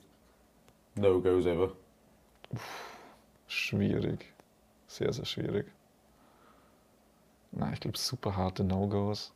no-goes 0.96 1.46
ever? 1.46 1.72
Schwierig. 3.46 4.26
Sehr, 4.86 5.12
sehr 5.12 5.24
schwierig. 5.24 5.66
Na, 7.52 7.72
ich 7.72 7.80
glaube, 7.80 7.96
super 7.98 8.36
harte 8.36 8.62
No-Gos. 8.64 9.32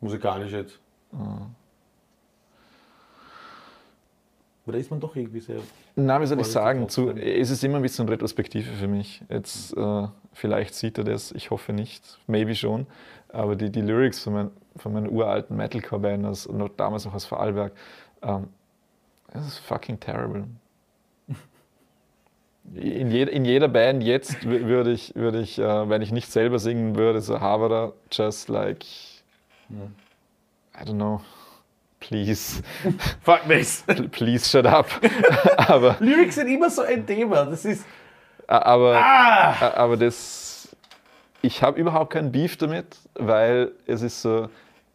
Musikalisch 0.00 0.52
jetzt. 0.52 0.78
Ah. 1.12 1.46
Da 4.66 4.72
ist 4.72 4.90
man 4.90 4.98
doch 4.98 5.14
irgendwie 5.14 5.40
sehr. 5.40 5.56
Na, 5.94 6.20
wie 6.20 6.26
soll 6.26 6.40
ich 6.40 6.46
sagen? 6.46 6.88
Zu, 6.88 7.10
es 7.10 7.50
ist 7.50 7.62
immer 7.64 7.76
ein 7.76 7.82
bisschen 7.82 8.08
Retrospektive 8.08 8.70
für 8.72 8.88
mich. 8.88 9.22
Jetzt, 9.28 9.76
äh, 9.76 10.08
vielleicht 10.32 10.74
sieht 10.74 10.96
er 10.96 11.04
das, 11.04 11.32
ich 11.32 11.50
hoffe 11.50 11.72
nicht, 11.74 12.18
maybe 12.26 12.54
schon. 12.54 12.86
Aber 13.28 13.56
die, 13.56 13.68
die 13.70 13.82
Lyrics 13.82 14.20
von, 14.20 14.32
mein, 14.32 14.50
von 14.76 14.92
meinen 14.94 15.10
uralten 15.10 15.56
Metalcore-Band, 15.56 16.48
noch 16.52 16.68
damals 16.76 17.04
noch 17.04 17.12
aus 17.14 17.26
Vorarlberg, 17.26 17.72
ähm, 18.22 18.48
das 19.32 19.46
ist 19.48 19.58
fucking 19.58 20.00
terrible. 20.00 20.44
In, 22.74 23.10
jed, 23.10 23.28
in 23.28 23.44
jeder 23.44 23.68
Band 23.68 24.02
jetzt 24.02 24.36
wü- 24.36 24.64
würde 24.66 24.90
ich, 24.92 25.14
würde 25.14 25.40
ich 25.40 25.58
äh, 25.58 25.88
wenn 25.90 26.00
ich 26.00 26.12
nicht 26.12 26.30
selber 26.32 26.58
singen 26.58 26.96
würde, 26.96 27.20
so 27.20 27.38
Havara, 27.38 27.92
just 28.10 28.48
like, 28.48 28.82
I 29.70 30.82
don't 30.84 30.94
know, 30.94 31.20
please, 32.08 32.62
Fuck 33.22 33.46
this! 33.48 33.84
please 34.12 34.48
shut 34.48 34.66
up. 34.66 34.86
Aber 35.56 35.96
Lyrics 36.00 36.34
sind 36.36 36.48
immer 36.48 36.70
so 36.70 36.82
ein 36.82 37.06
Thema. 37.06 37.44
Das 37.46 37.64
ist. 37.64 37.84
Aber, 38.46 38.96
Ah! 39.02 39.72
aber 39.76 39.96
das, 39.96 40.68
ich 41.40 41.62
habe 41.62 41.80
überhaupt 41.80 42.12
keinen 42.12 42.30
Beef 42.30 42.58
damit, 42.58 42.96
weil 43.14 43.72
es 43.86 44.02
ist 44.02 44.20
so, 44.20 44.48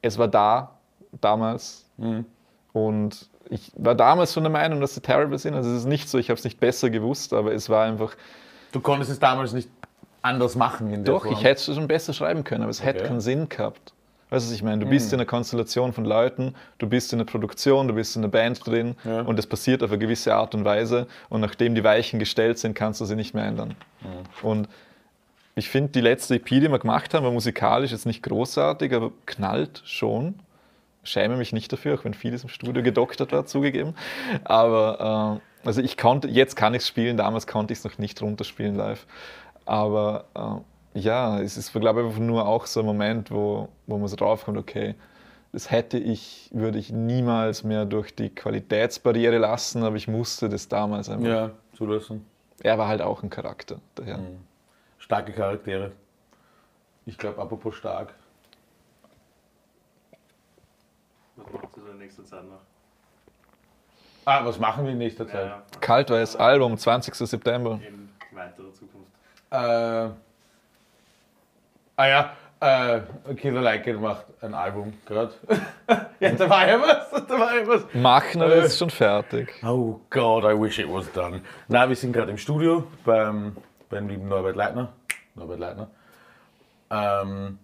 es 0.04 0.18
war 0.20 0.28
da 0.28 0.76
damals 1.20 1.86
und 2.74 3.28
ich 3.50 3.72
war 3.76 3.96
damals 3.96 4.34
schon 4.36 4.44
der 4.44 4.52
Meinung, 4.52 4.80
dass 4.82 4.94
sie 4.94 5.02
terrible 5.02 5.40
sind. 5.40 5.56
Also 5.56 5.72
es 5.72 5.78
ist 5.78 5.86
nicht 5.88 6.08
so, 6.08 6.20
ich 6.20 6.30
habe 6.30 6.38
es 6.38 6.44
nicht 6.44 6.60
besser 6.60 6.92
gewusst, 6.92 7.34
aber 7.34 7.52
es 7.54 7.70
war 7.70 7.86
einfach, 7.86 8.14
Du 8.72 8.80
konntest 8.82 9.10
es 9.10 9.18
damals 9.20 9.52
nicht 9.54 9.70
anders 10.22 10.56
machen 10.56 10.94
in 10.94 11.04
der 11.04 11.16
doch, 11.16 11.24
Form. 11.24 11.34
ich 11.34 11.44
hätte 11.44 11.72
es 11.72 11.76
schon 11.76 11.88
besser 11.88 12.14
schreiben 12.14 12.44
können, 12.44 12.62
aber 12.62 12.70
es 12.70 12.84
hätte 12.84 13.00
Okay. 13.00 13.08
keinen 13.08 13.22
Sinn 13.22 13.50
gehabt. 13.50 13.94
Weißt 14.30 14.46
du, 14.46 14.50
was 14.50 14.56
ich 14.56 14.62
meine? 14.64 14.84
Du 14.84 14.90
bist 14.90 15.12
in 15.12 15.20
einer 15.20 15.26
Konstellation 15.26 15.92
von 15.92 16.06
Leuten, 16.06 16.54
du 16.78 16.88
bist 16.88 17.12
in 17.14 17.20
einer 17.20 17.26
Produktion, 17.26 17.88
du 17.88 17.96
bist 17.96 18.16
in 18.16 18.24
einer 18.24 18.32
Band 18.32 18.66
drin 18.66 18.96
Ja. 19.04 19.22
und 19.22 19.40
es 19.40 19.48
passiert 19.48 19.82
auf 19.82 19.90
eine 19.90 19.98
gewisse 20.00 20.36
Art 20.36 20.54
und 20.54 20.66
Weise 20.66 21.08
und 21.30 21.42
nachdem 21.42 21.74
die 21.74 21.84
Weichen 21.84 22.20
gestellt 22.20 22.60
sind, 22.60 22.76
kannst 22.76 23.02
du 23.02 23.06
sie 23.06 23.16
nicht 23.16 23.34
mehr 23.34 23.46
ändern. 23.46 23.76
Und 24.44 24.70
ich 25.56 25.68
finde, 25.68 25.92
die 25.92 26.02
letzte 26.02 26.36
EP, 26.36 26.46
die 26.46 26.70
wir 26.70 26.80
gemacht 26.80 27.14
haben, 27.14 27.24
war 27.26 27.32
musikalisch 27.32 27.92
jetzt 27.92 28.06
nicht 28.06 28.22
großartig, 28.24 28.94
aber 28.94 29.12
knallt 29.26 29.82
schon. 29.86 30.36
Schäme 31.04 31.36
mich 31.38 31.52
nicht 31.54 31.74
dafür, 31.74 31.96
auch 31.98 32.06
wenn 32.06 32.14
vieles 32.14 32.44
im 32.44 32.50
Studio 32.50 32.84
gedoktert 32.84 33.32
war, 33.32 33.46
zugegeben. 33.46 33.96
Aber 34.44 35.40
äh, 35.64 35.68
also 35.68 35.82
ich 35.82 35.98
konnte, 35.98 36.28
jetzt 36.28 36.56
kann 36.56 36.74
ich 36.76 36.84
es 36.84 36.88
spielen, 36.88 37.18
damals 37.18 37.48
konnte 37.48 37.74
ich 37.74 37.80
es 37.80 37.86
noch 37.86 37.98
nicht 37.98 38.22
runterspielen 38.22 38.76
live. 38.76 39.08
Aber 39.66 40.26
äh, 40.36 40.62
ja, 40.94 41.40
es 41.40 41.58
ist, 41.58 41.72
glaube 41.74 42.02
ich, 42.02 42.08
einfach 42.08 42.20
nur 42.20 42.48
auch 42.48 42.66
so 42.66 42.80
ein 42.82 42.86
Moment, 42.86 43.32
wo, 43.32 43.70
wo 43.88 43.98
man 43.98 44.08
so 44.08 44.16
draufkommt, 44.16 44.58
okay, 44.58 44.96
das 45.52 45.72
hätte 45.72 45.98
ich, 45.98 46.50
würde 46.54 46.78
ich 46.78 46.92
niemals 46.92 47.64
mehr 47.64 47.86
durch 47.86 48.16
die 48.16 48.30
Qualitätsbarriere 48.30 49.38
lassen, 49.38 49.84
aber 49.84 49.96
ich 49.96 50.08
musste 50.08 50.50
das 50.50 50.68
damals 50.68 51.10
einfach. 51.10 51.28
Ja, 51.28 51.52
zulassen. 51.76 52.26
Er 52.62 52.78
war 52.78 52.88
halt 52.88 53.02
auch 53.02 53.24
ein 53.24 53.30
Charakter. 53.30 53.80
Daher. 53.96 54.20
Starke 54.98 55.32
Charaktere. 55.32 55.92
Ich 57.06 57.18
glaube, 57.18 57.42
apropos 57.42 57.76
stark. 57.76 58.14
Was 61.36 61.52
macht 61.52 61.78
ihr 61.78 61.84
so 61.84 61.90
in 61.90 61.98
nächster 61.98 62.26
Zeit 62.26 62.44
noch? 62.44 62.60
Ah, 64.26 64.46
was 64.46 64.60
machen 64.60 64.86
wir 64.86 64.92
in 64.92 64.98
nächster 65.00 65.28
Zeit? 65.28 65.48
Ja, 65.48 65.64
Kaltweiß 65.80 66.36
Album, 66.36 66.78
20. 66.78 67.16
September. 67.16 67.80
in 67.88 68.10
weiterer 68.32 68.72
Zukunft. 68.74 69.12
Äh, 69.50 70.10
ah 72.00 72.08
ja, 72.08 72.32
äh, 72.62 73.02
Killer 73.36 73.62
Like 73.62 73.86
It 73.88 74.00
macht 74.00 74.26
ein 74.42 74.54
Album 74.54 74.94
gerade. 75.06 75.34
ja, 76.20 76.32
da 76.32 76.50
war 76.50 76.68
ja 76.68 76.80
was, 76.82 77.26
da 77.28 77.40
war 77.40 77.56
ja 77.58 77.68
was. 77.68 77.84
Machen, 77.94 78.42
aber 78.42 78.56
Äh. 78.56 78.66
ist 78.66 78.78
schon 78.80 78.90
fertig. 78.90 79.54
Oh 79.64 80.00
God, 80.10 80.44
I 80.46 80.60
wish 80.60 80.80
it 80.80 80.88
was 80.90 81.12
done. 81.12 81.42
Na, 81.68 81.88
wir 81.90 81.96
sind 81.96 82.14
gerade 82.14 82.32
im 82.32 82.38
Studio 82.38 82.86
beim, 83.06 83.56
beim 83.90 84.08
lieben 84.08 84.28
Norbert 84.30 84.56
Leitner. 84.56 84.94
Norbert 85.36 85.60
Leitner. 85.60 85.88
Ähm, 86.90 87.60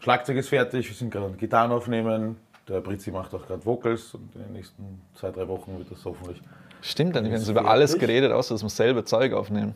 Schlagzeug 0.00 0.36
ist 0.38 0.48
fertig, 0.48 0.88
wir 0.88 0.96
sind 0.96 1.10
gerade 1.10 1.26
an 1.26 1.36
Gitarren 1.38 1.70
aufnehmen. 1.70 2.36
Der 2.68 2.80
Britzi 2.80 3.10
macht 3.10 3.32
auch 3.34 3.46
gerade 3.46 3.64
Vocals 3.64 4.14
und 4.14 4.34
in 4.34 4.42
den 4.42 4.52
nächsten 4.52 5.02
zwei, 5.14 5.30
drei 5.30 5.46
Wochen 5.48 5.78
wird 5.78 5.90
das 5.90 6.04
hoffentlich. 6.04 6.40
Stimmt, 6.80 7.14
dann 7.14 7.24
wir 7.30 7.38
haben 7.38 7.48
über 7.48 7.66
alles 7.66 7.96
geredet, 7.98 8.32
außer 8.32 8.54
dass 8.54 8.62
wir 8.62 8.68
selber 8.70 9.04
Zeug 9.04 9.32
aufnehmen. 9.32 9.74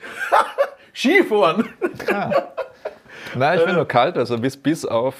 Skifahren! 0.94 1.68
Nein, 3.36 3.58
ich 3.58 3.64
bin 3.64 3.74
nur 3.74 3.86
kalt, 3.86 4.16
also 4.16 4.38
bis, 4.38 4.56
bis 4.56 4.84
auf 4.84 5.14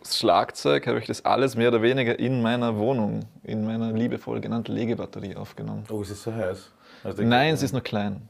das 0.00 0.18
Schlagzeug 0.18 0.86
habe 0.86 0.98
ich 0.98 1.06
das 1.06 1.24
alles 1.24 1.56
mehr 1.56 1.68
oder 1.68 1.82
weniger 1.82 2.18
in 2.18 2.42
meiner 2.42 2.76
Wohnung, 2.76 3.20
in 3.44 3.64
meiner 3.64 3.92
liebevoll 3.92 4.40
genannten 4.40 4.72
Legebatterie 4.72 5.36
aufgenommen. 5.36 5.84
Oh, 5.90 6.02
es 6.02 6.10
ist 6.10 6.22
so 6.22 6.34
heiß. 6.34 6.70
Also, 7.04 7.22
Nein, 7.22 7.54
es 7.54 7.62
ist 7.62 7.72
nur 7.72 7.82
klein. 7.82 8.28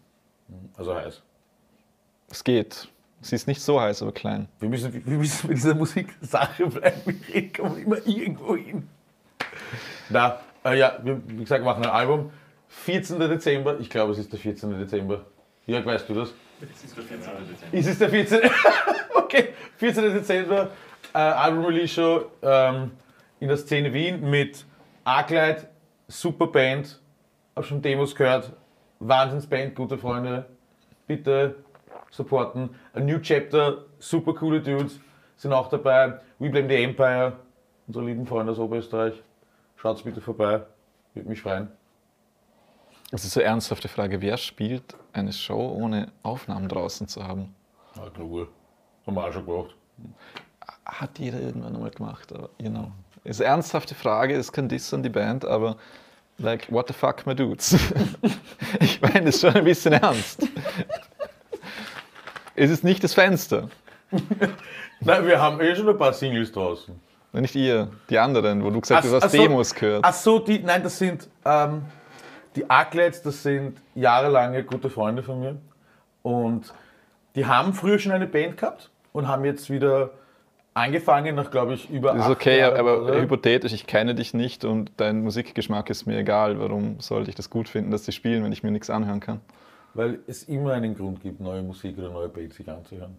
Also 0.77 0.95
heiß. 0.95 1.22
Es 2.31 2.45
geht. 2.45 2.89
Sie 3.22 3.35
ist 3.35 3.49
nicht 3.49 3.62
so 3.62 3.81
heiß, 3.81 4.03
aber 4.03 4.12
klein. 4.12 4.49
Wir 4.61 4.68
müssen, 4.68 4.93
wir 4.93 5.18
müssen 5.18 5.49
mit 5.49 5.57
dieser 5.57 5.74
Musiksache 5.74 6.66
bleiben. 6.66 7.22
Wir 7.27 7.53
kommen 7.53 7.83
immer 7.83 7.97
irgendwo 8.07 8.57
hin. 8.57 8.89
Na, 10.11 10.41
äh, 10.64 10.79
ja, 10.79 10.99
wir, 11.03 11.20
wie 11.27 11.39
gesagt, 11.39 11.64
machen 11.64 11.85
ein 11.85 11.91
Album. 11.91 12.31
14. 12.68 13.18
Dezember, 13.18 13.81
ich 13.81 13.89
glaube, 13.89 14.12
es 14.12 14.18
ist 14.18 14.33
der 14.33 14.39
14. 14.39 14.79
Dezember. 14.79 15.24
Jörg, 15.66 15.87
weißt 15.87 16.09
du 16.09 16.14
das? 16.14 16.35
Es 16.61 16.85
ist 16.85 16.97
der 16.97 17.05
14. 17.05 17.33
Dezember. 17.51 17.77
Ist 17.79 17.87
es 17.87 17.99
der 17.99 18.11
14. 18.11 18.41
okay, 19.27 19.49
14. 19.77 20.14
Dezember, 20.14 20.70
äh, 21.12 21.18
Album-Release-Show 21.18 22.27
ähm, 22.43 22.93
in 23.41 23.49
der 23.49 23.57
Szene 23.57 23.93
Wien 23.93 24.20
mit 24.29 24.64
Arclight, 25.05 25.66
super 26.09 26.47
Band, 26.47 27.01
hab 27.55 27.64
schon 27.64 27.83
Demos 27.83 28.14
gehört, 28.14 28.53
Wahnsinnsband, 29.01 29.74
gute 29.74 29.99
Freunde, 29.99 30.47
bitte 31.07 31.57
supporten. 32.11 32.70
A 32.95 33.01
New 33.01 33.18
Chapter, 33.20 33.85
super 33.99 34.33
coole 34.33 34.61
Dudes 34.61 35.01
sind 35.37 35.53
auch 35.53 35.68
dabei. 35.68 36.20
We 36.39 36.49
Blame 36.49 36.68
the 36.68 36.83
Empire, 36.83 37.33
unsere 37.87 38.05
lieben 38.05 38.27
Freunde 38.27 38.53
aus 38.53 38.59
Oberösterreich. 38.59 39.14
Schaut's 39.77 40.03
bitte 40.03 40.20
vorbei, 40.20 40.62
würde 41.14 41.29
mich 41.29 41.43
freuen. 41.43 41.68
Das 43.11 43.24
ist 43.24 43.33
so 43.33 43.41
eine 43.41 43.49
ernsthafte 43.51 43.89
Frage. 43.89 44.20
Wer 44.20 44.37
spielt 44.37 44.97
eine 45.12 45.33
Show, 45.33 45.77
ohne 45.79 46.12
Aufnahmen 46.22 46.68
draußen 46.68 47.07
zu 47.09 47.24
haben? 47.24 47.55
Ja, 47.97 48.09
klar, 48.11 48.47
haben 49.07 49.14
wir 49.14 49.24
auch 49.24 49.32
schon 49.32 49.46
gemacht. 49.46 49.74
Hat 50.84 51.18
jeder 51.18 51.40
irgendwann 51.40 51.74
einmal 51.74 51.90
gemacht, 51.90 52.32
aber 52.32 52.50
you 52.61 52.70
know. 52.70 52.90
Ist 53.24 53.40
eine 53.40 53.50
ernsthafte 53.50 53.94
Frage, 53.94 54.34
ist 54.34 54.52
kein 54.52 54.68
Diss 54.68 54.92
an 54.94 55.02
die 55.02 55.09
Band, 55.09 55.44
aber 55.44 55.76
like, 56.38 56.70
what 56.70 56.86
the 56.88 56.94
fuck, 56.94 57.26
my 57.26 57.34
dudes? 57.34 57.74
ich 58.80 59.00
meine, 59.00 59.26
das 59.26 59.36
ist 59.36 59.40
schon 59.40 59.54
ein 59.54 59.64
bisschen 59.64 59.94
ernst. 59.94 60.46
es 62.54 62.70
ist 62.70 62.84
nicht 62.84 63.02
das 63.02 63.14
Fenster. 63.14 63.68
Nein, 65.00 65.26
wir 65.26 65.40
haben 65.40 65.61
eh 65.61 65.74
schon 65.74 65.88
ein 65.88 65.98
paar 65.98 66.12
Singles 66.12 66.52
draußen. 66.52 66.98
Nicht 67.32 67.54
ihr, 67.54 67.88
die 68.09 68.18
anderen, 68.18 68.64
wo 68.64 68.70
du 68.70 68.80
gesagt 68.80 69.04
hast, 69.04 69.12
du 69.12 69.20
hast. 69.20 69.32
Demos 69.32 69.74
gehört. 69.74 70.04
Ach 70.04 70.14
so, 70.14 70.38
die, 70.38 70.61
nein, 70.61 70.82
das 70.82 70.96
sind 70.96 71.28
ähm, 71.44 71.82
die 72.54 72.68
Arklets, 72.70 73.20
das 73.20 73.42
sind 73.42 73.76
jahrelange 73.94 74.64
gute 74.64 74.88
Freunde 74.88 75.22
von 75.22 75.40
mir. 75.40 75.57
Und 76.22 76.72
die 77.34 77.44
haben 77.44 77.74
früher 77.74 77.98
schon 77.98 78.12
eine 78.12 78.26
Band 78.26 78.57
gehabt 78.57 78.90
und 79.17 79.29
haben 79.29 79.45
jetzt 79.47 79.71
wieder 79.71 80.11
angefangen, 80.75 81.35
nach 81.35 81.51
glaube 81.51 81.73
ich 81.75 81.91
über 81.91 82.12
Das 82.12 82.27
ist 82.27 82.31
okay, 82.31 82.59
Jahren, 82.59 82.77
aber 82.77 83.03
oder? 83.03 83.21
hypothetisch, 83.23 83.73
ich 83.73 83.87
kenne 83.87 84.14
dich 84.14 84.35
nicht 84.35 84.64
und 84.64 84.93
dein 84.99 85.23
Musikgeschmack 85.23 85.89
ist 85.89 86.07
mir 86.07 86.19
egal. 86.19 86.61
Warum 86.61 87.01
sollte 87.01 87.31
ich 87.31 87.35
das 87.35 87.49
gut 87.49 87.69
finden, 87.69 87.91
dass 87.91 88.05
sie 88.05 88.12
spielen, 88.12 88.45
wenn 88.45 88.53
ich 88.53 88.62
mir 88.62 88.71
nichts 88.71 88.91
anhören 88.91 89.21
kann? 89.21 89.41
Weil 89.95 90.19
es 90.27 90.43
immer 90.43 90.75
einen 90.75 90.95
Grund 90.95 91.23
gibt, 91.23 91.41
neue 91.41 91.62
Musik 91.62 91.97
oder 91.97 92.11
neue 92.11 92.29
Bands 92.29 92.57
sich 92.57 92.69
anzuhören. 92.69 93.17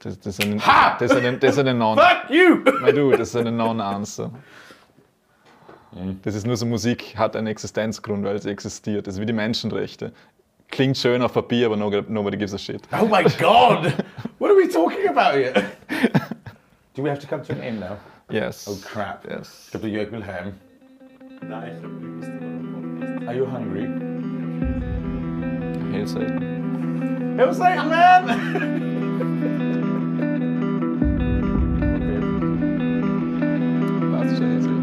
Das, 0.00 0.18
das, 0.18 0.40
ist, 0.40 0.44
eine, 0.44 0.66
Ha! 0.66 0.96
das, 0.98 1.12
ist, 1.12 1.16
eine, 1.16 1.38
das 1.38 1.52
ist 1.52 1.58
eine 1.60 1.72
Non. 1.74 1.96
Fuck 1.96 2.30
you! 2.30 2.56
My 2.82 2.92
dude, 2.92 3.18
das 3.18 3.28
ist 3.28 3.36
eine 3.36 3.52
Non-Answer. 3.52 4.32
Das 6.22 6.34
ist 6.34 6.44
nur 6.44 6.56
so, 6.56 6.66
Musik 6.66 7.16
hat 7.16 7.36
einen 7.36 7.46
Existenzgrund, 7.46 8.24
weil 8.24 8.42
sie 8.42 8.50
existiert. 8.50 9.06
Das 9.06 9.14
ist 9.14 9.20
wie 9.20 9.26
die 9.26 9.32
Menschenrechte. 9.32 10.12
clean 10.74 10.94
enough 11.14 11.32
for 11.32 11.42
beer, 11.42 11.68
but 11.68 11.78
nobody, 11.78 12.06
nobody 12.08 12.36
gives 12.36 12.52
a 12.52 12.58
shit. 12.58 12.86
Oh 12.92 13.06
my 13.06 13.22
god! 13.38 14.04
what 14.38 14.50
are 14.50 14.56
we 14.56 14.68
talking 14.68 15.06
about 15.06 15.34
here? 15.34 15.72
Do 16.94 17.02
we 17.02 17.08
have 17.08 17.20
to 17.20 17.26
come 17.26 17.42
to 17.44 17.52
an 17.52 17.60
end 17.60 17.80
now? 17.80 17.96
Yes. 18.30 18.66
Oh 18.68 18.78
crap. 18.84 19.24
Yes. 19.28 19.70
Jag 19.72 19.82
blir 19.82 19.98
jag 19.98 20.14
Are 23.28 23.34
you 23.34 23.46
hungry? 23.46 23.86
Helt 25.92 26.10
säkert. 26.10 26.42
Helt 27.36 27.56
säkert 27.56 27.86
man! 27.86 28.28
That's 34.12 34.38
crazy. 34.38 34.74